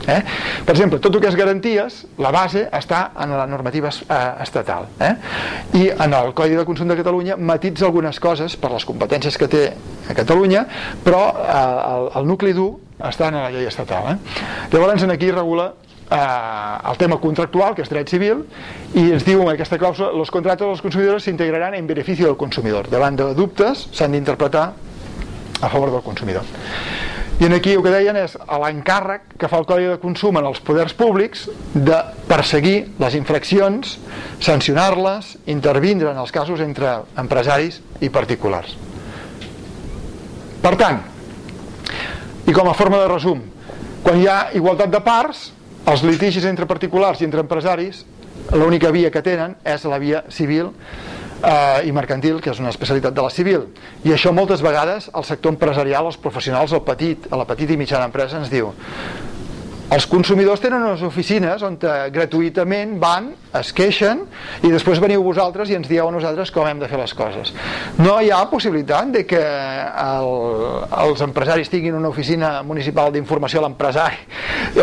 Eh? 0.08 0.20
Per 0.64 0.74
exemple, 0.74 0.98
tot 1.02 1.14
el 1.14 1.22
que 1.22 1.28
és 1.30 1.36
garanties, 1.38 2.00
la 2.22 2.32
base 2.34 2.66
està 2.76 3.10
en 3.20 3.34
la 3.36 3.46
normativa 3.50 3.90
eh, 3.90 4.20
estatal. 4.44 4.88
Eh? 5.00 5.12
I 5.80 5.84
en 5.92 6.16
el 6.16 6.32
Codi 6.34 6.56
de 6.58 6.64
Consum 6.68 6.88
de 6.88 6.96
Catalunya 6.98 7.36
matitza 7.36 7.86
algunes 7.88 8.20
coses 8.20 8.56
per 8.60 8.72
les 8.72 8.86
competències 8.88 9.36
que 9.38 9.48
té 9.50 9.66
a 10.08 10.16
Catalunya, 10.16 10.64
però 11.04 11.22
eh, 11.34 11.60
el, 11.92 12.10
el 12.20 12.32
nucli 12.32 12.56
dur 12.56 12.72
està 13.00 13.30
en 13.30 13.40
la 13.40 13.50
llei 13.52 13.68
estatal. 13.68 14.14
Eh? 14.14 14.42
Llavors, 14.72 15.04
en 15.04 15.14
aquí 15.14 15.30
regula 15.32 15.72
eh, 16.10 16.90
el 16.90 16.98
tema 16.98 17.20
contractual, 17.20 17.74
que 17.76 17.84
és 17.86 17.92
dret 17.92 18.10
civil, 18.10 18.44
i 18.94 19.10
ens 19.14 19.26
diu 19.26 19.44
en 19.44 19.52
aquesta 19.54 19.78
clàusula 19.80 20.12
els 20.16 20.32
contractes 20.32 20.66
dels 20.66 20.84
consumidors 20.84 21.28
s'integraran 21.28 21.76
en 21.78 21.86
benefici 21.86 22.26
del 22.26 22.38
consumidor. 22.40 22.90
Davant 22.92 23.16
de 23.20 23.32
dubtes 23.38 23.88
s'han 23.92 24.16
d'interpretar 24.16 24.70
a 25.60 25.68
favor 25.68 25.92
del 25.92 26.02
consumidor. 26.02 26.46
I 27.40 27.46
aquí 27.56 27.72
el 27.72 27.80
que 27.80 27.88
deien 27.88 28.18
és 28.20 28.34
l'encàrrec 28.36 29.30
que 29.40 29.48
fa 29.48 29.56
el 29.62 29.64
Codi 29.64 29.86
de 29.88 29.96
Consum 30.02 30.36
en 30.36 30.44
els 30.50 30.58
poders 30.60 30.92
públics 30.92 31.46
de 31.72 31.96
perseguir 32.28 32.90
les 33.00 33.16
infraccions, 33.16 33.94
sancionar-les, 34.44 35.30
intervindre 35.48 36.10
en 36.12 36.20
els 36.20 36.34
casos 36.36 36.60
entre 36.60 36.98
empresaris 37.16 37.78
i 38.04 38.10
particulars. 38.12 38.74
Per 40.60 40.74
tant, 40.76 41.00
i 42.44 42.52
com 42.52 42.68
a 42.68 42.76
forma 42.76 43.00
de 43.00 43.08
resum, 43.08 43.40
quan 44.04 44.20
hi 44.20 44.28
ha 44.28 44.38
igualtat 44.60 44.92
de 44.92 45.00
parts, 45.00 45.46
els 45.88 46.04
litigis 46.04 46.44
entre 46.44 46.68
particulars 46.68 47.22
i 47.22 47.28
entre 47.30 47.40
empresaris, 47.40 48.04
l'única 48.52 48.92
via 48.92 49.08
que 49.08 49.24
tenen 49.24 49.56
és 49.64 49.88
la 49.88 49.96
via 50.02 50.26
civil 50.28 50.74
eh, 51.42 51.88
i 51.88 51.92
mercantil, 51.92 52.40
que 52.40 52.52
és 52.52 52.60
una 52.62 52.72
especialitat 52.74 53.16
de 53.16 53.24
la 53.24 53.32
civil. 53.32 53.66
I 54.04 54.14
això 54.16 54.32
moltes 54.36 54.62
vegades 54.64 55.10
el 55.14 55.26
sector 55.28 55.54
empresarial, 55.54 56.06
els 56.10 56.20
professionals, 56.20 56.72
el 56.76 56.84
petit, 56.86 57.30
a 57.30 57.40
la 57.40 57.48
petita 57.48 57.74
i 57.74 57.80
mitjana 57.80 58.08
empresa 58.10 58.40
ens 58.40 58.52
diu 58.52 58.72
els 59.90 60.06
consumidors 60.06 60.60
tenen 60.62 60.84
unes 60.86 61.00
oficines 61.02 61.62
on 61.66 61.74
eh, 61.82 61.94
gratuïtament 62.14 62.92
van, 63.02 63.32
es 63.58 63.72
queixen 63.74 64.22
i 64.62 64.70
després 64.70 65.00
veniu 65.02 65.24
vosaltres 65.26 65.72
i 65.72 65.74
ens 65.74 65.88
dieu 65.90 66.06
a 66.06 66.12
nosaltres 66.14 66.52
com 66.54 66.68
hem 66.68 66.78
de 66.78 66.86
fer 66.90 67.00
les 67.00 67.14
coses. 67.18 67.50
No 67.98 68.20
hi 68.22 68.30
ha 68.30 68.44
possibilitat 68.52 69.10
de 69.16 69.24
que 69.26 69.40
el, 69.40 70.30
els 71.06 71.24
empresaris 71.26 71.72
tinguin 71.72 71.98
una 71.98 72.12
oficina 72.12 72.52
municipal 72.62 73.10
d'informació 73.14 73.62
a 73.62 73.66
l'empresari 73.66 74.22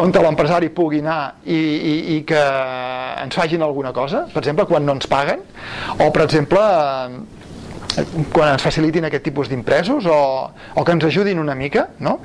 on 0.01 0.11
l'empresari 0.11 0.69
pugui 0.75 0.99
anar 0.99 1.37
i, 1.45 1.55
i, 1.55 1.95
i 2.17 2.21
que 2.27 2.43
ens 3.23 3.37
fagin 3.37 3.63
alguna 3.63 3.93
cosa, 3.95 4.25
per 4.33 4.43
exemple, 4.43 4.67
quan 4.67 4.85
no 4.85 4.97
ens 4.97 5.07
paguen 5.07 5.43
o 6.03 6.11
per 6.11 6.25
exemple 6.27 6.63
quan 8.31 8.53
ens 8.53 8.61
facilitin 8.61 9.07
aquest 9.07 9.23
tipus 9.25 9.49
d'impresos 9.49 10.05
o, 10.05 10.17
o 10.77 10.83
que 10.85 10.93
ens 10.93 11.05
ajudin 11.07 11.39
una 11.41 11.55
mica 11.57 11.87
no? 11.99 12.19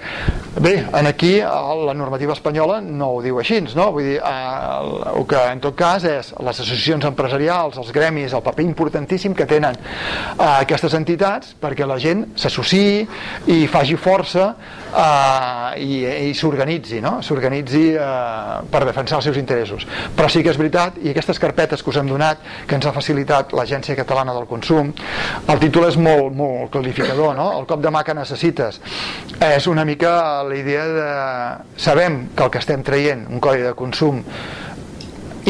bé, 0.60 0.84
en 0.84 1.06
aquí 1.06 1.38
la 1.40 1.94
normativa 1.94 2.34
espanyola 2.34 2.80
no 2.84 3.08
ho 3.16 3.22
diu 3.24 3.38
així 3.40 3.60
no? 3.72 3.88
vull 3.94 4.04
dir, 4.04 4.18
el, 4.20 4.92
el 5.14 5.26
que 5.28 5.40
en 5.52 5.62
tot 5.64 5.76
cas 5.78 6.04
és 6.08 6.32
les 6.36 6.60
associacions 6.60 7.06
empresarials 7.08 7.78
els 7.80 7.92
gremis, 7.94 8.34
el 8.36 8.44
paper 8.44 8.66
importantíssim 8.66 9.36
que 9.38 9.46
tenen 9.48 9.78
eh, 9.78 10.50
aquestes 10.50 10.96
entitats 10.98 11.54
perquè 11.60 11.88
la 11.88 11.96
gent 12.02 12.26
s'associï 12.36 13.06
i 13.54 13.64
faci 13.72 13.96
força 13.96 14.50
eh, 14.92 15.80
i, 15.80 16.02
i 16.28 16.36
s'organitzi 16.36 17.00
no? 17.04 17.16
s'organitzi 17.24 17.84
eh, 17.96 18.60
per 18.68 18.84
defensar 18.84 19.22
els 19.22 19.30
seus 19.30 19.40
interessos 19.40 19.88
però 20.16 20.28
sí 20.28 20.44
que 20.44 20.52
és 20.52 20.60
veritat 20.60 21.00
i 21.00 21.14
aquestes 21.14 21.40
carpetes 21.40 21.80
que 21.80 21.92
us 21.94 22.00
hem 22.02 22.12
donat 22.12 22.44
que 22.68 22.76
ens 22.76 22.86
ha 22.86 22.92
facilitat 22.92 23.56
l'Agència 23.56 23.96
Catalana 23.96 24.36
del 24.36 24.48
Consum 24.50 24.92
el 24.92 25.61
títol 25.62 25.86
és 25.88 25.96
molt, 26.00 26.34
molt 26.36 26.72
clarificador, 26.74 27.36
no? 27.38 27.52
El 27.60 27.68
cop 27.70 27.82
de 27.84 27.92
mà 27.94 28.02
que 28.06 28.16
necessites 28.18 28.80
és 29.42 29.70
una 29.70 29.86
mica 29.88 30.42
la 30.46 30.58
idea 30.58 30.84
de... 30.88 31.08
Sabem 31.80 32.28
que 32.36 32.44
el 32.44 32.52
que 32.52 32.62
estem 32.62 32.82
traient, 32.86 33.26
un 33.30 33.40
codi 33.42 33.62
de 33.64 33.74
consum, 33.78 34.22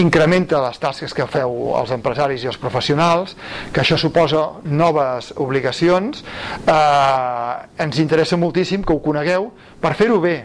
incrementa 0.01 0.61
les 0.63 0.79
tasques 0.81 1.13
que 1.13 1.27
feu 1.29 1.75
els 1.77 1.93
empresaris 1.93 2.45
i 2.45 2.49
els 2.49 2.59
professionals, 2.61 3.35
que 3.73 3.83
això 3.83 3.99
suposa 4.01 4.45
noves 4.65 5.33
obligacions, 5.37 6.23
eh, 6.65 7.55
ens 7.85 8.01
interessa 8.01 8.39
moltíssim 8.41 8.85
que 8.85 8.95
ho 8.95 9.03
conegueu 9.05 9.51
per 9.83 9.95
fer-ho 9.99 10.21
bé. 10.21 10.37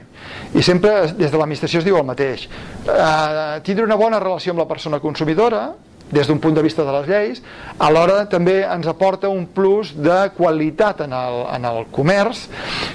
I 0.54 0.64
sempre 0.64 1.14
des 1.14 1.32
de 1.32 1.38
l'administració 1.38 1.80
es 1.80 1.88
diu 1.88 2.00
el 2.00 2.08
mateix. 2.08 2.48
Eh, 2.88 3.60
tindre 3.64 3.86
una 3.86 3.96
bona 3.96 4.20
relació 4.20 4.52
amb 4.52 4.66
la 4.66 4.68
persona 4.68 5.00
consumidora, 5.00 5.70
des 6.12 6.28
d'un 6.28 6.40
punt 6.40 6.56
de 6.56 6.64
vista 6.64 6.86
de 6.88 6.94
les 6.96 7.08
lleis, 7.10 7.42
alhora 7.80 8.26
també 8.32 8.62
ens 8.64 8.88
aporta 8.88 9.30
un 9.30 9.46
plus 9.46 9.94
de 9.96 10.30
qualitat 10.38 11.04
en 11.06 11.14
el, 11.14 11.44
en 11.56 11.68
el 11.68 11.86
comerç 11.92 12.48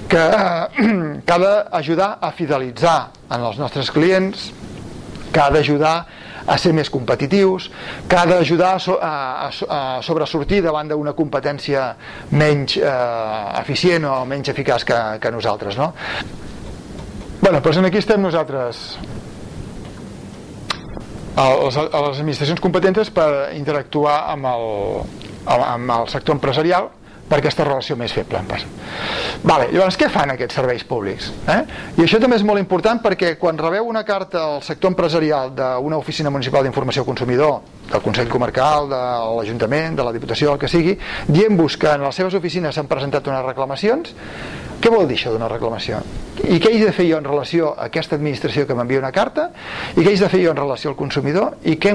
que, 0.08 0.24
que 1.26 1.36
ha 1.36 1.40
d'ajudar 1.44 2.16
a 2.20 2.32
fidelitzar 2.32 2.98
en 3.30 3.48
els 3.48 3.60
nostres 3.60 3.90
clients, 3.92 4.50
que 5.32 5.40
ha 5.40 5.50
d'ajudar 5.52 5.96
a 6.42 6.56
ser 6.58 6.72
més 6.74 6.90
competitius, 6.90 7.68
que 8.08 8.18
ha 8.18 8.24
d'ajudar 8.26 8.74
a, 8.76 9.10
a, 9.46 9.50
a 9.50 9.82
sobresortir 10.02 10.62
davant 10.64 10.88
d'una 10.90 11.14
competència 11.14 11.92
menys 12.34 12.76
eh, 12.80 13.60
eficient 13.62 14.08
o 14.10 14.22
menys 14.26 14.50
eficaç 14.50 14.86
que, 14.88 15.02
que 15.22 15.30
nosaltres. 15.30 15.78
No? 15.78 15.92
bueno, 17.42 17.60
doncs 17.60 17.78
aquí 17.82 17.98
estem 17.98 18.22
nosaltres 18.22 18.98
a 21.36 21.46
les, 21.64 21.76
a 21.76 22.00
les 22.08 22.18
administracions 22.18 22.60
competents 22.60 23.12
per 23.14 23.28
interactuar 23.56 24.18
amb 24.32 24.50
el, 24.52 24.66
amb 25.46 25.94
el 26.00 26.10
sector 26.12 26.36
empresarial 26.36 26.90
per 27.32 27.38
aquesta 27.40 27.64
relació 27.64 27.96
més 27.96 28.12
feble. 28.12 28.42
Vale, 29.42 29.68
llavors, 29.72 29.96
què 29.96 30.10
fan 30.12 30.34
aquests 30.34 30.58
serveis 30.58 30.82
públics? 30.84 31.30
Eh? 31.48 31.60
I 31.96 32.04
això 32.04 32.20
també 32.20 32.36
és 32.36 32.44
molt 32.44 32.60
important 32.60 33.00
perquè 33.00 33.34
quan 33.40 33.56
rebeu 33.60 33.88
una 33.88 34.02
carta 34.04 34.42
al 34.44 34.64
sector 34.66 34.92
empresarial 34.92 35.54
d'una 35.56 35.96
oficina 35.96 36.30
municipal 36.34 36.66
d'informació 36.66 37.06
consumidor, 37.08 37.62
del 37.88 38.04
Consell 38.04 38.28
Comarcal, 38.28 38.90
de 38.90 39.00
l'Ajuntament, 39.38 39.96
de 39.96 40.04
la 40.04 40.12
Diputació, 40.12 40.52
el 40.52 40.60
que 40.60 40.68
sigui, 40.68 40.94
dient-vos 41.28 41.78
que 41.80 41.90
en 41.96 42.04
les 42.04 42.20
seves 42.20 42.36
oficines 42.36 42.76
s'han 42.76 42.90
presentat 42.90 43.32
unes 43.32 43.44
reclamacions, 43.46 44.12
què 44.82 44.90
vol 44.90 45.06
dir 45.06 45.16
això 45.18 45.32
d'una 45.32 45.50
reclamació? 45.50 46.00
I 46.42 46.58
què 46.58 46.72
he 46.74 46.80
de 46.82 46.92
fer 46.94 47.06
jo 47.06 47.20
en 47.20 47.28
relació 47.28 47.70
a 47.76 47.86
aquesta 47.86 48.18
administració 48.18 48.66
que 48.66 48.74
m'envia 48.74 48.98
una 48.98 49.12
carta? 49.14 49.50
I 49.94 50.02
què 50.02 50.10
he 50.10 50.18
de 50.18 50.30
fer 50.32 50.42
jo 50.42 50.50
en 50.50 50.58
relació 50.58 50.90
al 50.90 50.98
consumidor? 50.98 51.56
I 51.62 51.78
què 51.78 51.94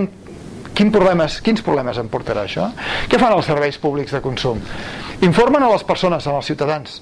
Quin 0.77 0.91
problemes, 0.93 1.39
quins 1.41 1.63
problemes 1.65 1.97
em 1.97 2.05
portarà 2.05 2.43
això? 2.45 2.67
Què 3.09 3.17
fan 3.17 3.33
els 3.33 3.47
serveis 3.49 3.79
públics 3.81 4.13
de 4.13 4.19
consum? 4.21 4.59
Informen 5.25 5.63
a 5.65 5.71
les 5.71 5.81
persones, 5.87 6.27
als 6.29 6.51
ciutadans. 6.51 6.99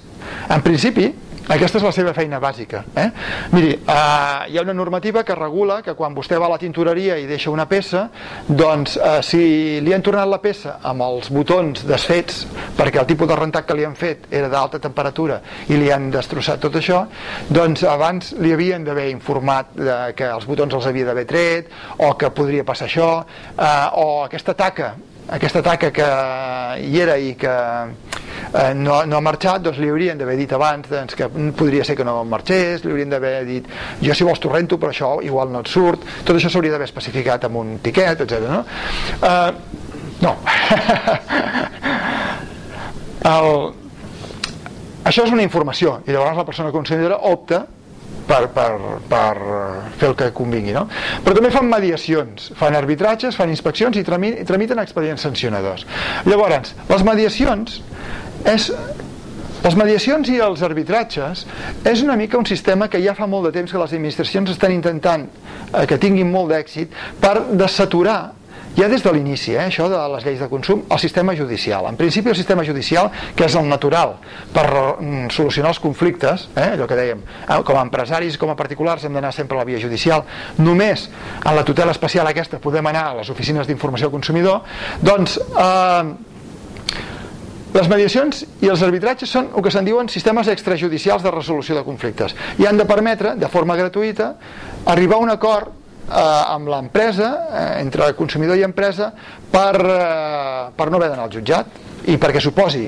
En 0.48 0.62
principi, 0.64 1.10
aquesta 1.46 1.78
és 1.78 1.84
la 1.84 1.92
seva 1.94 2.12
feina 2.14 2.40
bàsica. 2.42 2.82
Eh? 2.98 3.06
Miri, 3.52 3.70
eh, 3.76 4.50
hi 4.50 4.58
ha 4.58 4.62
una 4.64 4.74
normativa 4.74 5.22
que 5.22 5.34
regula 5.34 5.78
que 5.82 5.94
quan 5.94 6.14
vostè 6.14 6.40
va 6.42 6.48
a 6.48 6.54
la 6.56 6.58
tintoreria 6.58 7.16
i 7.22 7.26
deixa 7.26 7.52
una 7.52 7.68
peça, 7.70 8.08
doncs 8.48 8.96
eh, 8.96 9.20
si 9.22 9.80
li 9.80 9.94
han 9.94 10.02
tornat 10.02 10.26
la 10.26 10.40
peça 10.42 10.78
amb 10.82 11.06
els 11.06 11.30
botons 11.30 11.86
desfets, 11.86 12.44
perquè 12.76 12.98
el 12.98 13.06
tipus 13.06 13.30
de 13.30 13.38
rentat 13.38 13.66
que 13.68 13.78
li 13.78 13.86
han 13.86 13.94
fet 13.94 14.26
era 14.30 14.50
d'alta 14.50 14.82
temperatura 14.82 15.40
i 15.70 15.78
li 15.78 15.90
han 15.94 16.10
destrossat 16.10 16.60
tot 16.66 16.80
això, 16.82 17.04
doncs 17.48 17.86
abans 17.86 18.34
li 18.42 18.52
havien 18.52 18.84
d'haver 18.84 19.08
informat 19.12 19.70
de 19.78 19.98
que 20.18 20.26
els 20.26 20.50
botons 20.50 20.74
els 20.74 20.90
havia 20.90 21.06
d'haver 21.06 21.28
tret, 21.30 21.70
o 22.02 22.14
que 22.18 22.34
podria 22.34 22.66
passar 22.66 22.90
això, 22.90 23.10
eh, 23.54 24.00
o 24.02 24.24
aquesta 24.24 24.58
taca 24.58 24.96
aquesta 25.28 25.62
taca 25.62 25.90
que 25.90 26.06
hi 26.86 27.00
era 27.02 27.16
i 27.18 27.34
que 27.38 27.50
eh, 27.50 28.74
no, 28.74 29.04
no 29.06 29.16
ha 29.18 29.22
marxat, 29.24 29.62
doncs 29.64 29.78
li 29.82 29.88
haurien 29.90 30.18
d'haver 30.18 30.36
dit 30.38 30.52
abans 30.54 30.88
doncs, 30.90 31.16
que 31.18 31.28
podria 31.58 31.84
ser 31.84 31.96
que 31.98 32.06
no 32.06 32.24
marxés, 32.28 32.84
li 32.84 32.92
haurien 32.94 33.10
d'haver 33.10 33.44
dit 33.48 33.66
jo 34.02 34.14
si 34.14 34.26
vols 34.26 34.40
t'ho 34.42 34.52
rento 34.52 34.78
però 34.78 34.90
això 34.94 35.10
igual 35.26 35.50
no 35.52 35.64
et 35.64 35.70
surt, 35.72 36.06
tot 36.24 36.36
això 36.36 36.50
s'hauria 36.52 36.76
d'haver 36.76 36.88
especificat 36.90 37.48
amb 37.48 37.56
un 37.62 37.78
tiquet, 37.82 38.22
etc. 38.22 38.32
No? 38.46 38.60
Uh, 39.20 39.50
no. 40.22 40.36
El, 43.26 43.48
això 45.08 45.24
és 45.26 45.32
una 45.34 45.42
informació 45.42 46.00
i 46.06 46.14
llavors 46.14 46.38
la 46.38 46.46
persona 46.46 46.70
consumidora 46.74 47.18
opta 47.26 47.64
per, 48.26 48.42
per, 48.54 48.70
per 49.08 49.32
fer 49.98 50.10
el 50.10 50.16
que 50.18 50.30
convingui 50.36 50.74
no? 50.76 50.86
però 51.24 51.36
també 51.38 51.52
fan 51.54 51.68
mediacions 51.70 52.50
fan 52.58 52.78
arbitratges, 52.78 53.38
fan 53.38 53.52
inspeccions 53.52 53.98
i 53.98 54.04
tramiten 54.06 54.82
expedients 54.82 55.26
sancionadors 55.26 55.86
llavors, 56.26 56.74
les 56.90 57.06
mediacions 57.06 57.80
és 58.46 58.70
les 59.66 59.74
mediacions 59.74 60.28
i 60.30 60.36
els 60.44 60.60
arbitratges 60.62 61.40
és 61.88 62.02
una 62.04 62.14
mica 62.18 62.38
un 62.38 62.46
sistema 62.46 62.86
que 62.92 63.00
ja 63.02 63.16
fa 63.18 63.26
molt 63.26 63.48
de 63.48 63.54
temps 63.56 63.72
que 63.72 63.80
les 63.80 63.94
administracions 63.96 64.52
estan 64.52 64.74
intentant 64.74 65.24
eh, 65.26 65.86
que 65.90 65.98
tinguin 65.98 66.30
molt 66.30 66.52
d'èxit 66.52 66.92
per 67.22 67.40
desaturar 67.50 68.20
ja 68.76 68.88
des 68.88 69.02
de 69.02 69.12
l'inici, 69.12 69.54
eh, 69.54 69.66
això 69.66 69.88
de 69.88 70.00
les 70.14 70.24
lleis 70.24 70.40
de 70.40 70.48
consum, 70.48 70.82
el 70.90 70.98
sistema 70.98 71.34
judicial. 71.36 71.86
En 71.88 71.96
principi 71.96 72.28
el 72.28 72.36
sistema 72.36 72.64
judicial, 72.64 73.10
que 73.34 73.46
és 73.46 73.54
el 73.56 73.68
natural 73.68 74.16
per 74.52 74.66
mm, 75.00 75.30
solucionar 75.30 75.72
els 75.72 75.80
conflictes, 75.80 76.48
eh, 76.54 76.74
allò 76.76 76.86
que 76.86 76.98
dèiem, 76.98 77.24
eh, 77.48 77.58
com 77.64 77.78
a 77.78 77.82
empresaris 77.86 78.36
i 78.36 78.38
com 78.38 78.52
a 78.52 78.56
particulars 78.56 79.04
hem 79.04 79.16
d'anar 79.16 79.32
sempre 79.32 79.56
a 79.56 79.64
la 79.64 79.68
via 79.68 79.80
judicial, 79.80 80.24
només 80.58 81.08
en 81.42 81.56
la 81.56 81.64
tutela 81.64 81.92
especial 81.96 82.26
aquesta 82.28 82.60
podem 82.60 82.86
anar 82.86 83.10
a 83.10 83.14
les 83.22 83.30
oficines 83.30 83.66
d'informació 83.66 84.08
al 84.08 84.12
consumidor, 84.12 84.62
doncs 85.00 85.38
eh, 85.38 86.16
les 87.76 87.88
mediacions 87.92 88.44
i 88.64 88.70
els 88.72 88.82
arbitratges 88.84 89.28
són 89.28 89.50
el 89.52 89.64
que 89.64 89.70
se'n 89.74 89.84
diuen 89.84 90.08
sistemes 90.08 90.48
extrajudicials 90.48 91.24
de 91.24 91.32
resolució 91.34 91.76
de 91.76 91.84
conflictes. 91.84 92.32
I 92.56 92.68
han 92.68 92.78
de 92.80 92.86
permetre, 92.88 93.34
de 93.36 93.50
forma 93.52 93.76
gratuïta, 93.76 94.30
arribar 94.86 95.18
a 95.18 95.24
un 95.26 95.32
acord 95.34 95.75
eh, 96.08 96.54
amb 96.54 96.68
l'empresa, 96.68 97.32
eh, 97.50 97.80
entre 97.82 98.12
consumidor 98.18 98.58
i 98.58 98.64
empresa, 98.66 99.12
per, 99.50 99.74
eh, 99.80 100.70
per 100.76 100.90
no 100.90 100.96
haver 101.00 101.10
d'anar 101.10 101.26
al 101.26 101.34
jutjat 101.34 101.66
i 102.06 102.16
perquè 102.18 102.40
suposi 102.40 102.86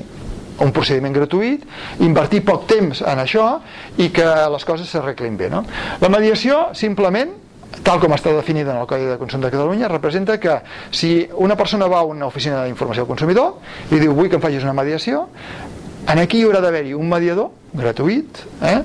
un 0.59 0.72
procediment 0.74 1.14
gratuït, 1.14 1.64
invertir 2.02 2.42
poc 2.46 2.66
temps 2.70 3.02
en 3.07 3.20
això 3.22 3.61
i 4.02 4.09
que 4.14 4.26
les 4.50 4.64
coses 4.66 4.88
s'arreglin 4.90 5.37
bé. 5.38 5.50
No? 5.52 5.62
La 6.02 6.11
mediació, 6.11 6.68
simplement, 6.74 7.31
tal 7.85 8.00
com 8.02 8.14
està 8.16 8.33
definida 8.35 8.72
en 8.72 8.81
el 8.81 8.88
Codi 8.90 9.07
de 9.07 9.18
Consum 9.20 9.44
de 9.44 9.52
Catalunya, 9.52 9.90
representa 9.92 10.38
que 10.40 10.59
si 10.90 11.28
una 11.37 11.57
persona 11.57 11.87
va 11.87 12.00
a 12.00 12.09
una 12.09 12.26
oficina 12.26 12.64
d'informació 12.64 13.04
al 13.04 13.11
consumidor 13.11 13.59
i 13.92 14.00
diu 14.00 14.14
vull 14.16 14.28
que 14.28 14.38
em 14.40 14.42
facis 14.42 14.66
una 14.66 14.76
mediació, 14.76 15.28
en 16.09 16.18
aquí 16.22 16.40
hi 16.40 16.46
haurà 16.48 16.62
d'haver-hi 16.64 16.94
un 16.96 17.09
mediador 17.09 17.50
gratuït 17.76 18.40
eh, 18.64 18.78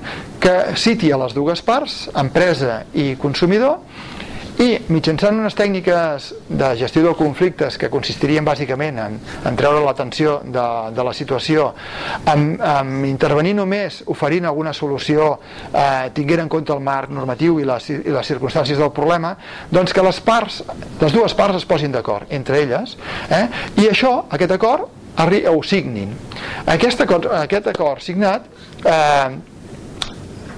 que 0.43 0.53
citi 0.75 1.11
a 1.11 1.17
les 1.21 1.33
dues 1.33 1.61
parts, 1.63 2.09
empresa 2.19 2.81
i 2.99 3.13
consumidor, 3.21 3.79
i 4.61 4.77
mitjançant 4.93 5.37
unes 5.39 5.55
tècniques 5.57 6.27
de 6.49 6.69
gestió 6.77 7.01
de 7.05 7.13
conflictes 7.17 7.77
que 7.81 7.89
consistirien 7.93 8.45
bàsicament 8.45 8.99
en, 9.01 9.17
en 9.49 9.57
treure 9.57 9.81
l'atenció 9.85 10.39
de, 10.45 10.65
de 10.93 11.05
la 11.05 11.13
situació 11.17 11.71
en, 12.29 12.45
en 12.57 12.91
intervenir 13.09 13.55
només 13.57 14.01
oferint 14.13 14.45
alguna 14.45 14.73
solució 14.77 15.31
eh, 15.71 16.11
tinguent 16.13 16.45
en 16.45 16.51
compte 16.53 16.73
el 16.75 16.83
marc 16.85 17.09
normatiu 17.13 17.57
i 17.59 17.67
les, 17.67 17.89
i 17.95 18.13
les 18.13 18.29
circumstàncies 18.29 18.77
del 18.77 18.93
problema 18.93 19.33
doncs 19.71 19.93
que 19.93 20.05
les 20.05 20.21
parts, 20.21 20.61
les 21.01 21.15
dues 21.15 21.33
parts 21.37 21.61
es 21.61 21.65
posin 21.69 21.95
d'acord 21.95 22.29
entre 22.29 22.61
elles 22.61 22.97
eh, 23.29 23.47
i 23.81 23.89
això, 23.89 24.19
aquest 24.29 24.53
acord 24.59 25.01
ho 25.13 25.59
signin. 25.61 26.13
Aquest 26.65 27.01
acord, 27.01 27.27
aquest 27.37 27.67
acord 27.69 28.01
signat 28.01 28.47
eh, 28.81 29.35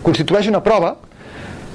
constitueix 0.04 0.48
una 0.48 0.62
prova 0.64 0.96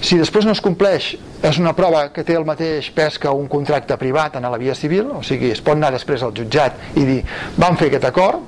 si 0.00 0.16
després 0.18 0.46
no 0.48 0.54
es 0.56 0.62
compleix 0.64 1.12
és 1.44 1.58
una 1.60 1.74
prova 1.76 2.06
que 2.14 2.24
té 2.24 2.36
el 2.38 2.46
mateix 2.48 2.90
pes 2.96 3.18
que 3.20 3.32
un 3.32 3.48
contracte 3.52 3.96
privat 4.00 4.36
en 4.36 4.48
la 4.48 4.58
via 4.60 4.74
civil, 4.74 5.10
o 5.16 5.22
sigui, 5.26 5.52
es 5.52 5.60
pot 5.64 5.76
anar 5.76 5.92
després 5.94 6.24
al 6.24 6.34
jutjat 6.36 6.96
i 6.96 7.04
dir 7.04 7.20
vam 7.60 7.76
fer 7.80 7.90
aquest 7.90 8.08
acord, 8.08 8.42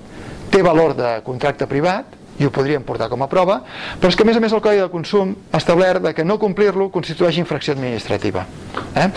té 0.53 0.63
valor 0.65 0.97
de 0.97 1.15
contracte 1.25 1.69
privat 1.69 2.19
i 2.41 2.47
ho 2.49 2.51
podríem 2.53 2.85
portar 2.85 3.09
com 3.13 3.23
a 3.23 3.29
prova, 3.31 3.61
però 4.01 4.11
és 4.11 4.17
que 4.17 4.25
a 4.25 4.29
més 4.29 4.37
a 4.37 4.43
més 4.43 4.53
el 4.53 4.63
Codi 4.65 4.81
de 4.81 4.91
Consum 4.93 5.35
ha 5.53 5.61
establert 5.61 6.09
que 6.17 6.25
no 6.25 6.39
complir-lo 6.41 6.89
constitueix 6.91 7.39
infracció 7.39 7.77
administrativa. 7.77 8.47
Eh? 8.97 9.09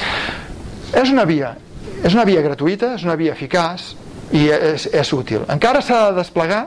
És 1.02 1.12
una 1.12 1.26
via, 1.28 1.56
és 2.04 2.14
una 2.14 2.26
via 2.28 2.44
gratuïta, 2.46 2.94
és 3.00 3.06
una 3.08 3.16
via 3.20 3.34
eficaç 3.34 3.94
i 4.36 4.48
és, 4.52 4.90
és 4.92 5.14
útil. 5.16 5.48
Encara 5.52 5.82
s'ha 5.82 6.10
de 6.10 6.20
desplegar 6.20 6.66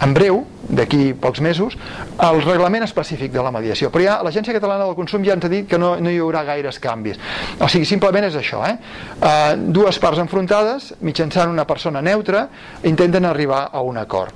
en 0.00 0.14
breu, 0.16 0.44
d'aquí 0.70 1.12
pocs 1.18 1.42
mesos, 1.44 1.76
el 2.22 2.40
reglament 2.44 2.84
específic 2.86 3.32
de 3.34 3.42
la 3.44 3.52
mediació. 3.52 3.90
Però 3.92 4.04
ja 4.04 4.16
l'Agència 4.24 4.54
Catalana 4.56 4.86
del 4.86 4.96
Consum 4.98 5.24
ja 5.26 5.34
ens 5.36 5.44
ha 5.44 5.50
dit 5.52 5.66
que 5.68 5.78
no, 5.80 5.92
no 6.00 6.12
hi 6.12 6.20
haurà 6.22 6.44
gaires 6.46 6.80
canvis. 6.82 7.18
O 7.60 7.68
sigui, 7.68 7.88
simplement 7.88 8.28
és 8.28 8.38
això, 8.38 8.62
eh? 8.68 8.76
Uh, 9.18 9.58
dues 9.74 9.98
parts 10.02 10.22
enfrontades, 10.22 10.94
mitjançant 11.04 11.52
una 11.52 11.66
persona 11.68 12.02
neutra, 12.04 12.46
intenten 12.88 13.28
arribar 13.28 13.66
a 13.72 13.82
un 13.84 14.00
acord. 14.00 14.32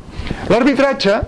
L'arbitratge 0.51 1.21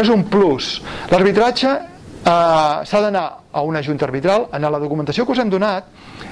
és 0.00 0.08
un 0.08 0.24
plus. 0.30 0.78
L'arbitratge 1.10 1.74
uh, 1.74 2.80
s'ha 2.86 3.04
d'anar 3.04 3.26
a 3.52 3.62
una 3.66 3.82
junta 3.82 4.06
arbitral. 4.06 4.48
En 4.54 4.62
la 4.62 4.78
documentació 4.78 5.26
que 5.26 5.34
us 5.34 5.42
hem 5.42 5.50
donat 5.50 5.90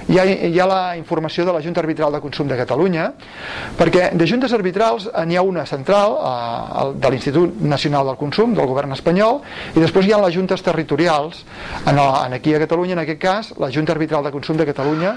hi 0.09 0.19
ha, 0.19 0.25
hi 0.25 0.59
ha 0.59 0.67
la 0.69 0.97
informació 0.97 1.45
de 1.45 1.53
la 1.53 1.61
Junta 1.65 1.83
Arbitral 1.83 2.13
de 2.15 2.21
Consum 2.25 2.49
de 2.49 2.57
Catalunya, 2.57 3.11
perquè 3.79 4.11
de 4.17 4.29
juntes 4.29 4.55
arbitrals 4.57 5.09
n'hi 5.29 5.37
ha 5.37 5.45
una 5.45 5.67
central 5.69 6.17
eh, 6.17 6.85
de 6.97 7.11
l'Institut 7.13 7.61
Nacional 7.61 8.09
del 8.09 8.21
Consum, 8.21 8.55
del 8.57 8.71
govern 8.71 8.97
espanyol, 8.97 9.43
i 9.75 9.83
després 9.85 10.09
hi 10.09 10.15
ha 10.17 10.23
les 10.25 10.35
juntes 10.35 10.65
territorials, 10.65 11.45
en, 11.85 12.01
en 12.01 12.39
aquí 12.39 12.57
a 12.57 12.63
Catalunya, 12.65 12.97
en 12.97 13.05
aquest 13.05 13.21
cas, 13.21 13.53
la 13.61 13.71
Junta 13.75 13.93
Arbitral 13.97 14.25
de 14.25 14.33
Consum 14.33 14.57
de 14.57 14.69
Catalunya, 14.69 15.17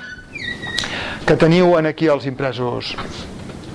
que 1.26 1.38
teniu 1.40 1.78
en 1.80 1.88
aquí 1.88 2.12
els 2.12 2.26
impresos 2.28 2.96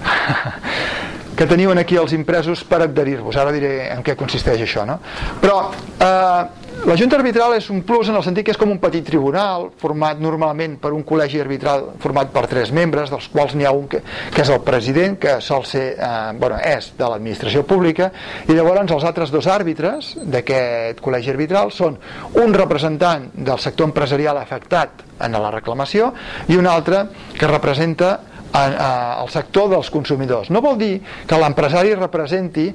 que 1.37 1.47
teniu 1.47 1.73
aquí 1.77 1.97
els 2.01 2.13
impresos 2.17 2.63
per 2.65 2.83
adherir-vos. 2.85 3.37
Ara 3.37 3.53
diré 3.53 3.91
en 3.93 4.03
què 4.05 4.17
consisteix 4.17 4.63
això, 4.65 4.87
no? 4.89 4.99
Però 5.41 5.59
eh, 6.01 6.66
la 6.87 6.95
Junta 6.95 7.17
Arbitral 7.19 7.57
és 7.57 7.67
un 7.75 7.81
plus 7.83 8.07
en 8.13 8.15
el 8.15 8.23
sentit 8.23 8.47
que 8.47 8.53
és 8.55 8.59
com 8.61 8.71
un 8.71 8.79
petit 8.79 9.03
tribunal 9.03 9.65
format 9.81 10.21
normalment 10.23 10.77
per 10.79 10.93
un 10.95 11.01
col·legi 11.03 11.41
arbitral 11.43 11.89
format 11.99 12.31
per 12.31 12.45
tres 12.47 12.71
membres, 12.71 13.11
dels 13.11 13.27
quals 13.33 13.57
n'hi 13.59 13.67
ha 13.67 13.73
un 13.75 13.89
que, 13.91 13.99
que 14.31 14.45
és 14.45 14.53
el 14.55 14.61
president, 14.63 15.17
que 15.19 15.33
sol 15.43 15.67
ser, 15.67 15.83
eh, 15.99 16.13
bueno, 16.39 16.61
és 16.63 16.93
de 16.95 17.09
l'administració 17.11 17.65
pública, 17.67 18.13
i 18.47 18.55
llavors 18.55 18.95
els 18.95 19.09
altres 19.11 19.35
dos 19.35 19.51
àrbitres 19.51 20.13
d'aquest 20.31 21.03
col·legi 21.03 21.35
arbitral 21.35 21.75
són 21.75 21.99
un 22.39 22.55
representant 22.55 23.33
del 23.35 23.59
sector 23.59 23.91
empresarial 23.91 24.39
afectat 24.39 25.03
en 25.27 25.35
la 25.35 25.51
reclamació 25.51 26.13
i 26.47 26.55
un 26.55 26.71
altre 26.71 27.03
que 27.35 27.51
representa 27.51 28.15
al 28.57 29.29
sector 29.31 29.71
dels 29.71 29.91
consumidors. 29.93 30.51
No 30.51 30.63
vol 30.65 30.79
dir 30.81 31.01
que 31.29 31.39
l'empresari 31.41 31.95
representi 31.97 32.67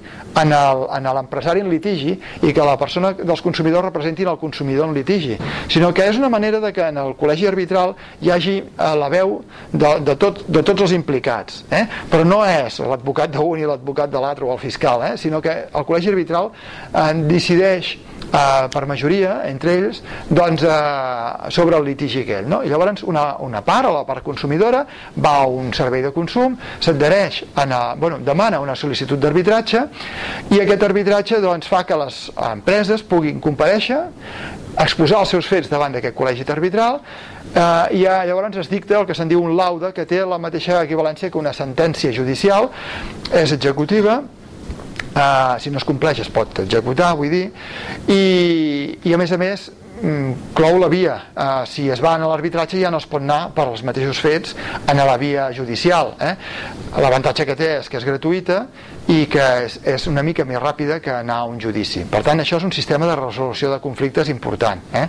en 0.42 0.54
l'empresari 0.54 1.64
en, 1.64 1.68
en 1.68 1.74
litigi 1.74 2.14
i 2.46 2.54
que 2.54 2.66
la 2.66 2.78
persona 2.80 3.14
dels 3.18 3.42
consumidors 3.42 3.88
representi 3.90 4.28
el 4.28 4.38
consumidor 4.42 4.90
en 4.90 4.96
litigi, 4.96 5.38
sinó 5.70 5.92
que 5.94 6.06
és 6.08 6.18
una 6.18 6.30
manera 6.30 6.60
de 6.60 6.72
que 6.74 6.88
en 6.92 7.00
el 7.02 7.16
col·legi 7.20 7.48
arbitral 7.50 7.96
hi 8.22 8.32
hagi 8.32 8.58
eh, 8.62 8.94
la 8.98 9.10
veu 9.10 9.40
de, 9.72 9.96
de, 10.06 10.16
tot, 10.16 10.44
de 10.48 10.64
tots 10.64 10.88
els 10.88 10.96
implicats. 10.98 11.64
Eh? 11.72 11.86
Però 12.12 12.26
no 12.28 12.42
és 12.46 12.80
l'advocat 12.84 13.34
d'un 13.34 13.60
i 13.60 13.68
l'advocat 13.68 14.12
de 14.12 14.22
l'altre 14.22 14.48
o 14.48 14.54
el 14.54 14.62
fiscal, 14.62 15.04
eh? 15.08 15.18
sinó 15.18 15.42
que 15.42 15.58
el 15.68 15.88
col·legi 15.88 16.12
arbitral 16.14 16.52
eh, 16.52 17.12
decideix 17.28 17.96
eh, 18.30 18.68
per 18.72 18.86
majoria, 18.86 19.42
entre 19.50 19.76
ells, 19.78 20.02
doncs, 20.28 20.64
eh, 20.64 21.50
sobre 21.50 21.78
el 21.78 21.86
litigi 21.86 22.24
aquell. 22.26 22.48
No? 22.48 22.62
I 22.64 22.72
llavors 22.72 23.04
una, 23.04 23.36
una 23.40 23.62
part, 23.66 23.90
o 23.90 23.94
la 23.96 24.06
part 24.08 24.24
consumidora, 24.24 24.86
va 25.18 25.36
a 25.42 25.48
un 25.48 25.74
servei 25.74 26.02
de 26.02 26.14
consum, 26.16 26.58
s'adhereix, 26.80 27.44
bueno, 27.98 28.20
demana 28.24 28.62
una 28.62 28.76
sol·licitud 28.76 29.20
d'arbitratge 29.22 29.84
i 30.52 30.62
aquest 30.62 30.84
arbitratge 30.84 31.42
doncs, 31.44 31.68
fa 31.68 31.84
que 31.88 31.98
les 31.98 32.24
empreses 32.52 33.04
puguin 33.04 33.40
compareixer 33.44 34.02
exposar 34.80 35.22
els 35.22 35.32
seus 35.34 35.48
fets 35.48 35.70
davant 35.70 35.92
d'aquest 35.92 36.16
col·legi 36.16 36.46
arbitral 36.50 37.02
eh, 37.54 37.98
i 38.00 38.04
llavors 38.04 38.58
es 38.58 38.70
dicta 38.72 39.00
el 39.00 39.08
que 39.08 39.16
se'n 39.18 39.28
diu 39.32 39.44
un 39.44 39.56
lauda 39.58 39.92
que 39.92 40.06
té 40.08 40.22
la 40.26 40.40
mateixa 40.40 40.82
equivalència 40.86 41.30
que 41.30 41.40
una 41.40 41.54
sentència 41.54 42.14
judicial 42.16 42.70
és 43.34 43.52
executiva 43.52 44.22
uh, 45.16 45.60
si 45.60 45.72
no 45.72 45.82
es 45.82 45.88
compleix 45.88 46.22
es 46.24 46.32
pot 46.34 46.64
executar 46.64 47.14
vull 47.18 47.32
dir 47.32 47.46
i, 48.08 48.98
i 49.04 49.14
a 49.14 49.20
més 49.20 49.32
a 49.32 49.40
més 49.42 49.68
mm, 50.02 50.54
clou 50.58 50.80
la 50.82 50.90
via 50.92 51.18
uh, 51.32 51.64
si 51.70 51.88
es 51.92 52.02
va 52.04 52.16
a 52.16 52.22
l'arbitratge 52.24 52.80
ja 52.82 52.92
no 52.94 53.02
es 53.02 53.08
pot 53.10 53.24
anar 53.24 53.52
per 53.56 53.68
als 53.68 53.84
mateixos 53.88 54.22
fets 54.24 54.56
a 54.88 54.96
la 54.98 55.18
via 55.22 55.50
judicial 55.56 56.16
eh? 56.20 56.36
l'avantatge 56.98 57.46
que 57.48 57.58
té 57.60 57.72
és 57.80 57.90
que 57.90 58.00
és 58.02 58.08
gratuïta 58.08 58.66
i 59.12 59.26
que 59.32 59.48
és, 59.66 59.80
és 59.98 60.08
una 60.08 60.24
mica 60.24 60.46
més 60.46 60.62
ràpida 60.62 61.00
que 61.04 61.14
anar 61.14 61.42
a 61.42 61.50
un 61.50 61.60
judici 61.60 62.06
per 62.10 62.24
tant 62.24 62.40
això 62.40 62.62
és 62.62 62.68
un 62.68 62.76
sistema 62.76 63.10
de 63.10 63.18
resolució 63.20 63.72
de 63.74 63.82
conflictes 63.84 64.30
important 64.30 64.84
eh? 64.94 65.08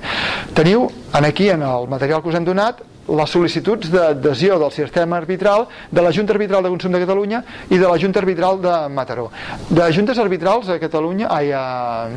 teniu 0.54 0.88
en 1.12 1.28
aquí 1.28 1.50
en 1.50 1.62
el 1.62 1.88
material 1.88 2.22
que 2.22 2.32
us 2.32 2.40
hem 2.40 2.48
donat 2.48 2.91
les 3.08 3.34
sol·licituds 3.34 3.90
d'adhesió 3.90 4.58
del 4.62 4.70
sistema 4.70 5.16
arbitral 5.18 5.66
de 5.90 6.02
la 6.04 6.12
Junta 6.14 6.32
Arbitral 6.36 6.62
de 6.62 6.70
Consum 6.70 6.92
de 6.94 7.02
Catalunya 7.02 7.42
i 7.70 7.78
de 7.78 7.88
la 7.88 7.98
Junta 7.98 8.20
Arbitral 8.22 8.60
de 8.62 8.76
Mataró. 8.88 9.30
De 9.68 9.92
juntes 9.92 10.18
arbitrals 10.18 10.68
a 10.68 10.78
Catalunya, 10.78 11.26
ai, 11.30 11.50
a, 11.50 12.08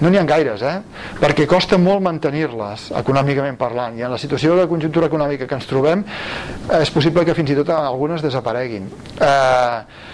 no 0.00 0.08
n'hi 0.08 0.20
ha 0.20 0.24
gaires, 0.24 0.62
eh? 0.62 0.78
perquè 1.20 1.46
costa 1.50 1.78
molt 1.78 2.02
mantenir-les, 2.06 2.90
econòmicament 3.02 3.58
parlant, 3.60 3.98
i 3.98 4.06
en 4.06 4.14
la 4.14 4.20
situació 4.22 4.56
de 4.56 4.68
conjuntura 4.70 5.10
econòmica 5.10 5.48
que 5.48 5.58
ens 5.58 5.68
trobem 5.68 6.06
és 6.78 6.94
possible 6.94 7.26
que 7.26 7.36
fins 7.36 7.52
i 7.52 7.58
tot 7.58 7.74
algunes 7.74 8.22
desapareguin. 8.24 8.88
Eh, 9.18 10.08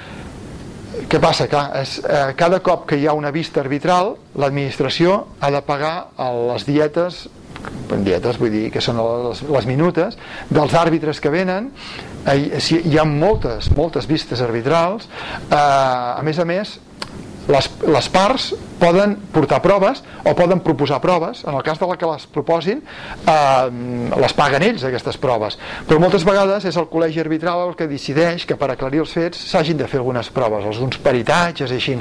què 1.06 1.20
passa? 1.20 1.46
Clar, 1.46 1.68
és, 1.82 1.98
eh, 2.00 2.32
cada 2.34 2.60
cop 2.64 2.86
que 2.88 2.96
hi 2.96 3.06
ha 3.06 3.12
una 3.12 3.30
vista 3.30 3.60
arbitral, 3.60 4.16
l'administració 4.34 5.26
ha 5.40 5.50
de 5.50 5.60
pagar 5.62 6.08
les 6.16 6.64
dietes 6.64 7.26
dietes, 8.07 8.38
vull 8.40 8.52
dir 8.52 8.70
que 8.74 8.82
són 8.84 8.98
les, 9.00 9.42
les 9.48 9.68
minutes 9.68 10.18
dels 10.50 10.74
àrbitres 10.74 11.20
que 11.22 11.32
venen. 11.32 11.70
Hi 12.26 12.98
ha 12.98 13.07
moltes, 13.07 13.70
moltes 13.76 14.09
vistes 14.11 14.42
arbitrals. 14.42 15.09
Eh, 15.50 15.57
a 15.57 16.22
més 16.26 16.40
a 16.42 16.48
més 16.48 16.78
les, 17.49 17.70
les 17.86 18.09
parts 18.12 18.53
poden 18.76 19.16
portar 19.32 19.62
proves 19.64 20.03
o 20.24 20.34
poden 20.36 20.61
proposar 20.61 21.01
proves 21.01 21.42
en 21.47 21.55
el 21.55 21.62
cas 21.64 21.78
de 21.80 21.86
la 21.88 21.97
que 21.97 22.09
les 22.09 22.26
proposin 22.28 22.82
eh, 22.82 24.16
les 24.20 24.34
paguen 24.36 24.64
ells 24.66 24.84
aquestes 24.84 25.16
proves. 25.20 25.57
Però 25.88 26.01
moltes 26.03 26.26
vegades 26.26 26.66
és 26.68 26.76
el 26.76 26.88
col·legi 26.92 27.22
arbitral 27.22 27.64
el 27.68 27.76
que 27.78 27.88
decideix 27.88 28.44
que 28.47 28.59
per 28.61 28.70
aclarir 28.72 29.01
els 29.05 29.14
fets 29.16 29.47
s'hagin 29.53 29.80
de 29.80 29.88
fer 29.88 30.01
algunes 30.03 30.30
proves, 30.34 30.66
alguns 30.66 31.01
peritatges 31.03 31.72
i 31.72 31.78
així, 31.80 31.97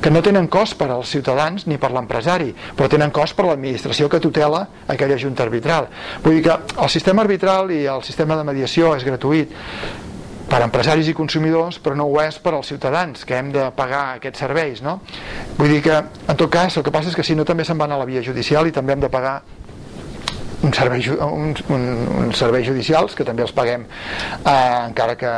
que 0.00 0.12
no 0.12 0.22
tenen 0.24 0.48
cost 0.48 0.78
per 0.80 0.88
als 0.94 1.10
ciutadans 1.12 1.66
ni 1.68 1.76
per 1.80 1.90
l'empresari, 1.92 2.54
però 2.76 2.88
tenen 2.88 3.12
cost 3.12 3.36
per 3.36 3.48
l'administració 3.48 4.08
que 4.08 4.22
tutela 4.22 4.64
aquella 4.88 5.18
junta 5.20 5.44
arbitral. 5.44 5.90
Vull 6.24 6.38
dir 6.38 6.46
que 6.48 6.56
el 6.56 6.90
sistema 6.90 7.26
arbitral 7.26 7.70
i 7.74 7.84
el 7.90 8.02
sistema 8.06 8.38
de 8.38 8.46
mediació 8.46 8.94
és 8.96 9.04
gratuït 9.04 9.52
per 10.54 10.62
empresaris 10.62 11.08
i 11.10 11.14
consumidors, 11.18 11.80
però 11.82 11.96
no 11.98 12.04
ho 12.06 12.20
és 12.22 12.36
per 12.38 12.52
als 12.54 12.68
ciutadans, 12.70 13.24
que 13.26 13.34
hem 13.34 13.50
de 13.50 13.64
pagar 13.74 14.04
aquests 14.20 14.44
serveis, 14.44 14.84
no? 14.86 15.00
Vull 15.58 15.72
dir 15.72 15.80
que, 15.82 15.96
en 15.98 16.38
tot 16.38 16.52
cas, 16.52 16.76
el 16.78 16.84
que 16.86 16.92
passa 16.94 17.10
és 17.10 17.18
que 17.18 17.26
si 17.26 17.34
no 17.34 17.42
també 17.48 17.66
se'n 17.66 17.80
van 17.80 17.90
a 17.90 17.98
la 17.98 18.06
via 18.06 18.22
judicial 18.22 18.70
i 18.70 18.74
també 18.76 18.94
hem 18.94 19.02
de 19.02 19.10
pagar 19.10 19.40
un 20.64 20.72
servei, 20.72 21.02
un, 21.10 21.50
un, 21.74 21.82
un 22.22 22.30
serveis 22.38 22.68
judicials 22.68 23.18
que 23.18 23.26
també 23.26 23.42
els 23.44 23.52
paguem 23.52 23.82
eh, 23.84 24.52
encara 24.54 25.16
que 25.20 25.32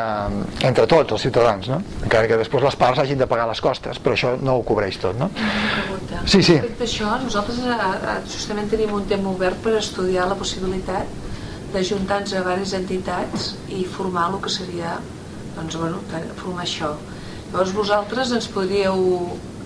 entre 0.68 0.84
tots 0.86 1.16
els 1.16 1.24
ciutadans 1.24 1.66
no? 1.72 1.80
encara 2.04 2.28
que 2.30 2.38
després 2.38 2.62
les 2.62 2.76
parts 2.78 3.00
hagin 3.02 3.18
de 3.18 3.26
pagar 3.26 3.48
les 3.50 3.62
costes 3.64 3.98
però 3.98 4.14
això 4.14 4.36
no 4.38 4.60
ho 4.60 4.62
cobreix 4.68 5.00
tot 5.02 5.18
no? 5.18 5.26
sí, 6.30 6.44
sí. 6.44 6.60
respecte 6.60 6.84
a 6.84 6.86
això 6.86 7.16
nosaltres 7.24 7.58
eh, 7.58 7.74
eh, 7.74 8.18
justament 8.36 8.70
tenim 8.70 8.94
un 8.94 9.08
tema 9.10 9.32
obert 9.32 9.58
per 9.64 9.74
estudiar 9.80 10.28
la 10.30 10.38
possibilitat 10.38 11.10
d'ajuntar-nos 11.76 12.32
a 12.32 12.40
diverses 12.40 12.74
entitats 12.80 13.52
i 13.68 13.84
formar 13.98 14.30
el 14.32 14.40
que 14.42 14.52
seria 14.52 14.96
doncs, 15.56 15.76
bueno, 15.80 16.00
formar 16.40 16.64
això. 16.64 16.94
Llavors 17.52 17.76
vosaltres 17.76 18.32
ens 18.36 18.48
podríeu 18.52 18.98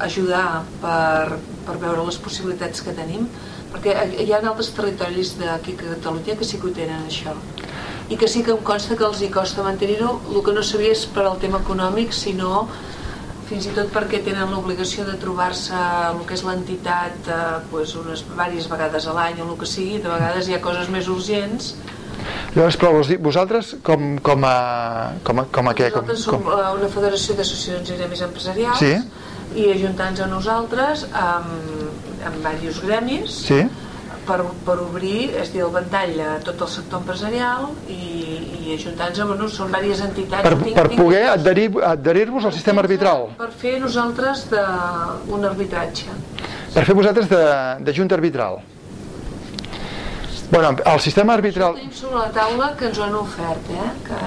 ajudar 0.00 0.62
per, 0.82 1.38
per 1.66 1.78
veure 1.80 2.04
les 2.06 2.18
possibilitats 2.20 2.84
que 2.84 2.94
tenim 2.96 3.26
perquè 3.70 3.94
hi 4.24 4.32
ha 4.32 4.40
altres 4.40 4.72
territoris 4.74 5.36
d'aquí 5.38 5.76
a 5.76 5.82
Catalunya 5.82 6.36
que 6.38 6.46
sí 6.46 6.58
que 6.58 6.68
ho 6.68 6.74
tenen 6.74 7.06
això. 7.06 7.34
I 8.10 8.18
que 8.18 8.28
sí 8.28 8.42
que 8.42 8.50
em 8.50 8.62
consta 8.66 8.96
que 8.98 9.06
els 9.06 9.20
hi 9.22 9.28
costa 9.30 9.62
mantenir-ho. 9.62 10.16
El 10.32 10.40
que 10.42 10.54
no 10.56 10.64
sabia 10.66 10.90
és 10.96 11.04
per 11.14 11.28
al 11.28 11.38
tema 11.42 11.60
econòmic 11.62 12.14
sinó 12.16 12.66
fins 13.50 13.66
i 13.66 13.74
tot 13.74 13.90
perquè 13.94 14.20
tenen 14.26 14.50
l'obligació 14.50 15.04
de 15.06 15.16
trobar-se 15.22 15.78
el 16.08 16.20
que 16.26 16.36
és 16.36 16.42
l'entitat 16.46 17.30
eh, 17.30 17.38
pues, 17.70 17.94
unes 17.98 18.22
diverses 18.26 18.68
vegades 18.70 19.06
a 19.06 19.14
l'any 19.14 19.40
o 19.42 19.48
el 19.48 19.56
que 19.58 19.66
sigui, 19.66 19.98
de 20.02 20.10
vegades 20.10 20.46
hi 20.46 20.54
ha 20.54 20.60
coses 20.62 20.90
més 20.94 21.10
urgents 21.10 21.72
Llavors, 22.54 22.78
però 22.80 23.18
vosaltres 23.22 23.74
com, 23.86 24.16
com 24.26 24.46
a, 24.46 24.54
com 25.26 25.42
a, 25.42 25.44
com 25.54 25.70
a 25.70 25.74
què? 25.78 25.90
Com, 25.94 26.06
Nosaltres 26.06 26.24
som 26.26 26.40
com... 26.42 26.54
una 26.80 26.88
federació 26.90 27.36
d'associacions 27.38 27.92
i 27.92 27.98
gremis 28.00 28.24
empresarials 28.26 28.82
sí? 28.82 28.94
i 29.60 29.68
ajuntant-nos 29.74 30.24
a 30.26 30.30
nosaltres 30.30 31.04
amb, 31.10 31.52
amb 32.26 32.42
diversos 32.42 32.82
gremis 32.86 33.36
sí? 33.46 33.60
per, 34.26 34.40
per 34.66 34.76
obrir, 34.82 35.30
és 35.40 35.52
dir, 35.54 35.62
el 35.66 35.72
ventall 35.74 36.18
a 36.24 36.32
tot 36.44 36.66
el 36.66 36.70
sector 36.72 37.02
empresarial 37.02 37.70
i, 37.90 38.00
i 38.60 38.74
ajuntant-nos, 38.76 39.30
bueno, 39.30 39.48
són 39.52 39.70
diverses 39.74 40.04
entitats 40.08 40.46
per, 40.46 40.54
tinc, 40.58 40.74
per 40.76 40.86
tinc, 40.90 41.00
poder 41.02 41.22
adherir-vos 41.32 41.86
adherir 41.92 42.26
al 42.42 42.56
sistema 42.56 42.84
arbitral 42.84 43.30
per 43.38 43.50
fer 43.62 43.78
nosaltres 43.82 44.48
de, 44.50 44.66
un 45.36 45.46
arbitratge 45.52 46.18
per 46.74 46.86
fer 46.86 46.98
vosaltres 46.98 47.30
de, 47.30 47.46
de 47.86 47.96
junta 47.96 48.18
arbitral 48.18 48.60
Bueno, 50.50 50.74
el 50.84 51.00
sistema 51.00 51.34
arbitral... 51.34 51.76
Tenim 51.78 51.92
sobre 51.94 52.18
la 52.18 52.30
taula 52.34 52.72
que 52.76 52.88
ens 52.88 52.98
ho 52.98 53.04
han 53.06 53.14
ofert, 53.14 53.68
eh? 53.70 53.90
Que... 54.06 54.18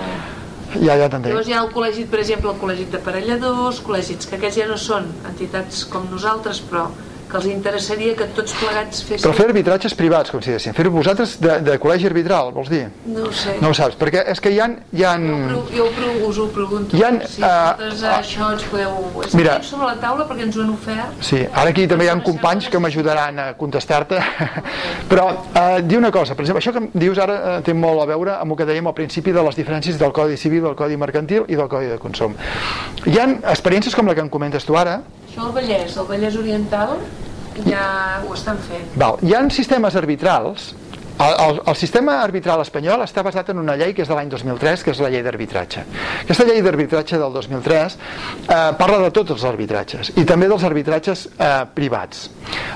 Ja, 0.80 0.96
ja 0.96 1.10
t'entenc. 1.12 1.34
Llavors 1.34 1.50
hi 1.50 1.56
ha 1.58 1.64
el 1.66 1.72
col·legi, 1.74 2.06
per 2.10 2.22
exemple, 2.24 2.54
el 2.54 2.62
col·legi 2.62 2.86
d'aparelladors, 2.94 3.82
col·legis 3.84 4.30
que 4.30 4.38
aquests 4.40 4.62
ja 4.62 4.68
no 4.70 4.78
són 4.80 5.10
entitats 5.30 5.84
com 5.92 6.08
nosaltres, 6.10 6.64
però 6.70 6.88
que 7.34 7.40
els 7.42 7.50
interessaria 7.50 8.14
que 8.18 8.28
tots 8.38 8.54
plegats 8.60 9.02
fessin... 9.08 9.24
Però 9.26 9.34
fer 9.36 9.48
arbitratges 9.50 9.96
privats, 9.98 10.32
com 10.34 10.42
si 10.44 10.52
diguéssim. 10.52 10.76
Fer-ho 10.78 10.92
vosaltres 10.94 11.36
de, 11.42 11.58
de 11.66 11.78
col·legi 11.82 12.08
arbitral, 12.10 12.52
vols 12.54 12.70
dir? 12.70 12.84
No 13.10 13.28
ho 13.30 13.34
sé. 13.34 13.56
No 13.64 13.72
ho 13.72 13.78
saps, 13.78 13.98
perquè 14.00 14.24
és 14.30 14.42
que 14.44 14.54
hi 14.54 14.60
ha... 14.62 14.70
Hi 14.94 15.06
ha... 15.08 15.14
Jo, 15.50 15.64
jo 15.74 15.88
us 16.30 16.40
ho 16.40 16.46
pregunto. 16.54 16.98
Hi 16.98 17.06
ha, 17.08 17.12
si 17.26 17.42
uh, 17.42 17.50
vosaltres 17.50 18.04
uh, 18.04 18.12
això 18.20 18.52
ens 18.54 18.68
podeu... 18.70 19.00
És 19.26 19.34
mira, 19.40 19.58
sobre 19.66 19.90
la 19.90 19.98
taula 20.04 20.28
perquè 20.30 20.46
ens 20.48 20.60
ho 20.60 20.66
han 20.66 20.74
ofert. 20.76 21.18
Sí, 21.26 21.42
ara 21.50 21.74
aquí 21.74 21.88
també 21.90 22.08
hi 22.08 22.12
ha 22.14 22.18
companys 22.26 22.70
que 22.70 22.82
m'ajudaran 22.84 23.42
a 23.42 23.48
contestar-te. 23.60 24.22
Però 25.12 25.26
uh, 25.34 25.82
di 25.82 25.98
una 25.98 26.14
cosa, 26.14 26.38
per 26.38 26.46
exemple, 26.46 26.62
això 26.62 26.76
que 26.78 26.86
dius 26.94 27.22
ara 27.24 27.40
uh, 27.40 27.58
té 27.66 27.74
molt 27.78 28.06
a 28.06 28.08
veure 28.14 28.38
amb 28.38 28.54
el 28.54 28.62
que 28.62 28.70
dèiem 28.70 28.92
al 28.92 28.98
principi 28.98 29.34
de 29.34 29.44
les 29.50 29.58
diferències 29.58 29.98
del 30.00 30.14
Codi 30.14 30.38
Civil, 30.38 30.64
del 30.70 30.78
Codi 30.78 31.00
Mercantil 31.02 31.50
i 31.50 31.58
del 31.60 31.72
Codi 31.72 31.90
de 31.92 32.00
Consum. 32.02 32.38
Hi 33.10 33.20
ha 33.20 33.28
experiències 33.56 33.98
com 33.98 34.08
la 34.08 34.16
que 34.16 34.24
em 34.24 34.32
comentes 34.32 34.66
tu 34.68 34.78
ara, 34.80 35.02
això 35.34 35.48
el 35.50 35.54
Vallès, 35.56 35.98
el 35.98 36.06
Vallès 36.06 36.36
Oriental 36.38 36.98
ja 37.66 37.84
ho 38.22 38.34
estan 38.36 38.60
fent. 38.68 38.86
Val. 38.96 39.18
Hi 39.26 39.34
ha 39.34 39.42
sistemes 39.50 39.96
arbitrals 39.98 40.74
el, 41.20 41.34
el, 41.50 41.62
el 41.68 41.76
sistema 41.78 42.20
arbitral 42.24 42.62
espanyol 42.64 43.04
està 43.06 43.24
basat 43.26 43.52
en 43.54 43.60
una 43.62 43.76
llei 43.80 43.94
que 43.94 44.04
és 44.04 44.10
de 44.10 44.18
l'any 44.18 44.32
2003, 44.32 44.84
que 44.84 44.94
és 44.94 45.02
la 45.04 45.12
llei 45.14 45.24
d'arbitratge. 45.26 45.86
Aquesta 46.24 46.48
llei 46.48 46.62
d'arbitratge 46.66 47.20
del 47.22 47.36
2003 47.36 47.98
eh, 47.98 48.56
parla 48.80 49.02
de 49.06 49.12
tots 49.16 49.36
els 49.36 49.46
arbitratges 49.48 50.14
i 50.18 50.26
també 50.30 50.50
dels 50.50 50.66
arbitratges 50.66 51.28
eh, 51.38 51.52
privats. 51.76 52.30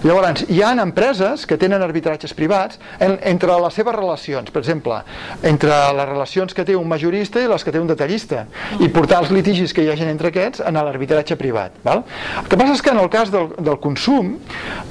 Llavors, 0.05 0.45
hi 0.53 0.61
ha 0.61 0.71
empreses 0.77 1.45
que 1.49 1.57
tenen 1.57 1.81
arbitratges 1.81 2.33
privats 2.37 2.77
en, 2.99 3.17
entre 3.25 3.57
les 3.63 3.73
seves 3.73 3.95
relacions, 3.95 4.51
per 4.53 4.61
exemple, 4.61 4.99
entre 5.41 5.79
les 5.97 6.09
relacions 6.09 6.53
que 6.53 6.65
té 6.67 6.75
un 6.77 6.87
majorista 6.87 7.41
i 7.41 7.49
les 7.49 7.65
que 7.65 7.73
té 7.73 7.81
un 7.81 7.89
detallista, 7.89 8.45
i 8.79 8.91
portar 8.93 9.23
els 9.23 9.33
litigis 9.33 9.73
que 9.73 9.83
hi 9.83 9.91
hagi 9.91 10.05
entre 10.07 10.31
aquests 10.31 10.61
en 10.67 10.77
l'arbitratge 10.77 11.37
privat. 11.39 11.81
Val? 11.83 12.03
El 12.43 12.51
que 12.51 12.59
passa 12.59 12.77
és 12.77 12.85
que 12.85 12.93
en 12.93 13.01
el 13.01 13.09
cas 13.13 13.33
del, 13.33 13.49
del 13.57 13.79
consum, 13.81 14.35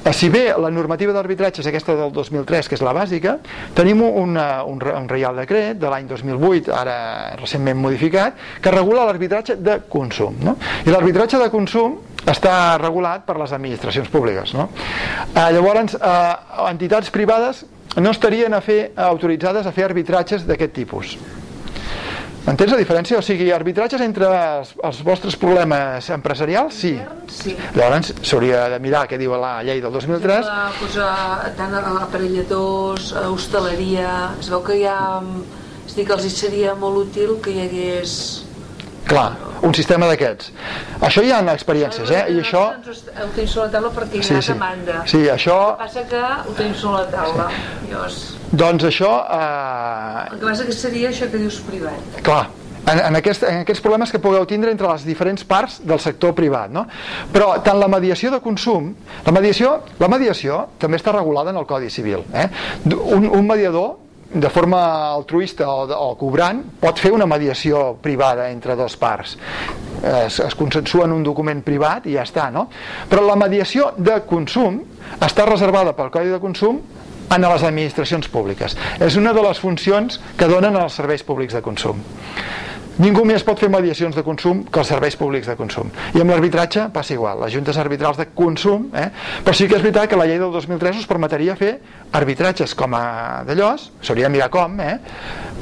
eh, 0.03 0.13
si 0.13 0.29
bé 0.33 0.49
la 0.59 0.71
normativa 0.73 1.15
d'arbitratge 1.15 1.63
és 1.63 1.71
aquesta 1.71 1.95
del 1.97 2.11
2003, 2.13 2.67
que 2.67 2.77
és 2.77 2.83
la 2.85 2.95
bàsica, 2.97 3.36
tenim 3.77 4.03
una, 4.07 4.63
un, 4.67 4.81
un 4.81 5.07
reial 5.09 5.37
decret 5.41 5.79
de 5.79 5.91
l'any 5.91 6.07
2008, 6.09 6.73
ara 6.73 6.97
recentment 7.39 7.79
modificat, 7.79 8.37
que 8.61 8.73
regula 8.73 9.05
l'arbitratge 9.07 9.57
de 9.61 9.79
consum. 9.89 10.37
No? 10.43 10.57
I 10.85 10.93
l'arbitratge 10.93 11.39
de 11.41 11.49
consum 11.53 11.97
està 12.27 12.77
regulat 12.81 13.25
per 13.27 13.37
les 13.39 13.53
administracions 13.55 14.09
públiques. 14.11 14.53
No? 14.57 14.69
Eh, 15.33 15.49
llavors, 15.55 15.95
eh, 15.95 16.35
entitats 16.67 17.11
privades 17.13 17.65
no 17.97 18.11
estarien 18.13 18.53
a 18.53 18.61
fer, 18.61 18.91
autoritzades 19.07 19.65
a 19.65 19.73
fer 19.73 19.87
arbitratges 19.87 20.45
d'aquest 20.45 20.73
tipus. 20.75 21.17
Entens 22.47 22.71
la 22.71 22.77
diferència? 22.79 23.17
O 23.19 23.23
sigui, 23.25 23.49
arbitratges 23.51 23.99
entre 24.05 24.27
els, 24.31 24.69
els 24.87 25.01
vostres 25.03 25.35
problemes 25.35 26.07
empresarials, 26.15 26.77
sí. 26.79 26.93
Sí. 27.27 27.57
Llavors 27.75 28.13
s'hauria 28.23 28.69
de 28.71 28.79
mirar 28.79 29.03
què 29.11 29.19
diu 29.19 29.35
la 29.35 29.57
llei 29.67 29.81
del 29.83 29.91
2003. 29.91 30.47
La, 30.47 30.69
posar 30.79 31.11
tant 31.59 31.75
a 31.75 31.83
aparelladors, 32.05 33.11
a 33.19 33.27
hostaleria... 33.33 34.13
Es 34.39 34.47
veu 34.53 34.63
que 34.63 34.79
hi 34.79 34.87
ha... 34.87 34.99
És 35.87 35.95
dir, 35.95 36.07
que 36.07 36.15
els 36.15 36.23
hi 36.27 36.31
seria 36.31 36.75
molt 36.79 37.03
útil 37.09 37.35
que 37.43 37.51
hi 37.51 37.65
hagués... 37.65 38.15
Clar, 39.07 39.27
un 39.63 39.73
sistema 39.73 40.07
d'aquests. 40.09 40.51
Això 41.07 41.23
hi 41.23 41.31
ha 41.31 41.39
experiències, 41.53 42.09
eh? 42.11 42.23
I 42.35 42.41
això... 42.43 42.63
Ho 42.75 43.29
tenim 43.33 43.47
sobre 43.47 43.67
la 43.67 43.71
taula 43.77 43.91
perquè 43.95 44.19
hi 44.19 44.21
ha 44.21 44.27
Sí, 44.27 44.41
sí. 44.41 44.53
demanda. 44.53 45.01
Sí, 45.07 45.21
això... 45.31 45.57
El 45.71 45.77
que 45.77 45.83
passa 45.85 46.03
que 46.11 46.21
ho 46.51 46.55
tenim 46.57 46.75
sobre 46.75 47.03
la 47.05 47.09
taula. 47.13 47.49
Llavors, 47.89 48.21
Doncs 48.51 48.83
això... 48.91 49.11
Eh, 49.31 50.23
el 50.33 50.39
que 50.39 50.45
passa 50.45 50.65
que 50.67 50.75
seria 50.75 51.09
això 51.11 51.29
que 51.31 51.39
dius 51.41 51.59
privat. 51.67 52.17
clar, 52.23 52.47
en, 52.87 52.99
en, 53.03 53.15
aquest, 53.19 53.43
en 53.43 53.61
aquests 53.65 53.83
problemes 53.83 54.11
que 54.11 54.19
pugueu 54.23 54.45
tindre 54.47 54.71
entre 54.71 54.87
les 54.91 55.03
diferents 55.07 55.43
parts 55.47 55.79
del 55.83 55.99
sector 55.99 56.33
privat. 56.35 56.71
No? 56.71 56.85
Però 57.33 57.53
tant 57.63 57.79
la 57.79 57.87
mediació 57.91 58.31
de 58.31 58.39
consum, 58.43 58.93
la 59.25 59.33
mediació, 59.35 59.77
la 59.99 60.07
mediació 60.11 60.65
també 60.79 60.99
està 60.99 61.11
regulada 61.15 61.51
en 61.55 61.59
el 61.59 61.67
Codi 61.67 61.89
Civil. 61.91 62.23
Eh? 62.33 62.47
Un, 62.91 63.27
un 63.27 63.47
mediador 63.47 63.95
de 64.33 64.49
forma 64.49 64.79
altruista 65.13 65.67
o, 65.71 65.85
o 65.87 66.15
cobrant 66.19 66.63
pot 66.81 66.99
fer 66.99 67.13
una 67.15 67.27
mediació 67.29 67.95
privada 68.01 68.49
entre 68.51 68.75
dos 68.75 68.97
parts. 68.99 69.37
Es, 70.03 70.39
es 70.43 70.55
consensua 70.55 71.07
en 71.07 71.15
un 71.15 71.23
document 71.25 71.63
privat 71.65 72.05
i 72.05 72.17
ja 72.17 72.25
està 72.27 72.51
no? 72.53 72.67
però 73.09 73.23
la 73.25 73.37
mediació 73.39 73.91
de 73.97 74.19
consum 74.29 74.81
està 75.23 75.47
reservada 75.47 75.95
pel 75.97 76.11
Codi 76.13 76.33
de 76.33 76.41
Consum 76.43 76.79
en 77.27 77.43
les 77.43 77.63
administracions 77.63 78.29
públiques. 78.31 78.77
És 79.03 79.17
una 79.19 79.33
de 79.35 79.43
les 79.43 79.59
funcions 79.59 80.19
que 80.37 80.47
donen 80.47 80.77
als 80.79 80.99
serveis 81.01 81.25
públics 81.27 81.57
de 81.57 81.63
consum 81.65 82.03
Ningú 82.97 83.21
més 83.29 83.43
pot 83.45 83.59
fer 83.61 83.69
mediacions 83.69 84.15
de 84.17 84.23
consum 84.25 84.63
que 84.73 84.81
els 84.81 84.89
serveis 84.89 85.17
públics 85.19 85.49
de 85.49 85.55
consum. 85.59 85.91
I 86.17 86.23
amb 86.23 86.33
l'arbitratge 86.33 86.87
passa 86.93 87.13
igual, 87.13 87.43
les 87.43 87.53
juntes 87.53 87.77
arbitrals 87.77 88.17
de 88.17 88.25
consum, 88.33 88.87
eh? 88.97 89.09
però 89.45 89.53
sí 89.53 89.67
que 89.69 89.77
és 89.77 89.83
veritat 89.85 90.09
que 90.09 90.17
la 90.17 90.25
llei 90.29 90.39
del 90.41 90.51
2003 90.55 91.03
us 91.03 91.09
permetria 91.09 91.55
fer 91.59 91.75
arbitratges 92.17 92.73
com 92.77 92.95
a 92.97 93.03
d'allòs, 93.45 93.91
s'hauria 94.01 94.25
de 94.25 94.33
mirar 94.33 94.49
com, 94.53 94.79
eh? 94.81 94.97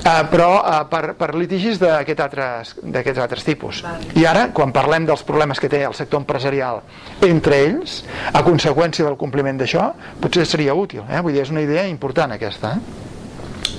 Eh, 0.06 0.16
però 0.32 0.50
eh, 0.62 0.80
per, 0.92 1.04
per 1.20 1.32
litigis 1.36 1.80
d'aquests 1.82 2.24
altres, 2.24 2.74
altres 3.18 3.46
tipus. 3.48 3.84
I 4.16 4.28
ara, 4.30 4.48
quan 4.56 4.72
parlem 4.76 5.08
dels 5.10 5.26
problemes 5.28 5.60
que 5.60 5.72
té 5.72 5.84
el 5.84 5.96
sector 5.98 6.24
empresarial 6.24 6.84
entre 7.26 7.64
ells, 7.68 8.04
a 8.32 8.46
conseqüència 8.48 9.08
del 9.08 9.20
compliment 9.20 9.60
d'això, 9.60 9.90
potser 10.24 10.48
seria 10.48 10.76
útil. 10.78 11.04
Eh? 11.10 11.20
Vull 11.26 11.36
dir, 11.36 11.44
és 11.44 11.52
una 11.52 11.66
idea 11.66 11.88
important 11.92 12.36
aquesta. 12.36 12.78
Eh? 12.78 13.04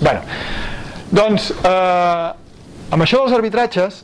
bueno, 0.01 0.21
doncs, 1.11 1.53
eh, 1.65 2.46
amb 2.91 3.03
això 3.03 3.23
dels 3.23 3.35
arbitratges, 3.37 4.03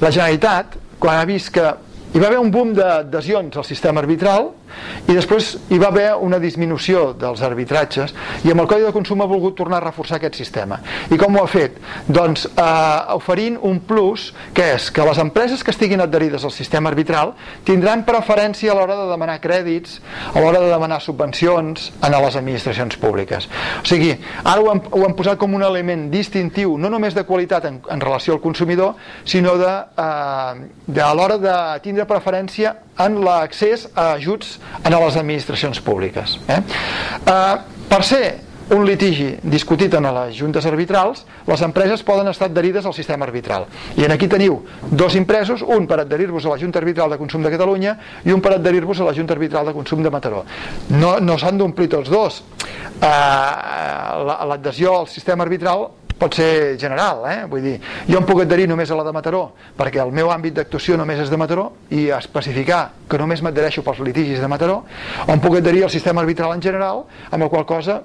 la 0.00 0.10
Generalitat, 0.10 0.78
quan 1.02 1.20
ha 1.20 1.26
vist 1.28 1.52
que 1.54 1.64
hi 2.12 2.20
va 2.20 2.28
haver 2.28 2.40
un 2.40 2.50
boom 2.52 2.72
d'adhesions 2.76 3.56
al 3.56 3.66
sistema 3.68 4.02
arbitral 4.02 4.50
i 5.08 5.16
després 5.16 5.56
hi 5.70 5.78
va 5.82 5.90
haver 5.92 6.08
una 6.20 6.38
disminució 6.42 7.10
dels 7.18 7.42
arbitratges 7.42 8.14
i 8.46 8.52
amb 8.52 8.64
el 8.64 8.68
Codi 8.70 8.86
de 8.86 8.92
Consum 8.94 9.22
ha 9.22 9.28
volgut 9.30 9.56
tornar 9.58 9.80
a 9.80 9.86
reforçar 9.86 10.18
aquest 10.18 10.38
sistema. 10.38 10.78
I 11.10 11.18
com 11.20 11.36
ho 11.36 11.42
ha 11.42 11.50
fet? 11.50 11.78
Doncs 12.08 12.46
eh, 12.50 13.16
oferint 13.16 13.58
un 13.62 13.80
plus 13.86 14.30
que 14.54 14.72
és 14.76 14.90
que 14.94 15.06
les 15.06 15.18
empreses 15.22 15.62
que 15.64 15.74
estiguin 15.74 16.02
adherides 16.04 16.44
al 16.44 16.54
sistema 16.54 16.92
arbitral 16.92 17.34
tindran 17.66 18.06
preferència 18.08 18.72
a 18.72 18.76
l'hora 18.78 18.96
de 19.02 19.08
demanar 19.10 19.38
crèdits, 19.42 19.98
a 20.32 20.40
l'hora 20.40 20.62
de 20.62 20.70
demanar 20.70 21.00
subvencions 21.02 21.90
en 22.00 22.18
les 22.22 22.36
administracions 22.38 22.96
públiques. 23.00 23.48
O 23.82 23.86
sigui, 23.88 24.12
ara 24.44 24.60
ho 24.60 24.70
han, 24.70 24.82
ho 24.90 25.04
han 25.06 25.16
posat 25.18 25.40
com 25.40 25.54
un 25.58 25.64
element 25.66 26.08
distintiu, 26.12 26.76
no 26.78 26.90
només 26.92 27.16
de 27.16 27.26
qualitat 27.28 27.66
en, 27.68 27.80
en 27.90 28.04
relació 28.04 28.36
al 28.36 28.42
consumidor, 28.44 28.94
sinó 29.24 29.56
de, 29.60 29.72
eh, 30.04 30.70
de 30.86 31.02
a 31.02 31.12
l'hora 31.16 31.38
de 31.42 31.56
tindre 31.84 32.06
preferència 32.08 32.76
en 32.98 33.20
l'accés 33.24 33.88
a 33.94 34.12
ajuts 34.12 34.58
en 34.84 34.92
les 34.92 35.16
administracions 35.16 35.80
públiques. 35.80 36.38
Eh? 36.48 36.60
Eh, 37.26 37.56
per 37.88 38.02
ser 38.04 38.24
un 38.72 38.86
litigi 38.86 39.34
discutit 39.42 39.92
en 39.98 40.06
les 40.14 40.36
juntes 40.38 40.64
arbitrals, 40.64 41.26
les 41.46 41.60
empreses 41.60 42.00
poden 42.02 42.28
estar 42.30 42.48
adherides 42.48 42.86
al 42.86 42.94
sistema 42.94 43.26
arbitral. 43.26 43.66
I 43.98 44.04
en 44.06 44.12
aquí 44.14 44.28
teniu 44.28 44.62
dos 44.90 45.14
impresos, 45.18 45.60
un 45.66 45.86
per 45.86 45.98
adherir-vos 46.00 46.46
a 46.46 46.54
la 46.54 46.58
Junta 46.58 46.78
Arbitral 46.78 47.10
de 47.10 47.18
Consum 47.18 47.42
de 47.42 47.50
Catalunya 47.50 47.96
i 48.24 48.32
un 48.32 48.40
per 48.40 48.54
adherir-vos 48.54 49.00
a 49.00 49.04
la 49.10 49.12
Junta 49.12 49.34
Arbitral 49.34 49.66
de 49.66 49.72
Consum 49.74 50.02
de 50.02 50.10
Mataró. 50.10 50.44
No, 50.88 51.18
no 51.20 51.36
s'han 51.38 51.58
d'omplir 51.58 51.88
tots 51.90 52.08
dos. 52.08 52.42
La- 53.00 54.44
L'adhesió 54.48 55.00
al 55.00 55.08
sistema 55.08 55.42
arbitral 55.44 55.88
pot 56.18 56.34
ser 56.34 56.78
general, 56.80 57.22
eh? 57.30 57.44
vull 57.50 57.62
dir, 57.64 57.76
jo 58.08 58.18
em 58.20 58.26
puc 58.28 58.42
adherir 58.44 58.68
només 58.70 58.90
a 58.90 58.98
la 58.98 59.04
de 59.06 59.12
Mataró 59.14 59.44
perquè 59.78 60.02
el 60.02 60.12
meu 60.14 60.32
àmbit 60.34 60.56
d'actuació 60.58 60.96
només 61.00 61.20
és 61.24 61.30
de 61.32 61.38
Mataró 61.40 61.70
i 61.90 62.08
especificar 62.14 62.82
que 63.08 63.20
només 63.20 63.42
m'adhereixo 63.42 63.84
pels 63.86 64.02
litigis 64.04 64.40
de 64.40 64.50
Mataró 64.50 64.82
o 65.26 65.30
em 65.32 65.40
puc 65.40 65.60
adherir 65.60 65.84
al 65.86 65.94
sistema 65.94 66.22
arbitral 66.22 66.54
en 66.56 66.62
general 66.62 67.06
amb 67.30 67.42
la 67.42 67.50
qual 67.52 67.66
cosa 67.66 68.02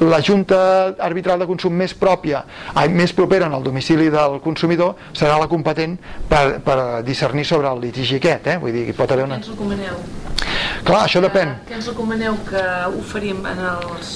la 0.00 0.20
Junta 0.22 0.96
Arbitral 0.98 1.38
de 1.38 1.46
Consum 1.46 1.74
més 1.76 1.94
pròpia, 1.94 2.42
més 2.90 3.12
propera 3.14 3.46
en 3.46 3.54
el 3.54 3.62
domicili 3.62 4.08
del 4.10 4.40
consumidor 4.42 4.96
serà 5.12 5.38
la 5.38 5.48
competent 5.50 5.96
per, 6.28 6.58
per 6.64 6.78
discernir 7.06 7.44
sobre 7.46 7.70
el 7.70 7.80
litigi 7.84 8.18
aquest, 8.18 8.48
eh? 8.48 8.58
vull 8.58 8.74
dir, 8.74 8.88
pot 8.96 9.12
haver 9.12 9.24
Què 9.24 9.30
una... 9.30 9.38
ens 9.38 9.52
recomaneu? 9.52 10.02
Clar, 10.82 11.04
això 11.04 11.22
depèn. 11.22 11.56
Què 11.68 11.78
ens 11.78 11.88
recomaneu 11.92 12.38
que 12.48 12.66
oferim 12.98 13.44
en 13.46 13.64
els... 13.76 14.14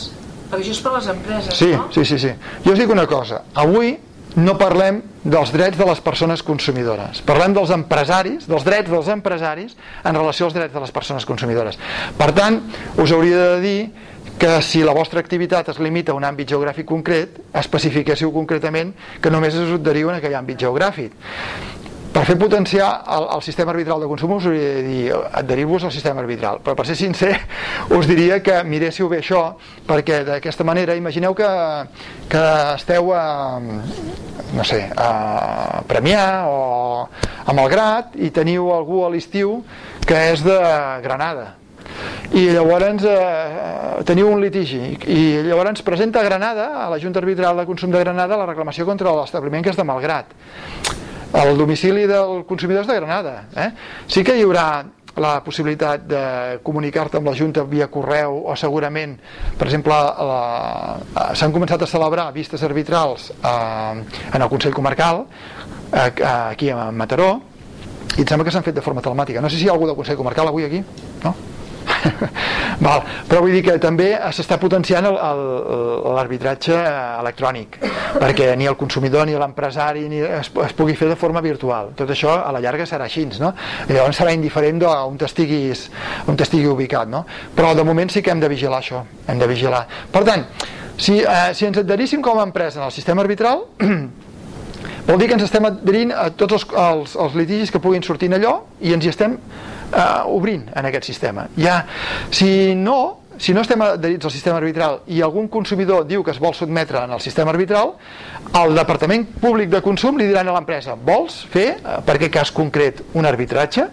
Perquè 0.51 0.63
això 0.63 0.75
és 0.77 0.81
per 0.85 0.93
les 0.97 1.07
empreses, 1.13 1.55
Sí, 1.59 1.71
no? 1.73 1.89
sí, 1.93 2.05
sí, 2.05 2.19
sí. 2.19 2.33
Jo 2.65 2.73
us 2.73 2.79
dic 2.79 2.91
una 2.91 3.07
cosa. 3.07 3.43
Avui 3.55 3.97
no 4.37 4.57
parlem 4.61 5.01
dels 5.25 5.51
drets 5.53 5.79
de 5.79 5.87
les 5.89 6.01
persones 6.05 6.43
consumidores. 6.45 7.23
Parlem 7.25 7.55
dels 7.57 7.71
empresaris, 7.73 8.45
dels 8.47 8.65
drets 8.67 8.91
dels 8.91 9.09
empresaris 9.09 9.77
en 10.05 10.15
relació 10.15 10.47
als 10.47 10.55
drets 10.55 10.75
de 10.75 10.81
les 10.81 10.93
persones 10.93 11.25
consumidores. 11.27 11.79
Per 12.19 12.29
tant, 12.37 12.61
us 13.01 13.13
hauria 13.17 13.57
de 13.57 13.61
dir 13.61 13.79
que 14.39 14.61
si 14.61 14.83
la 14.85 14.93
vostra 14.93 15.21
activitat 15.21 15.71
es 15.73 15.79
limita 15.81 16.13
a 16.13 16.15
un 16.19 16.25
àmbit 16.29 16.51
geogràfic 16.53 16.85
concret, 16.85 17.39
especifiquéssiu 17.57 18.29
concretament 18.35 18.93
que 19.23 19.31
només 19.33 19.55
us 19.57 19.73
adheriu 19.79 20.11
en 20.13 20.19
aquell 20.19 20.35
àmbit 20.37 20.61
geogràfic. 20.61 21.15
Per 22.17 22.23
fer 22.25 22.39
potenciar 22.41 23.03
el, 23.13 23.27
el 23.35 23.43
sistema 23.45 23.75
arbitral 23.75 24.01
de 24.01 24.07
consum 24.09 24.31
us 24.39 24.47
hauria 24.49 24.69
de 24.79 24.83
dir 24.87 25.17
adherir-vos 25.37 25.85
al 25.85 25.93
sistema 25.93 26.23
arbitral, 26.23 26.63
però 26.65 26.73
per 26.73 26.87
ser 26.89 26.95
sincer 26.97 27.35
us 27.93 28.09
diria 28.09 28.39
que 28.41 28.55
miréssiu 28.65 29.11
bé 29.13 29.19
això 29.21 29.43
perquè 29.85 30.23
d'aquesta 30.25 30.65
manera 30.65 30.97
imagineu 30.97 31.37
que, 31.37 31.51
que 32.33 32.47
esteu 32.73 33.13
a, 33.13 33.61
no 33.61 34.65
sé, 34.65 34.81
a 34.97 35.83
Premià 35.93 36.25
o 36.49 36.57
a 37.45 37.53
Malgrat 37.53 38.17
i 38.17 38.33
teniu 38.33 38.73
algú 38.73 39.05
a 39.05 39.13
l'estiu 39.13 39.59
que 40.09 40.17
és 40.33 40.41
de 40.41 40.57
Granada. 41.05 41.51
I 42.33 42.49
llavors 42.49 43.05
eh, 43.13 44.05
teniu 44.09 44.33
un 44.33 44.41
litigi. 44.41 44.97
I 45.05 45.43
llavors 45.51 45.85
presenta 45.85 46.25
a 46.25 46.31
Granada 46.31 46.71
a 46.81 46.89
la 46.89 46.97
Junta 46.97 47.21
Arbitral 47.21 47.61
de 47.61 47.69
Consum 47.69 47.93
de 47.93 48.01
Granada 48.01 48.41
la 48.41 48.49
reclamació 48.49 48.89
contra 48.89 49.13
l'establiment 49.21 49.61
que 49.61 49.77
és 49.77 49.77
de 49.77 49.85
Malgrat 49.85 50.33
el 51.43 51.57
domicili 51.59 52.07
del 52.09 52.45
consumidor 52.49 52.83
és 52.85 52.89
de 52.91 52.95
Granada 53.01 53.35
eh? 53.57 53.71
sí 54.09 54.23
que 54.25 54.37
hi 54.39 54.45
haurà 54.47 54.85
la 55.17 55.39
possibilitat 55.45 56.03
de 56.05 56.23
comunicar-te 56.63 57.17
amb 57.17 57.29
la 57.31 57.35
Junta 57.37 57.63
via 57.65 57.87
correu 57.89 58.43
o 58.51 58.57
segurament, 58.57 59.15
per 59.57 59.65
exemple, 59.71 59.95
la- 59.97 61.33
s'han 61.35 61.55
començat 61.55 61.81
a 61.83 61.89
celebrar 61.89 62.27
vistes 62.35 62.63
arbitrals 62.63 63.31
eh, 63.33 64.03
en 64.35 64.43
el 64.43 64.49
Consell 64.53 64.75
Comarcal 64.77 65.25
eh, 65.93 66.11
aquí 66.53 66.69
a 66.69 66.91
Mataró 66.93 67.31
i 68.17 68.21
em 68.21 68.27
sembla 68.29 68.45
que 68.45 68.53
s'han 68.53 68.63
fet 68.65 68.75
de 68.77 68.81
forma 68.85 69.01
telemàtica. 69.05 69.41
No 69.41 69.49
sé 69.49 69.57
si 69.57 69.65
hi 69.65 69.69
ha 69.69 69.73
algú 69.73 69.87
del 69.89 69.97
Consell 69.97 70.17
Comarcal 70.21 70.49
avui 70.49 70.65
aquí, 70.65 70.83
no? 71.25 71.35
Val, 72.87 73.03
però 73.29 73.41
vull 73.45 73.55
dir 73.57 73.63
que 73.67 73.77
també 73.83 74.11
s'està 74.35 74.59
potenciant 74.63 75.07
l'arbitratge 75.07 76.77
electrònic 77.23 77.79
perquè 78.17 78.53
ni 78.59 78.69
el 78.69 78.77
consumidor 78.81 79.27
ni 79.29 79.37
l'empresari 79.39 80.07
ni 80.11 80.21
es, 80.21 80.51
es 80.51 80.75
pugui 80.77 80.97
fer 80.99 81.09
de 81.11 81.19
forma 81.19 81.43
virtual 81.45 81.93
tot 81.99 82.11
això 82.13 82.39
a 82.43 82.53
la 82.55 82.63
llarga 82.65 82.87
serà 82.89 83.09
així 83.09 83.27
no? 83.41 83.53
I 83.89 83.93
llavors 83.93 84.21
serà 84.21 84.35
indiferent 84.37 84.81
d'on 84.83 85.19
t'estiguis 85.21 85.87
on 86.29 86.37
t'estigui 86.39 86.69
ubicat 86.71 87.09
no? 87.09 87.25
però 87.57 87.75
de 87.75 87.85
moment 87.85 88.13
sí 88.13 88.23
que 88.23 88.31
hem 88.35 88.41
de 88.41 88.51
vigilar 88.53 88.81
això 88.83 89.03
hem 89.27 89.41
de 89.41 89.49
vigilar 89.51 89.87
per 90.13 90.25
tant 90.29 90.47
si, 90.97 91.21
eh, 91.21 91.53
si 91.55 91.67
ens 91.69 91.83
adheríssim 91.83 92.23
com 92.25 92.39
a 92.39 92.47
empresa 92.47 92.81
en 92.81 92.87
el 92.89 92.95
sistema 92.95 93.23
arbitral 93.23 93.65
vol 95.09 95.19
dir 95.19 95.29
que 95.29 95.39
ens 95.39 95.47
estem 95.47 95.65
adherint 95.69 96.13
a 96.13 96.29
tots 96.31 96.61
els, 96.61 96.69
els, 96.87 97.17
els 97.27 97.39
litigis 97.39 97.73
que 97.73 97.83
puguin 97.83 98.05
sortir 98.07 98.31
en 98.33 98.41
allò 98.41 98.59
i 98.81 98.95
ens 98.97 99.07
hi 99.07 99.13
estem 99.13 99.37
eh, 99.93 100.23
obrint 100.27 100.69
en 100.75 100.91
aquest 100.91 101.09
sistema 101.13 101.47
ja, 101.57 101.85
si 102.31 102.75
no 102.75 103.27
si 103.39 103.53
no 103.53 103.61
estem 103.61 103.83
adherits 103.85 104.25
al 104.25 104.33
sistema 104.33 104.57
arbitral 104.57 105.03
i 105.13 105.21
algun 105.23 105.49
consumidor 105.53 106.07
diu 106.09 106.23
que 106.25 106.33
es 106.33 106.41
vol 106.41 106.55
sotmetre 106.57 107.03
en 107.05 107.13
el 107.13 107.21
sistema 107.21 107.53
arbitral, 107.53 107.93
el 108.57 108.75
Departament 108.79 109.27
Públic 109.43 109.69
de 109.73 109.83
Consum 109.85 110.17
li 110.17 110.29
diran 110.29 110.49
a 110.49 110.55
l'empresa 110.57 110.97
vols 110.97 111.43
fer, 111.53 111.69
eh, 111.77 111.99
per 112.07 112.17
aquest 112.17 112.33
cas 112.33 112.53
concret, 112.57 113.03
un 113.15 113.29
arbitratge? 113.29 113.87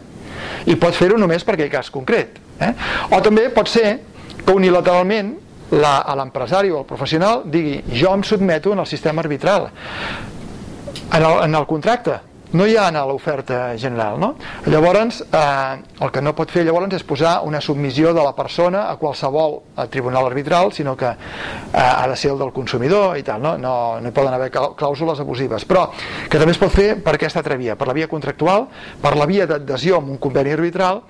I 0.67 0.75
pot 0.79 0.95
fer-ho 0.95 1.19
només 1.19 1.43
per 1.43 1.57
aquest 1.57 1.71
cas 1.71 1.91
concret. 1.91 2.39
Eh? 2.59 2.71
O 3.11 3.19
també 3.23 3.49
pot 3.51 3.67
ser 3.67 3.99
que 4.45 4.55
unilateralment 4.55 5.33
la, 5.73 5.97
l'empresari 6.17 6.71
o 6.71 6.79
al 6.81 6.87
professional 6.87 7.43
digui 7.49 7.81
jo 7.99 8.13
em 8.13 8.23
sotmeto 8.23 8.73
en 8.73 8.83
el 8.83 8.87
sistema 8.87 9.23
arbitral 9.23 9.69
en 11.13 11.23
el, 11.23 11.39
en 11.47 11.55
el 11.55 11.65
contracte 11.65 12.19
no 12.53 12.67
hi 12.69 12.75
ha 12.77 12.87
a 12.87 13.05
l'oferta 13.09 13.75
general 13.77 14.19
no? 14.19 14.35
llavors 14.69 15.21
eh, 15.25 15.81
el 16.05 16.11
que 16.13 16.21
no 16.21 16.35
pot 16.37 16.51
fer 16.53 16.63
llavors 16.65 16.93
és 16.93 17.05
posar 17.07 17.39
una 17.47 17.61
submissió 17.61 18.13
de 18.13 18.23
la 18.23 18.33
persona 18.37 18.87
a 18.89 18.97
qualsevol 19.01 19.59
a 19.75 19.87
tribunal 19.87 20.27
arbitral 20.29 20.71
sinó 20.73 20.95
que 20.97 21.09
eh, 21.09 21.15
ha 21.73 22.07
de 22.07 22.15
ser 22.15 22.31
el 22.31 22.39
del 22.39 22.53
consumidor 22.53 23.17
i 23.17 23.23
tal, 23.23 23.41
no? 23.41 23.57
No, 23.57 23.99
no 24.01 24.09
hi 24.09 24.15
poden 24.15 24.33
haver 24.33 24.51
clàusules 24.53 25.19
abusives 25.19 25.65
però 25.65 25.87
que 26.29 26.37
també 26.37 26.53
es 26.53 26.61
pot 26.61 26.73
fer 26.73 26.93
per 27.01 27.15
aquesta 27.17 27.41
altra 27.41 27.57
via 27.57 27.75
per 27.75 27.87
la 27.89 27.97
via 27.97 28.07
contractual, 28.07 28.67
per 29.01 29.15
la 29.17 29.25
via 29.29 29.47
d'adhesió 29.49 29.97
amb 29.97 30.13
un 30.13 30.21
conveni 30.21 30.53
arbitral 30.53 31.01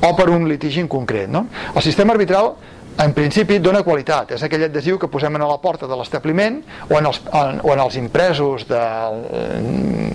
o 0.00 0.14
per 0.16 0.30
un 0.32 0.48
litigi 0.48 0.80
en 0.80 0.88
concret 0.88 1.28
no? 1.28 1.46
el 1.74 1.82
sistema 1.82 2.16
arbitral 2.16 2.54
en 2.98 3.12
principi 3.12 3.58
dona 3.60 3.82
qualitat, 3.84 4.32
és 4.36 4.42
aquell 4.46 4.66
adhesiu 4.66 4.98
que 5.00 5.08
posem 5.12 5.34
a 5.36 5.44
la 5.44 5.58
porta 5.60 5.88
de 5.88 5.96
l'establiment 5.98 6.62
o, 6.88 6.96
en 6.98 7.08
els, 7.10 7.20
en, 7.28 7.60
o 7.62 7.72
en 7.74 7.82
els 7.84 7.96
impresos 8.00 8.66
del, 8.68 9.18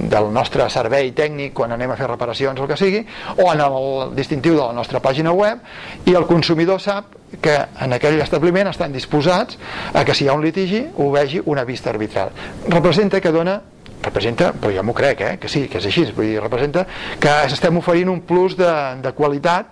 del 0.10 0.30
nostre 0.34 0.66
servei 0.74 1.12
tècnic 1.18 1.54
quan 1.58 1.76
anem 1.76 1.94
a 1.94 1.98
fer 2.00 2.10
reparacions 2.10 2.60
o 2.60 2.66
el 2.66 2.72
que 2.72 2.80
sigui, 2.80 3.04
o 3.38 3.50
en 3.54 3.62
el 3.62 4.16
distintiu 4.18 4.58
de 4.58 4.64
la 4.64 4.74
nostra 4.74 5.02
pàgina 5.04 5.34
web 5.36 5.62
i 6.10 6.16
el 6.18 6.26
consumidor 6.30 6.82
sap 6.82 7.18
que 7.42 7.54
en 7.86 7.94
aquell 7.96 8.20
establiment 8.22 8.72
estan 8.72 8.92
disposats 8.92 9.60
a 9.94 10.04
que 10.04 10.16
si 10.18 10.26
hi 10.26 10.32
ha 10.32 10.38
un 10.38 10.44
litigi 10.44 10.82
ho 10.98 11.12
vegi 11.14 11.42
una 11.46 11.64
vista 11.64 11.94
arbitral. 11.94 12.34
Representa 12.68 13.22
que 13.22 13.32
dona 13.32 13.62
representa, 14.02 14.50
però 14.58 14.74
jo 14.74 14.84
m'ho 14.84 14.96
crec, 14.98 15.22
eh, 15.22 15.38
que 15.38 15.50
sí, 15.50 15.68
que 15.70 15.78
és 15.78 15.86
així, 15.86 16.08
vull 16.16 16.26
dir, 16.26 16.40
representa 16.42 16.88
que 17.22 17.36
estem 17.46 17.78
oferint 17.78 18.10
un 18.10 18.24
plus 18.26 18.58
de, 18.58 18.72
de 19.04 19.14
qualitat 19.14 19.70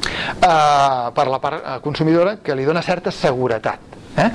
eh, 0.00 1.10
per 1.14 1.26
la 1.28 1.40
part 1.42 1.60
eh, 1.60 1.78
consumidora 1.84 2.36
que 2.42 2.56
li 2.56 2.66
dona 2.68 2.82
certa 2.82 3.12
seguretat 3.14 3.98
eh? 4.16 4.30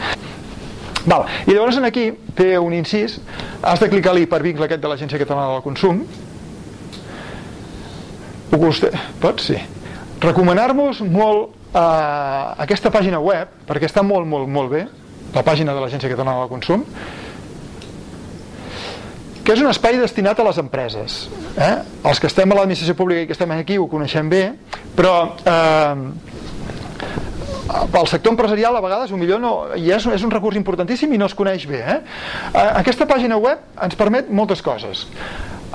Val. 1.06 1.26
i 1.46 1.54
llavors 1.54 1.78
aquí 1.84 2.12
té 2.36 2.56
un 2.58 2.74
incís 2.74 3.20
has 3.62 3.80
de 3.80 3.90
clicar 3.90 4.16
per 4.30 4.42
vincle 4.42 4.66
aquest 4.66 4.82
de 4.82 4.90
l'Agència 4.90 5.22
Catalana 5.22 5.54
del 5.54 5.64
Consum 5.66 6.04
ho 8.52 8.60
costa... 8.60 8.92
Sí 9.38 9.58
recomanar-vos 10.22 11.02
molt 11.02 11.52
eh, 11.76 12.64
aquesta 12.66 12.92
pàgina 12.94 13.20
web 13.20 13.52
perquè 13.68 13.90
està 13.90 14.04
molt, 14.06 14.28
molt, 14.28 14.50
molt 14.50 14.72
bé 14.72 14.86
la 15.36 15.44
pàgina 15.44 15.76
de 15.76 15.84
l'Agència 15.84 16.10
Catalana 16.12 16.44
del 16.44 16.52
Consum 16.52 16.86
que 19.46 19.54
és 19.54 19.62
un 19.62 19.70
espai 19.70 20.00
destinat 20.02 20.40
a 20.42 20.46
les 20.48 20.58
empreses. 20.58 21.26
Eh? 21.54 21.76
Els 22.10 22.22
que 22.22 22.30
estem 22.32 22.50
a 22.50 22.58
l'administració 22.58 22.98
pública 22.98 23.22
i 23.22 23.28
que 23.30 23.36
estem 23.38 23.52
aquí 23.54 23.78
ho 23.78 23.86
coneixem 23.92 24.30
bé, 24.32 24.44
però 24.98 25.14
eh, 25.46 25.96
pel 27.94 28.10
sector 28.10 28.34
empresarial 28.34 28.78
a 28.78 28.82
vegades 28.82 29.14
un 29.14 29.22
millor 29.22 29.42
no, 29.44 29.54
i 29.78 29.92
és, 29.94 30.08
és 30.18 30.26
un 30.26 30.34
recurs 30.34 30.58
importantíssim 30.58 31.14
i 31.14 31.22
no 31.22 31.30
es 31.30 31.38
coneix 31.38 31.68
bé. 31.70 31.84
Eh? 31.84 32.00
eh 32.56 32.72
aquesta 32.82 33.06
pàgina 33.10 33.38
web 33.42 33.62
ens 33.86 33.98
permet 34.00 34.34
moltes 34.34 34.66
coses. 34.66 35.06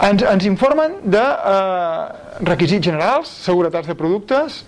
Ens, 0.01 0.25
ens 0.25 0.47
informen 0.49 0.99
de 1.15 1.23
eh, 1.23 2.05
requisits 2.51 2.91
generals, 2.91 3.31
seguretats 3.47 3.87
de 3.91 3.95
productes, 3.95 4.65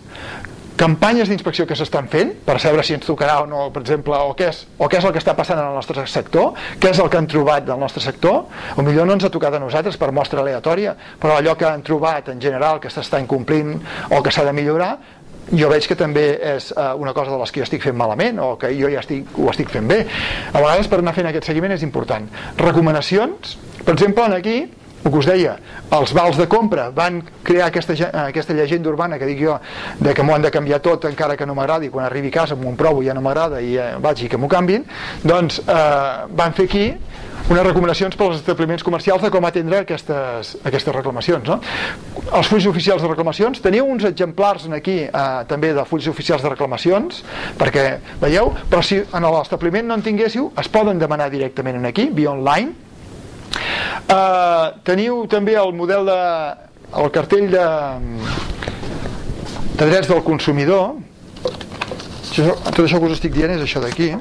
campanyes 0.76 1.28
d'inspecció 1.30 1.66
que 1.68 1.76
s'estan 1.78 2.08
fent 2.12 2.32
per 2.46 2.58
saber 2.62 2.84
si 2.86 2.96
ens 2.96 3.06
tocarà 3.06 3.40
o 3.42 3.46
no, 3.46 3.68
per 3.74 3.82
exemple, 3.84 4.16
o 4.16 4.34
què, 4.38 4.50
és, 4.50 4.64
o 4.78 4.88
què 4.90 4.98
és 4.98 5.06
el 5.06 5.14
que 5.14 5.20
està 5.22 5.34
passant 5.38 5.60
en 5.60 5.68
el 5.68 5.78
nostre 5.78 6.06
sector, 6.10 6.52
què 6.80 6.92
és 6.92 7.00
el 7.02 7.10
que 7.12 7.20
han 7.20 7.28
trobat 7.30 7.66
del 7.68 7.80
nostre 7.80 8.02
sector, 8.04 8.44
o 8.76 8.84
millor 8.86 9.08
no 9.08 9.16
ens 9.18 9.26
ha 9.28 9.32
tocat 9.32 9.56
a 9.56 9.62
nosaltres 9.62 9.98
per 10.00 10.12
mostra 10.12 10.42
aleatòria, 10.42 10.96
però 11.20 11.38
allò 11.38 11.56
que 11.58 11.68
han 11.68 11.84
trobat 11.86 12.32
en 12.32 12.40
general 12.40 12.80
que 12.80 12.90
s'està 12.92 13.20
incomplint 13.22 13.76
o 14.10 14.22
que 14.22 14.32
s'ha 14.32 14.46
de 14.48 14.56
millorar, 14.56 14.96
jo 15.50 15.68
veig 15.68 15.86
que 15.90 15.96
també 15.98 16.26
és 16.54 16.70
uh, 16.72 16.92
una 17.00 17.12
cosa 17.12 17.32
de 17.32 17.38
les 17.40 17.50
que 17.52 17.60
jo 17.60 17.66
estic 17.66 17.82
fent 17.82 17.96
malament 17.98 18.38
o 18.40 18.54
que 18.60 18.70
jo 18.76 18.90
ja 18.92 19.02
estic, 19.02 19.26
ho 19.36 19.50
estic 19.50 19.72
fent 19.72 19.88
bé. 19.90 20.04
A 20.52 20.60
vegades 20.60 20.88
per 20.88 21.00
anar 21.02 21.16
fent 21.16 21.28
aquest 21.28 21.50
seguiment 21.50 21.74
és 21.74 21.82
important. 21.82 22.28
Recomanacions, 22.62 23.56
per 23.82 23.96
exemple, 23.96 24.28
aquí 24.36 24.62
el 25.04 25.10
que 25.10 25.18
us 25.18 25.26
deia, 25.26 25.56
els 25.92 26.12
vals 26.14 26.38
de 26.38 26.46
compra 26.50 26.88
van 26.94 27.20
crear 27.42 27.68
aquesta, 27.70 27.94
aquesta 28.26 28.54
llegenda 28.54 28.90
urbana 28.90 29.18
que 29.18 29.26
dic 29.26 29.40
jo, 29.42 29.58
de 29.98 30.14
que 30.14 30.22
m'ho 30.22 30.36
han 30.36 30.44
de 30.44 30.52
canviar 30.54 30.78
tot 30.84 31.08
encara 31.10 31.36
que 31.36 31.46
no 31.46 31.56
m'agradi, 31.58 31.90
quan 31.90 32.06
arribi 32.06 32.30
a 32.30 32.38
casa 32.42 32.56
m'ho 32.56 32.74
provo 32.78 33.02
ja 33.02 33.14
no 33.14 33.24
m'agrada 33.24 33.60
i 33.60 33.74
eh, 33.76 33.96
vaig 34.02 34.22
i 34.22 34.30
que 34.30 34.38
m'ho 34.38 34.50
canvin. 34.50 34.86
Doncs 35.24 35.58
eh, 35.66 36.28
van 36.30 36.54
fer 36.54 36.68
aquí 36.70 36.86
unes 37.50 37.64
recomanacions 37.66 38.14
per 38.16 38.28
als 38.28 38.38
establiments 38.38 38.84
comercials 38.86 39.24
de 39.24 39.30
com 39.34 39.44
atendre 39.44 39.80
aquestes, 39.82 40.52
aquestes 40.62 40.94
reclamacions 40.94 41.48
no? 41.48 41.56
els 42.30 42.46
fulls 42.48 42.68
oficials 42.70 43.02
de 43.02 43.10
reclamacions. 43.10 43.58
Teniu 43.64 43.88
uns 43.90 44.06
exemplars 44.06 44.68
aquí 44.70 45.00
eh, 45.08 45.24
també 45.50 45.72
de 45.74 45.84
fulls 45.88 46.06
oficials 46.12 46.46
de 46.46 46.54
reclamacions 46.54 47.24
perquè 47.58 47.88
veieu, 48.22 48.54
però 48.70 48.86
si 48.86 49.02
en 49.02 49.28
l'establiment 49.34 49.90
no 49.90 49.98
en 49.98 50.06
tinguéssiu 50.06 50.52
es 50.62 50.70
poden 50.70 51.02
demanar 51.02 51.28
directament 51.34 51.82
aquí, 51.90 52.08
via 52.14 52.30
online 52.30 52.91
Uh, 54.12 54.72
teniu 54.84 55.22
també 55.30 55.54
el 55.58 55.72
model 55.76 56.06
de 56.08 56.20
el 57.02 57.10
cartell 57.14 57.48
de, 57.52 57.66
de 59.78 59.86
drets 59.86 60.10
del 60.10 60.22
consumidor. 60.26 60.98
Això, 62.32 62.54
tot 62.68 62.84
això 62.84 63.00
que 63.00 63.08
us 63.08 63.16
estic 63.18 63.34
dient 63.36 63.52
és 63.56 63.64
això 63.64 63.80
d'aquí 63.84 64.12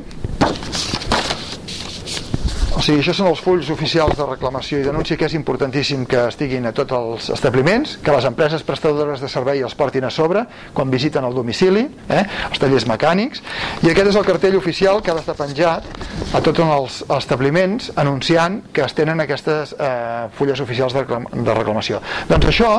o 2.72 2.80
sigui, 2.80 3.02
això 3.02 3.14
són 3.16 3.28
els 3.32 3.42
fulls 3.44 3.70
oficials 3.74 4.16
de 4.16 4.26
reclamació 4.28 4.80
i 4.80 4.86
denúncia 4.86 5.18
que 5.20 5.28
és 5.28 5.36
importantíssim 5.36 6.06
que 6.10 6.22
estiguin 6.30 6.70
a 6.70 6.72
tots 6.76 6.96
els 6.96 7.28
establiments, 7.36 7.98
que 8.04 8.16
les 8.16 8.28
empreses 8.30 8.64
prestadores 8.68 9.24
de 9.24 9.30
servei 9.32 9.64
els 9.66 9.76
portin 9.76 10.08
a 10.08 10.12
sobre 10.14 10.46
quan 10.74 10.92
visiten 10.94 11.28
el 11.28 11.36
domicili, 11.36 11.84
eh, 12.08 12.24
els 12.48 12.62
tallers 12.62 12.88
mecànics, 12.88 13.44
i 13.84 13.92
aquest 13.92 14.14
és 14.14 14.20
el 14.22 14.28
cartell 14.28 14.56
oficial 14.60 15.02
que 15.04 15.12
ha 15.12 15.18
d'estar 15.20 15.36
penjat 15.40 15.88
a 16.32 16.42
tots 16.42 16.64
els 16.64 17.02
establiments 17.18 17.92
anunciant 18.00 18.62
que 18.72 18.86
es 18.88 18.96
tenen 18.96 19.20
aquestes 19.20 19.76
eh, 19.78 20.30
fulles 20.38 20.64
oficials 20.64 20.96
de, 20.96 21.06
de 21.06 21.58
reclamació. 21.58 22.00
Doncs 22.32 22.52
això 22.54 22.74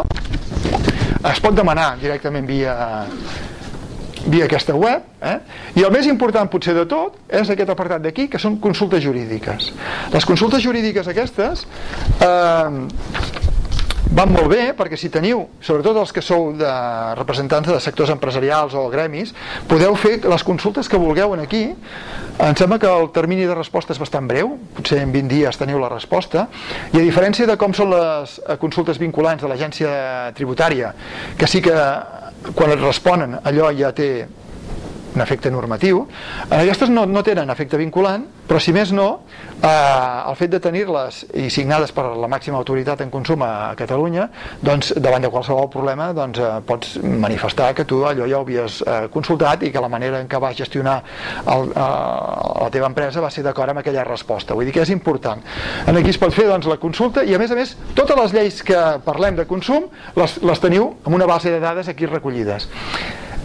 es 1.30 1.40
pot 1.44 1.54
demanar 1.54 1.92
directament 2.00 2.48
via 2.48 2.74
via 4.26 4.46
aquesta 4.46 4.74
web 4.78 5.02
eh? 5.22 5.38
i 5.78 5.84
el 5.84 5.92
més 5.94 6.06
important 6.10 6.50
potser 6.50 6.74
de 6.76 6.86
tot 6.90 7.18
és 7.28 7.50
aquest 7.50 7.70
apartat 7.72 8.02
d'aquí 8.04 8.28
que 8.30 8.40
són 8.42 8.58
consultes 8.62 9.02
jurídiques. 9.04 9.72
Les 10.12 10.28
consultes 10.28 10.62
jurídiques 10.62 11.08
aquestes 11.10 11.66
eh, 12.22 12.82
van 14.12 14.28
molt 14.28 14.50
bé 14.52 14.72
perquè 14.76 14.96
si 15.00 15.08
teniu, 15.12 15.46
sobretot 15.64 15.96
els 16.02 16.12
que 16.12 16.22
sou 16.24 16.50
de 16.58 16.72
representants 17.16 17.70
de 17.72 17.78
sectors 17.80 18.12
empresarials 18.12 18.74
o 18.76 18.84
gremis, 18.92 19.32
podeu 19.70 19.96
fer 19.96 20.18
les 20.28 20.44
consultes 20.44 20.88
que 20.88 21.00
vulgueu 21.00 21.32
en 21.32 21.40
aquí. 21.40 21.62
Em 22.42 22.56
sembla 22.58 22.78
que 22.80 22.90
el 22.90 23.08
termini 23.14 23.46
de 23.48 23.56
resposta 23.56 23.94
és 23.94 24.00
bastant 24.00 24.28
breu 24.28 24.56
potser 24.76 25.00
en 25.02 25.12
20 25.14 25.32
dies 25.32 25.60
teniu 25.60 25.80
la 25.80 25.90
resposta. 25.92 26.46
I 26.92 27.00
a 27.00 27.04
diferència 27.04 27.48
de 27.48 27.56
com 27.56 27.72
són 27.76 27.92
les 27.94 28.36
consultes 28.60 29.00
vinculants 29.00 29.42
de 29.42 29.48
l'agència 29.48 30.32
tributària 30.36 30.92
que 31.38 31.48
sí 31.48 31.64
que 31.64 31.76
quan 32.54 32.72
et 32.74 32.80
responen 32.82 33.38
allò 33.42 33.70
ja 33.76 33.92
té 33.96 34.08
un 35.14 35.20
efecte 35.20 35.50
normatiu. 35.50 36.06
Aquestes 36.48 36.90
no, 36.90 37.04
no 37.06 37.22
tenen 37.24 37.50
efecte 37.52 37.76
vinculant, 37.80 38.24
però 38.48 38.60
si 38.60 38.72
més 38.74 38.92
no, 38.92 39.08
eh, 39.60 39.68
el 39.68 40.36
fet 40.36 40.52
de 40.52 40.60
tenir-les 40.62 41.22
i 41.40 41.48
signades 41.52 41.92
per 41.94 42.04
la 42.18 42.28
màxima 42.30 42.58
autoritat 42.58 43.04
en 43.04 43.12
consum 43.12 43.44
a 43.46 43.72
Catalunya, 43.78 44.28
doncs 44.64 44.92
davant 45.00 45.24
de 45.24 45.30
qualsevol 45.32 45.70
problema 45.72 46.10
doncs, 46.16 46.40
eh, 46.40 46.50
pots 46.66 46.98
manifestar 47.02 47.72
que 47.76 47.86
tu 47.88 48.02
allò 48.08 48.28
ja 48.28 48.40
ho 48.40 48.44
havies 48.46 48.80
eh, 48.82 49.08
consultat 49.12 49.64
i 49.66 49.72
que 49.72 49.80
la 49.80 49.90
manera 49.92 50.20
en 50.20 50.28
què 50.28 50.40
vas 50.42 50.56
gestionar 50.58 50.98
el, 51.46 51.70
eh, 51.70 51.88
la 52.64 52.70
teva 52.72 52.90
empresa 52.90 53.24
va 53.24 53.30
ser 53.30 53.44
d'acord 53.46 53.72
amb 53.72 53.82
aquella 53.82 54.04
resposta. 54.08 54.54
Vull 54.54 54.68
dir 54.68 54.76
que 54.76 54.84
és 54.84 54.94
important. 54.94 55.42
En 55.86 55.96
aquí 55.96 56.12
es 56.12 56.20
pot 56.20 56.34
fer 56.34 56.48
doncs, 56.50 56.68
la 56.70 56.80
consulta 56.82 57.24
i 57.24 57.34
a 57.34 57.40
més 57.40 57.52
a 57.52 57.58
més 57.58 57.76
totes 57.94 58.18
les 58.18 58.36
lleis 58.36 58.62
que 58.66 58.80
parlem 59.04 59.36
de 59.38 59.48
consum 59.48 59.90
les, 60.16 60.38
les 60.42 60.62
teniu 60.62 60.94
amb 61.04 61.14
una 61.16 61.28
base 61.28 61.52
de 61.52 61.60
dades 61.60 61.88
aquí 61.88 62.06
recollides. 62.06 62.68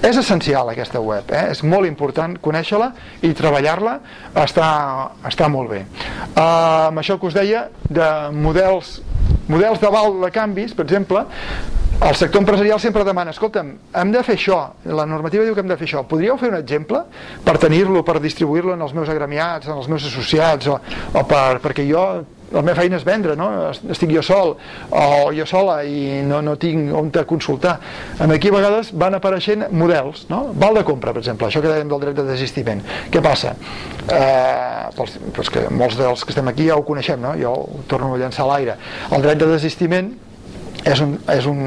És 0.07 0.15
essencial 0.15 0.69
aquesta 0.71 1.01
web, 1.03 1.31
eh? 1.35 1.49
és 1.51 1.59
molt 1.67 1.87
important 1.87 2.37
conèixer-la 2.39 2.93
i 3.27 3.33
treballar-la 3.35 3.97
està, 4.39 4.67
està 5.27 5.49
molt 5.51 5.73
bé. 5.73 5.81
Uh, 6.29 6.87
amb 6.87 7.01
això 7.01 7.17
que 7.19 7.27
us 7.27 7.35
deia, 7.35 7.65
de 7.91 8.07
models, 8.31 9.01
models 9.51 9.83
d'aval 9.83 10.15
de 10.21 10.29
canvis, 10.31 10.71
per 10.77 10.85
exemple, 10.87 11.25
el 11.97 12.15
sector 12.15 12.39
empresarial 12.43 12.79
sempre 12.79 13.03
demana, 13.03 13.33
escolta'm, 13.35 13.73
hem 13.99 14.11
de 14.13 14.23
fer 14.23 14.37
això, 14.37 14.61
la 14.85 15.07
normativa 15.09 15.43
diu 15.43 15.57
que 15.57 15.65
hem 15.65 15.71
de 15.73 15.79
fer 15.79 15.89
això, 15.89 16.05
podríeu 16.07 16.37
fer 16.39 16.53
un 16.53 16.59
exemple 16.61 17.03
per 17.43 17.57
tenir-lo, 17.59 18.05
per 18.07 18.21
distribuir-lo 18.23 18.77
en 18.77 18.87
els 18.87 18.95
meus 18.95 19.11
agremiats, 19.11 19.67
en 19.67 19.75
els 19.75 19.91
meus 19.91 20.07
associats, 20.07 20.69
o, 20.71 20.77
o 20.77 21.27
per, 21.27 21.57
perquè 21.63 21.87
jo 21.89 22.05
la 22.53 22.63
meva 22.63 22.77
feina 22.79 22.97
és 22.99 23.05
vendre, 23.07 23.35
no? 23.39 23.47
estic 23.91 24.11
jo 24.13 24.23
sol 24.23 24.53
o 24.89 25.31
jo 25.35 25.45
sola 25.49 25.81
i 25.83 26.21
no, 26.27 26.39
no 26.45 26.55
tinc 26.59 26.93
on 26.95 27.09
te 27.11 27.23
consultar. 27.27 27.77
Aquí 28.23 28.51
a 28.51 28.55
vegades 28.55 28.93
van 28.95 29.17
apareixent 29.17 29.67
models, 29.71 30.25
no? 30.31 30.45
val 30.55 30.79
de 30.79 30.85
compra, 30.87 31.13
per 31.15 31.23
exemple, 31.23 31.49
això 31.49 31.63
que 31.63 31.71
dèiem 31.71 31.91
del 31.91 32.05
dret 32.05 32.19
de 32.19 32.27
desistiment. 32.29 32.83
Què 33.11 33.23
passa? 33.23 33.55
Eh, 34.07 34.87
pels, 34.95 35.17
pels 35.35 35.51
que 35.53 35.65
molts 35.73 35.99
dels 35.99 36.23
que 36.23 36.35
estem 36.35 36.53
aquí 36.53 36.69
ja 36.69 36.79
ho 36.79 36.85
coneixem, 36.87 37.19
no? 37.23 37.35
jo 37.39 37.53
ho 37.65 37.83
torno 37.91 38.13
a 38.13 38.21
llançar 38.21 38.45
a 38.47 38.51
l'aire. 38.53 38.77
El 39.11 39.27
dret 39.27 39.43
de 39.43 39.51
desistiment 39.51 40.13
és 40.87 41.03
un, 41.03 41.17
és 41.33 41.47
un 41.49 41.61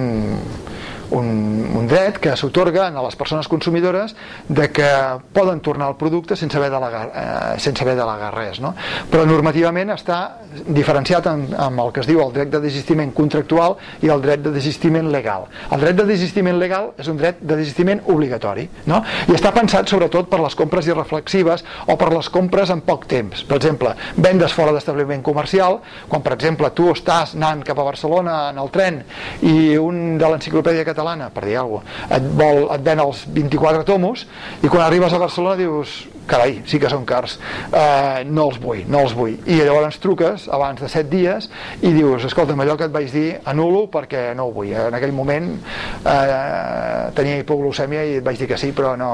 un, 1.11 1.67
un 1.77 1.87
dret 1.89 2.19
que 2.23 2.35
s'otorga 2.39 2.87
a 2.89 3.03
les 3.05 3.17
persones 3.19 3.49
consumidores 3.49 4.15
de 4.49 4.71
que 4.71 4.89
poden 5.33 5.61
tornar 5.61 5.91
el 5.91 5.97
producte 5.97 6.37
sense 6.37 6.57
haver 6.57 6.71
delegar, 6.71 7.11
eh, 7.15 7.59
sense 7.59 7.83
haver 7.83 7.97
delegar 7.99 8.33
res 8.35 8.61
no? 8.63 8.75
però 9.11 9.27
normativament 9.27 9.91
està 9.95 10.21
diferenciat 10.67 11.27
en, 11.31 11.47
amb 11.59 11.83
el 11.85 11.93
que 11.95 12.05
es 12.05 12.11
diu 12.11 12.23
el 12.23 12.33
dret 12.35 12.53
de 12.53 12.61
desistiment 12.63 13.13
contractual 13.17 13.77
i 14.03 14.11
el 14.13 14.23
dret 14.23 14.45
de 14.45 14.55
desistiment 14.55 15.11
legal 15.11 15.49
el 15.71 15.83
dret 15.83 15.99
de 15.99 16.07
desistiment 16.09 16.59
legal 16.61 16.93
és 16.99 17.11
un 17.11 17.19
dret 17.19 17.43
de 17.43 17.59
desistiment 17.59 18.03
obligatori 18.07 18.69
no? 18.91 19.03
i 19.29 19.35
està 19.37 19.53
pensat 19.57 19.91
sobretot 19.91 20.31
per 20.31 20.41
les 20.45 20.57
compres 20.59 20.89
irreflexives 20.91 21.67
o 21.87 21.99
per 21.99 22.13
les 22.15 22.31
compres 22.31 22.71
en 22.71 22.85
poc 22.87 23.09
temps 23.11 23.45
per 23.45 23.59
exemple, 23.59 23.95
vendes 24.17 24.55
fora 24.55 24.75
d'establiment 24.77 25.25
comercial 25.27 25.81
quan 26.09 26.23
per 26.23 26.37
exemple 26.39 26.71
tu 26.77 26.91
estàs 26.95 27.35
anant 27.35 27.65
cap 27.67 27.79
a 27.79 27.89
Barcelona 27.91 28.39
en 28.51 28.63
el 28.63 28.71
tren 28.71 29.03
i 29.43 29.77
un 29.81 30.19
de 30.21 30.29
l'enciclopèdia 30.31 30.85
catalana 30.87 31.00
catalana, 31.01 31.31
per 31.33 31.45
dir 31.49 31.59
alguna 31.59 31.83
cosa, 31.83 32.15
et, 32.17 32.31
vol, 32.37 32.65
et 32.75 32.85
ven 32.85 33.01
els 33.01 33.25
24 33.33 33.85
tomos 33.89 34.27
i 34.63 34.69
quan 34.69 34.85
arribes 34.85 35.13
a 35.13 35.21
Barcelona 35.21 35.57
dius 35.59 36.01
carai, 36.31 36.61
sí 36.71 36.79
que 36.79 36.91
són 36.91 37.03
cars, 37.09 37.39
eh, 37.75 38.23
no 38.29 38.47
els 38.51 38.61
vull, 38.63 38.85
no 38.87 39.01
els 39.03 39.15
vull. 39.19 39.35
I 39.51 39.57
llavors 39.65 39.99
truques 40.03 40.47
abans 40.53 40.79
de 40.79 40.89
7 40.89 41.11
dies 41.11 41.49
i 41.83 41.91
dius, 41.91 42.25
escolta'm, 42.29 42.61
allò 42.63 42.77
que 42.79 42.87
et 42.87 42.95
vaig 42.95 43.11
dir 43.11 43.41
anulo 43.51 43.89
perquè 43.91 44.29
no 44.39 44.47
ho 44.47 44.55
vull. 44.55 44.71
En 44.71 44.95
aquell 44.95 45.15
moment 45.17 45.51
eh, 45.57 47.11
tenia 47.17 47.41
hipoglucèmia 47.43 48.05
i 48.07 48.19
et 48.21 48.27
vaig 48.27 48.39
dir 48.39 48.51
que 48.53 48.61
sí, 48.61 48.71
però 48.77 48.95
no, 49.01 49.13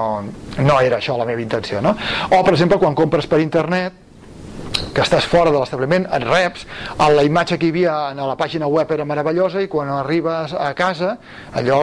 no 0.61 0.81
era 0.81 1.01
això 1.01 1.17
la 1.17 1.29
meva 1.29 1.41
intenció. 1.41 1.81
No? 1.81 1.97
O, 2.29 2.43
per 2.43 2.53
exemple, 2.53 2.81
quan 2.83 2.99
compres 2.99 3.31
per 3.31 3.41
internet, 3.41 4.06
que 4.97 5.05
estàs 5.05 5.27
fora 5.29 5.53
de 5.53 5.59
l'establiment, 5.61 6.07
et 6.09 6.25
reps, 6.25 6.65
la 6.97 7.25
imatge 7.27 7.59
que 7.61 7.69
hi 7.69 7.75
havia 7.75 7.97
a 8.09 8.15
la 8.17 8.37
pàgina 8.41 8.69
web 8.73 8.93
era 8.97 9.05
meravellosa 9.05 9.61
i 9.61 9.69
quan 9.69 9.91
arribes 9.93 10.55
a 10.57 10.71
casa 10.79 11.19
allò 11.53 11.81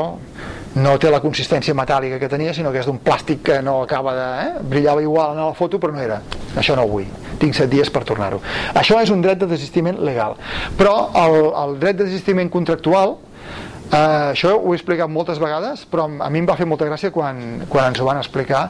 no 0.82 0.95
té 0.97 1.11
la 1.14 1.20
consistència 1.22 1.76
metàl·lica 1.78 2.18
que 2.18 2.30
tenia, 2.32 2.55
sinó 2.57 2.72
que 2.74 2.82
és 2.82 2.88
d'un 2.89 2.97
plàstic 2.97 3.43
que 3.45 3.59
no 3.61 3.84
acaba 3.84 4.16
de... 4.18 4.30
Eh? 4.43 4.64
brillava 4.74 5.03
igual 5.05 5.36
en 5.36 5.43
la 5.43 5.53
foto, 5.53 5.78
però 5.78 5.93
no 5.93 6.01
era. 6.01 6.24
Això 6.57 6.74
no 6.76 6.88
ho 6.88 6.89
vull. 6.89 7.05
Tinc 7.38 7.53
set 7.53 7.70
dies 7.70 7.91
per 7.93 8.01
tornar-ho. 8.09 8.41
Això 8.74 8.97
és 9.03 9.14
un 9.14 9.22
dret 9.22 9.38
de 9.38 9.49
desistiment 9.51 10.01
legal. 10.01 10.34
Però 10.80 10.95
el, 11.22 11.38
el 11.61 11.78
dret 11.84 12.01
de 12.01 12.07
desistiment 12.07 12.49
contractual 12.49 13.20
Uh, 13.94 14.32
això 14.32 14.56
ho 14.58 14.72
he 14.74 14.78
explicat 14.80 15.12
moltes 15.12 15.38
vegades, 15.38 15.84
però 15.86 16.08
a 16.26 16.30
mi 16.34 16.39
em 16.41 16.48
va 16.50 16.56
fer 16.58 16.66
molta 16.66 16.88
gràcia 16.89 17.12
quan, 17.14 17.62
quan 17.70 17.91
ens 17.91 18.02
ho 18.02 18.08
van 18.08 18.18
explicar 18.18 18.64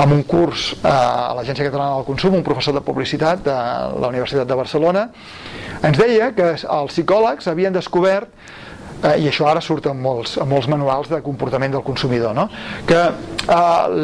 en 0.00 0.14
un 0.14 0.22
curs 0.24 0.70
uh, 0.78 0.88
a 0.88 1.34
l'Agència 1.36 1.66
Catalana 1.66 1.98
del 1.98 2.06
Consum, 2.08 2.38
un 2.38 2.46
professor 2.46 2.72
de 2.72 2.80
publicitat 2.86 3.44
de 3.44 3.56
la 4.00 4.08
Universitat 4.08 4.48
de 4.48 4.56
Barcelona, 4.56 5.10
ens 5.84 6.00
deia 6.00 6.30
que 6.32 6.54
els 6.56 6.94
psicòlegs 6.94 7.50
havien 7.52 7.76
descobert 7.76 8.32
eh, 9.02 9.16
i 9.20 9.28
això 9.30 9.48
ara 9.50 9.60
surt 9.64 9.90
en 9.90 10.00
molts, 10.00 10.36
en 10.40 10.48
molts 10.48 10.68
manuals 10.70 11.12
de 11.12 11.20
comportament 11.24 11.76
del 11.76 11.84
consumidor, 11.84 12.34
no? 12.36 12.48
que 12.88 13.00
eh, 13.00 13.52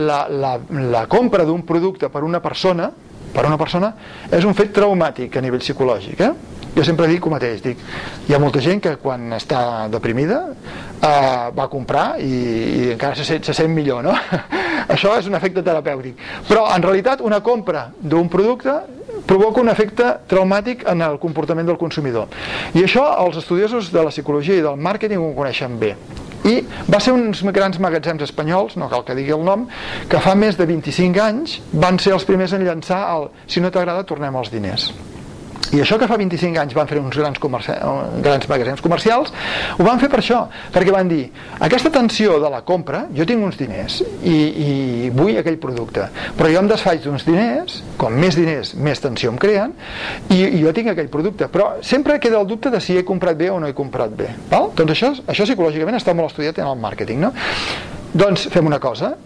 la, 0.08 0.20
la, 0.28 0.54
la 0.92 1.04
compra 1.08 1.44
d'un 1.48 1.64
producte 1.68 2.12
per 2.12 2.24
una 2.24 2.40
persona 2.44 2.90
per 3.36 3.44
una 3.44 3.60
persona 3.60 3.92
és 4.32 4.44
un 4.48 4.56
fet 4.56 4.72
traumàtic 4.76 5.36
a 5.36 5.44
nivell 5.44 5.60
psicològic 5.60 6.24
eh? 6.24 6.32
jo 6.76 6.84
sempre 6.84 7.08
dic 7.08 7.24
el 7.24 7.32
mateix, 7.32 7.62
dic, 7.64 7.80
hi 8.28 8.34
ha 8.36 8.40
molta 8.40 8.60
gent 8.64 8.82
que 8.84 8.96
quan 9.00 9.30
està 9.36 9.60
deprimida 9.92 10.42
eh, 10.50 11.46
va 11.56 11.64
a 11.64 11.70
comprar 11.72 12.06
i, 12.20 12.32
i 12.32 12.90
encara 12.92 13.16
se 13.16 13.24
sent, 13.24 13.46
se 13.48 13.54
sent 13.56 13.72
millor, 13.72 14.04
no? 14.04 14.12
Això 14.94 15.14
és 15.18 15.26
un 15.26 15.34
efecte 15.38 15.64
terapèutic. 15.64 16.20
Però 16.46 16.66
en 16.74 16.84
realitat 16.84 17.24
una 17.24 17.40
compra 17.42 17.88
d'un 17.96 18.28
producte 18.30 18.76
provoca 19.26 19.64
un 19.64 19.72
efecte 19.72 20.12
traumàtic 20.28 20.84
en 20.92 21.02
el 21.02 21.16
comportament 21.22 21.66
del 21.66 21.80
consumidor. 21.80 22.28
I 22.76 22.84
això 22.84 23.08
els 23.24 23.40
estudiosos 23.40 23.90
de 23.90 24.04
la 24.04 24.12
psicologia 24.12 24.60
i 24.60 24.62
del 24.62 24.76
màrqueting 24.78 25.22
ho 25.22 25.32
coneixen 25.34 25.80
bé 25.80 25.94
i 26.46 26.60
va 26.92 27.00
ser 27.02 27.14
uns 27.16 27.42
grans 27.56 27.80
magatzems 27.82 28.24
espanyols, 28.28 28.76
no 28.80 28.90
cal 28.92 29.04
que 29.06 29.16
digui 29.18 29.34
el 29.36 29.44
nom, 29.46 29.66
que 30.10 30.22
fa 30.22 30.36
més 30.38 30.58
de 30.58 30.66
25 30.68 31.22
anys 31.22 31.58
van 31.72 32.00
ser 32.02 32.14
els 32.16 32.26
primers 32.28 32.54
en 32.56 32.64
llançar 32.66 33.02
el 33.16 33.30
si 33.46 33.62
no 33.62 33.72
t'agrada 33.74 34.06
tornem 34.06 34.36
els 34.38 34.52
diners 34.54 34.90
i 35.74 35.80
això 35.82 35.98
que 35.98 36.08
fa 36.08 36.18
25 36.20 36.60
anys 36.60 36.74
van 36.76 36.88
fer 36.90 37.00
uns 37.00 37.16
grans, 37.16 37.40
grans 38.22 38.48
magatzems 38.50 38.82
comercials 38.84 39.32
ho 39.76 39.86
van 39.86 40.00
fer 40.02 40.10
per 40.12 40.20
això, 40.22 40.44
perquè 40.74 40.94
van 40.94 41.10
dir 41.10 41.24
aquesta 41.66 41.90
tensió 41.94 42.38
de 42.42 42.50
la 42.52 42.62
compra, 42.66 43.06
jo 43.16 43.26
tinc 43.28 43.42
uns 43.44 43.58
diners 43.58 44.00
i, 44.22 44.36
i 44.36 45.10
vull 45.14 45.36
aquell 45.40 45.58
producte 45.62 46.08
però 46.38 46.50
jo 46.52 46.62
em 46.62 46.70
desfaig 46.70 47.02
d'uns 47.04 47.26
diners 47.26 47.80
com 48.00 48.14
més 48.14 48.38
diners, 48.38 48.74
més 48.76 49.02
tensió 49.02 49.32
em 49.32 49.40
creen 49.40 49.74
i, 50.30 50.42
i 50.44 50.62
jo 50.62 50.74
tinc 50.76 50.92
aquell 50.92 51.10
producte 51.12 51.50
però 51.52 51.76
sempre 51.86 52.20
queda 52.22 52.40
el 52.40 52.48
dubte 52.48 52.70
de 52.72 52.80
si 52.80 52.98
he 52.98 53.04
comprat 53.06 53.38
bé 53.38 53.50
o 53.50 53.60
no 53.60 53.70
he 53.70 53.76
comprat 53.76 54.14
bé 54.16 54.32
val? 54.50 54.70
doncs 54.76 54.96
això, 54.96 55.12
això 55.26 55.48
psicològicament 55.48 55.98
està 55.98 56.14
molt 56.16 56.34
estudiat 56.34 56.62
en 56.62 56.70
el 56.70 56.78
màrqueting 56.80 57.24
no? 57.26 57.32
doncs 58.16 58.48
fem 58.52 58.66
una 58.66 58.80
cosa 58.82 59.16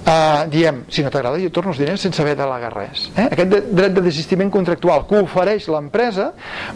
Uh, 0.00 0.48
diem, 0.48 0.84
si 0.88 1.02
no 1.04 1.10
t'agrada 1.12 1.36
jo 1.36 1.50
torno 1.52 1.74
els 1.74 1.78
diners 1.78 2.00
sense 2.00 2.22
haver 2.22 2.32
de 2.32 2.40
delegar 2.40 2.70
res 2.72 3.02
eh? 3.20 3.26
aquest 3.26 3.50
de, 3.52 3.58
dret 3.68 3.92
de 3.92 4.00
desistiment 4.00 4.48
contractual 4.50 5.04
que 5.06 5.18
ofereix 5.20 5.66
l'empresa 5.68 6.30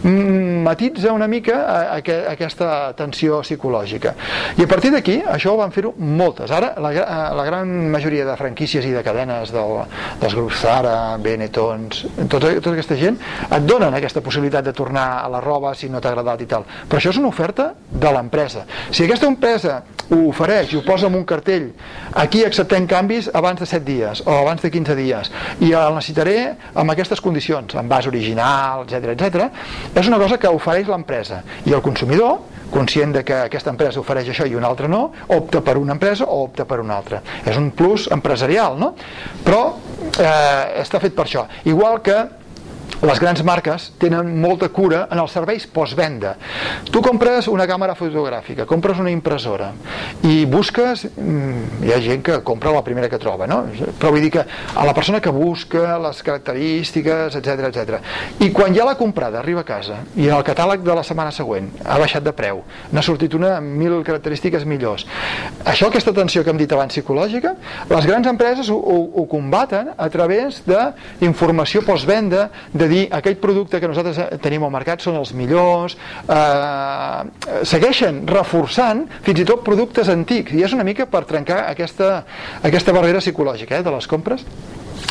matitza 0.05 1.12
una 1.12 1.27
mica 1.27 1.57
a, 1.62 1.79
a, 1.95 1.97
a 1.97 2.35
aquesta 2.35 2.68
tensió 2.99 3.41
psicològica. 3.45 4.14
I 4.59 4.66
a 4.66 4.68
partir 4.68 4.93
d'aquí 4.93 5.16
això 5.25 5.55
ho 5.55 5.59
van 5.61 5.72
fer-ho 5.75 5.95
moltes. 5.97 6.53
Ara 6.53 6.75
la, 6.81 6.91
la 7.37 7.47
gran 7.47 7.70
majoria 7.93 8.27
de 8.29 8.37
franquícies 8.37 8.85
i 8.85 8.93
de 8.95 9.03
cadenes 9.07 9.53
del, 9.55 9.75
dels 10.20 10.37
grups 10.37 10.61
Zara, 10.64 11.16
Benetton 11.22 11.89
tota, 12.29 12.53
tota 12.61 12.75
aquesta 12.75 12.99
gent 13.01 13.18
et 13.49 13.66
donen 13.66 13.95
aquesta 13.95 14.22
possibilitat 14.25 14.68
de 14.68 14.77
tornar 14.77 15.07
a 15.22 15.29
la 15.33 15.41
roba 15.45 15.75
si 15.79 15.89
no 15.89 16.01
t'ha 16.01 16.12
agradat 16.12 16.45
i 16.45 16.51
tal. 16.51 16.68
Però 16.89 17.01
això 17.01 17.14
és 17.14 17.20
una 17.20 17.33
oferta 17.33 17.72
de 17.91 18.14
l'empresa. 18.14 18.64
Si 18.91 19.05
aquesta 19.05 19.31
empresa 19.31 19.81
ho 20.11 20.20
ofereix 20.29 20.75
i 20.75 20.79
ho 20.79 20.85
posa 20.85 21.09
en 21.09 21.16
un 21.16 21.25
cartell 21.25 21.70
aquí 22.20 22.45
acceptem 22.45 22.87
canvi 22.89 23.13
canvis 23.14 23.30
abans 23.32 23.60
de 23.60 23.66
7 23.66 23.84
dies 23.84 24.22
o 24.26 24.30
abans 24.30 24.62
de 24.62 24.70
15 24.70 24.94
dies 24.96 25.30
i 25.60 25.72
el 25.72 25.94
necessitaré 25.94 26.56
amb 26.74 26.90
aquestes 26.90 27.20
condicions, 27.20 27.74
en 27.74 27.88
base 27.88 28.08
original, 28.08 28.84
etc 28.84 29.14
etc. 29.14 29.50
és 29.94 30.08
una 30.08 30.18
cosa 30.18 30.38
que 30.38 30.48
ofereix 30.48 30.88
l'empresa 30.88 31.42
i 31.64 31.72
el 31.72 31.82
consumidor 31.82 32.38
conscient 32.70 33.12
de 33.14 33.22
que 33.24 33.34
aquesta 33.46 33.70
empresa 33.70 34.00
ofereix 34.00 34.28
això 34.28 34.46
i 34.46 34.54
una 34.54 34.66
altra 34.66 34.88
no, 34.88 35.12
opta 35.28 35.60
per 35.62 35.76
una 35.78 35.94
empresa 35.94 36.24
o 36.24 36.42
opta 36.44 36.64
per 36.64 36.80
una 36.80 36.96
altra. 36.96 37.20
És 37.46 37.56
un 37.56 37.70
plus 37.70 38.08
empresarial, 38.10 38.78
no? 38.80 38.94
Però 39.44 39.76
eh, 40.18 40.80
està 40.82 40.98
fet 40.98 41.14
per 41.14 41.28
això. 41.28 41.44
Igual 41.70 42.00
que 42.02 42.16
les 43.03 43.20
grans 43.20 43.42
marques 43.45 43.90
tenen 44.01 44.30
molta 44.40 44.68
cura 44.72 45.05
en 45.11 45.20
els 45.20 45.32
serveis 45.34 45.66
postvenda. 45.70 46.34
Tu 46.90 47.03
compres 47.05 47.49
una 47.51 47.66
càmera 47.68 47.97
fotogràfica, 47.99 48.66
compres 48.68 49.01
una 49.03 49.12
impressora 49.12 49.72
i 50.24 50.45
busques, 50.51 51.07
mm, 51.16 51.84
hi 51.84 51.92
ha 51.92 52.01
gent 52.01 52.22
que 52.22 52.40
compra 52.42 52.72
la 52.72 52.82
primera 52.84 53.09
que 53.09 53.18
troba, 53.18 53.47
no? 53.47 53.64
però 53.99 54.11
vull 54.11 54.22
dir 54.22 54.30
que 54.30 54.45
a 54.45 54.84
la 54.84 54.95
persona 54.95 55.20
que 55.20 55.30
busca 55.30 55.99
les 55.99 56.22
característiques, 56.22 57.34
etc 57.36 57.68
etc. 57.68 58.01
I 58.40 58.51
quan 58.53 58.74
ja 58.74 58.84
l'ha 58.84 58.97
comprada, 58.97 59.38
arriba 59.38 59.61
a 59.61 59.64
casa 59.64 60.03
i 60.16 60.28
en 60.28 60.36
el 60.36 60.45
catàleg 60.45 60.84
de 60.84 60.95
la 60.95 61.03
setmana 61.03 61.32
següent 61.32 61.70
ha 61.84 61.99
baixat 61.99 62.24
de 62.24 62.32
preu, 62.32 62.62
n'ha 62.92 63.03
sortit 63.03 63.34
una 63.34 63.57
amb 63.59 63.76
mil 63.78 64.03
característiques 64.05 64.64
millors. 64.64 65.07
Això, 65.64 65.88
aquesta 65.88 66.12
tensió 66.12 66.45
que 66.45 66.51
hem 66.51 66.59
dit 66.61 66.72
abans 66.72 66.92
psicològica, 66.95 67.55
les 67.90 68.07
grans 68.07 68.26
empreses 68.26 68.70
ho, 68.70 68.76
ho, 68.76 68.99
ho 69.20 69.26
combaten 69.30 69.92
a 69.97 70.09
través 70.09 70.62
d'informació 70.66 71.82
postvenda, 71.84 72.49
de 72.72 72.84
dir 72.91 73.07
aquell 73.14 73.37
producte 73.43 73.80
que 73.80 73.91
nosaltres 73.91 74.20
eh, 74.22 74.28
tenim 74.43 74.64
al 74.66 74.72
mercat 74.74 75.05
són 75.05 75.18
els 75.20 75.35
millors 75.37 75.97
eh, 76.28 77.20
segueixen 77.66 78.24
reforçant 78.30 79.05
fins 79.26 79.43
i 79.43 79.49
tot 79.49 79.64
productes 79.66 80.11
antics. 80.12 80.55
I 80.55 80.64
és 80.66 80.76
una 80.76 80.87
mica 80.87 81.07
per 81.11 81.24
trencar 81.28 81.64
aquesta, 81.70 82.24
aquesta 82.62 82.95
barrera 82.97 83.22
psicològica 83.24 83.78
eh, 83.78 83.87
de 83.87 83.95
les 83.95 84.11
compres 84.11 84.47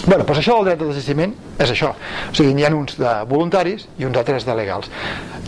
Bueno, 0.05 0.25
doncs 0.25 0.41
això 0.41 0.57
del 0.57 0.71
dret 0.71 0.81
de 0.81 0.87
desistiment 0.89 1.33
és 1.61 1.69
això. 1.71 1.93
O 1.93 2.35
sigui, 2.35 2.53
n'hi 2.57 2.65
ha 2.67 2.71
uns 2.75 2.97
de 2.99 3.11
voluntaris 3.29 3.85
i 4.01 4.07
uns 4.07 4.17
altres 4.19 4.43
de 4.43 4.55
legals. 4.57 4.89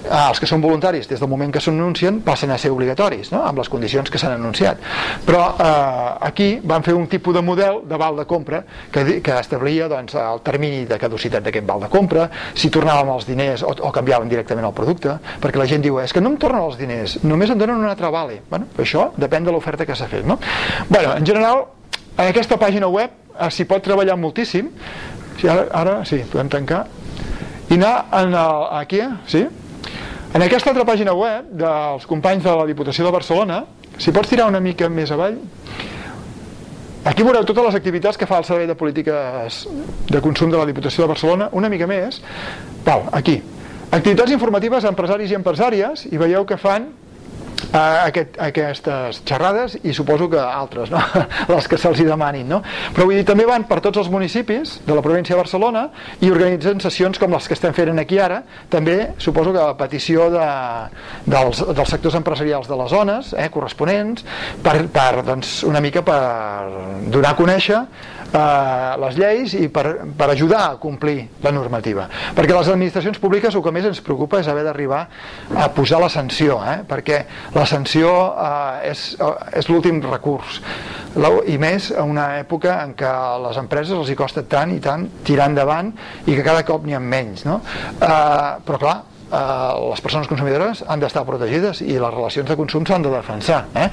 Ah, 0.06 0.30
els 0.30 0.40
que 0.40 0.48
són 0.48 0.62
voluntaris, 0.62 1.10
des 1.10 1.20
del 1.20 1.30
moment 1.30 1.52
que 1.52 1.60
s'anuncien, 1.60 2.22
passen 2.24 2.54
a 2.54 2.58
ser 2.62 2.70
obligatoris, 2.72 3.32
no? 3.34 3.42
amb 3.44 3.60
les 3.60 3.70
condicions 3.74 4.10
que 4.12 4.22
s'han 4.22 4.36
anunciat. 4.38 4.80
Però 5.26 5.42
eh, 5.58 6.28
aquí 6.30 6.50
van 6.64 6.86
fer 6.86 6.94
un 6.96 7.08
tipus 7.12 7.36
de 7.36 7.42
model 7.42 7.82
de 7.90 8.00
val 8.00 8.16
de 8.22 8.28
compra 8.30 8.62
que, 8.94 9.20
que 9.26 9.40
establia 9.40 9.90
doncs, 9.92 10.16
el 10.22 10.44
termini 10.46 10.86
de 10.86 11.00
caducitat 11.02 11.44
d'aquest 11.44 11.68
val 11.68 11.84
de 11.84 11.92
compra, 11.92 12.30
si 12.54 12.72
tornàvem 12.72 13.12
els 13.16 13.28
diners 13.28 13.66
o, 13.66 13.74
o 13.74 13.92
canviàvem 13.96 14.30
directament 14.32 14.70
el 14.70 14.78
producte, 14.78 15.18
perquè 15.42 15.60
la 15.60 15.68
gent 15.70 15.84
diu, 15.84 16.00
és 16.04 16.14
que 16.14 16.24
no 16.24 16.32
em 16.32 16.40
tornen 16.40 16.64
els 16.64 16.80
diners, 16.80 17.20
només 17.26 17.52
em 17.52 17.60
donen 17.60 17.82
un 17.82 17.90
altre 17.90 18.14
vale. 18.14 18.40
Bueno, 18.50 18.70
això 18.80 19.10
depèn 19.18 19.48
de 19.48 19.52
l'oferta 19.52 19.90
que 19.90 19.98
s'ha 19.98 20.08
fet. 20.12 20.24
No? 20.26 20.40
Bueno, 20.88 21.18
en 21.18 21.26
general, 21.26 21.66
en 22.16 22.30
aquesta 22.30 22.62
pàgina 22.62 22.88
web 22.88 23.25
s'hi 23.50 23.66
pot 23.70 23.84
treballar 23.84 24.18
moltíssim. 24.18 24.72
Si 25.40 25.50
ara, 25.52 25.68
ara 25.76 25.96
sí, 26.08 26.22
podem 26.32 26.50
tancar. 26.50 26.86
I 27.70 27.78
anar 27.80 27.94
en 28.22 28.34
el, 28.34 28.66
aquí, 28.80 29.02
sí? 29.28 29.46
En 30.36 30.44
aquesta 30.44 30.72
altra 30.72 30.86
pàgina 30.88 31.14
web 31.16 31.48
dels 31.60 32.06
companys 32.10 32.44
de 32.44 32.54
la 32.56 32.66
Diputació 32.68 33.06
de 33.08 33.12
Barcelona, 33.16 33.64
si 33.98 34.12
pots 34.12 34.30
tirar 34.30 34.50
una 34.52 34.60
mica 34.60 34.90
més 34.92 35.12
avall, 35.16 35.38
aquí 37.08 37.24
veureu 37.24 37.46
totes 37.48 37.64
les 37.70 37.78
activitats 37.80 38.20
que 38.20 38.28
fa 38.28 38.42
el 38.42 38.48
Servei 38.48 38.68
de 38.68 38.76
Polítiques 38.76 39.62
de 40.12 40.22
Consum 40.22 40.52
de 40.52 40.60
la 40.60 40.68
Diputació 40.68 41.06
de 41.06 41.14
Barcelona, 41.14 41.50
una 41.54 41.70
mica 41.72 41.88
més, 41.88 42.20
val, 42.84 43.08
aquí, 43.16 43.38
activitats 43.92 44.36
informatives 44.36 44.84
a 44.84 44.92
empresaris 44.92 45.32
i 45.32 45.40
empresàries, 45.40 46.06
i 46.12 46.20
veieu 46.20 46.44
que 46.46 46.60
fan 46.60 46.92
a 47.72 48.06
aquest, 48.06 48.38
a 48.40 48.50
aquestes 48.52 49.22
xerrades 49.28 49.78
i 49.84 49.94
suposo 49.94 50.28
que 50.32 50.40
altres, 50.40 50.92
no? 50.94 51.02
les 51.54 51.68
que 51.68 51.80
se'ls 51.80 52.02
demanin. 52.06 52.48
No? 52.50 52.62
Però 52.96 53.08
vull 53.08 53.20
dir, 53.20 53.26
també 53.28 53.48
van 53.48 53.66
per 53.70 53.82
tots 53.84 54.02
els 54.02 54.10
municipis 54.12 54.80
de 54.86 54.98
la 54.98 55.04
província 55.06 55.36
de 55.36 55.42
Barcelona 55.42 55.88
i 56.22 56.32
organitzen 56.32 56.82
sessions 56.84 57.20
com 57.22 57.34
les 57.36 57.48
que 57.48 57.58
estem 57.58 57.76
fent 57.76 58.00
aquí 58.02 58.20
ara, 58.22 58.42
també 58.70 59.14
suposo 59.22 59.54
que 59.56 59.62
a 59.62 59.76
petició 59.78 60.30
de, 60.34 60.48
dels, 61.26 61.64
dels 61.76 61.94
sectors 61.96 62.18
empresarials 62.20 62.70
de 62.70 62.80
les 62.80 62.92
zones 62.92 63.34
eh, 63.38 63.50
corresponents, 63.54 64.26
per, 64.64 64.78
per 64.94 65.24
doncs, 65.26 65.58
una 65.68 65.82
mica 65.84 66.04
per 66.06 66.20
donar 67.12 67.34
a 67.34 67.40
conèixer 67.40 67.82
eh, 68.32 68.92
les 69.04 69.18
lleis 69.20 69.56
i 69.60 69.68
per, 69.74 69.86
per 70.18 70.30
ajudar 70.32 70.64
a 70.70 70.76
complir 70.82 71.18
la 71.44 71.54
normativa. 71.56 72.08
Perquè 72.36 72.56
les 72.56 72.72
administracions 72.74 73.20
públiques 73.22 73.56
el 73.56 73.64
que 73.66 73.74
més 73.76 73.88
ens 73.90 74.04
preocupa 74.06 74.42
és 74.42 74.50
haver 74.52 74.66
d'arribar 74.68 75.06
a 75.56 75.70
posar 75.76 76.02
la 76.04 76.12
sanció, 76.12 76.60
eh? 76.66 76.82
perquè 76.88 77.24
la 77.56 77.66
sanció 77.70 78.12
eh, 78.34 78.92
és, 78.92 79.08
eh, 79.20 79.34
és 79.62 79.72
l'últim 79.72 80.02
recurs 80.06 80.62
i 81.48 81.56
més 81.56 81.94
a 81.96 82.04
una 82.04 82.26
època 82.42 82.82
en 82.84 82.92
què 83.00 83.08
a 83.08 83.38
les 83.46 83.58
empreses 83.62 83.96
els 83.96 84.10
hi 84.12 84.18
costa 84.20 84.44
tant 84.52 84.74
i 84.76 84.82
tant 84.84 85.06
tirar 85.24 85.48
endavant 85.48 85.94
i 86.28 86.36
que 86.36 86.44
cada 86.44 86.66
cop 86.68 86.84
n'hi 86.84 86.96
ha 86.98 87.00
menys 87.00 87.46
no? 87.48 87.62
eh, 87.96 88.50
però 88.68 88.82
clar 88.82 88.98
les 89.32 90.02
persones 90.06 90.28
consumidores 90.30 90.84
han 90.88 91.02
d'estar 91.02 91.26
protegides 91.26 91.82
i 91.82 91.98
les 91.98 92.14
relacions 92.14 92.50
de 92.50 92.58
consum 92.60 92.86
s'han 92.86 93.06
de 93.06 93.12
defensar 93.14 93.66
eh? 93.74 93.90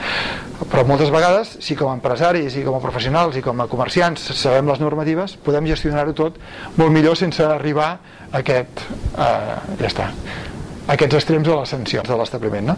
però 0.68 0.84
moltes 0.86 1.12
vegades 1.14 1.56
si 1.64 1.76
com 1.78 1.90
a 1.90 1.96
empresaris 1.96 2.56
i 2.60 2.64
com 2.66 2.76
a 2.76 2.82
professionals 2.84 3.36
i 3.40 3.44
com 3.44 3.60
a 3.60 3.68
comerciants 3.70 4.28
sabem 4.36 4.68
les 4.68 4.82
normatives 4.82 5.38
podem 5.44 5.66
gestionar-ho 5.70 6.12
tot 6.12 6.36
molt 6.76 6.92
millor 6.92 7.16
sense 7.16 7.44
arribar 7.44 7.90
a 8.30 8.42
aquest 8.42 8.84
eh, 9.16 9.56
ja 9.80 9.88
està 9.88 10.10
aquests 10.92 11.14
extrems 11.14 11.46
de 11.46 11.54
les 11.54 11.72
sancions 11.76 12.08
de 12.08 12.16
l'establiment 12.18 12.72
no? 12.72 12.76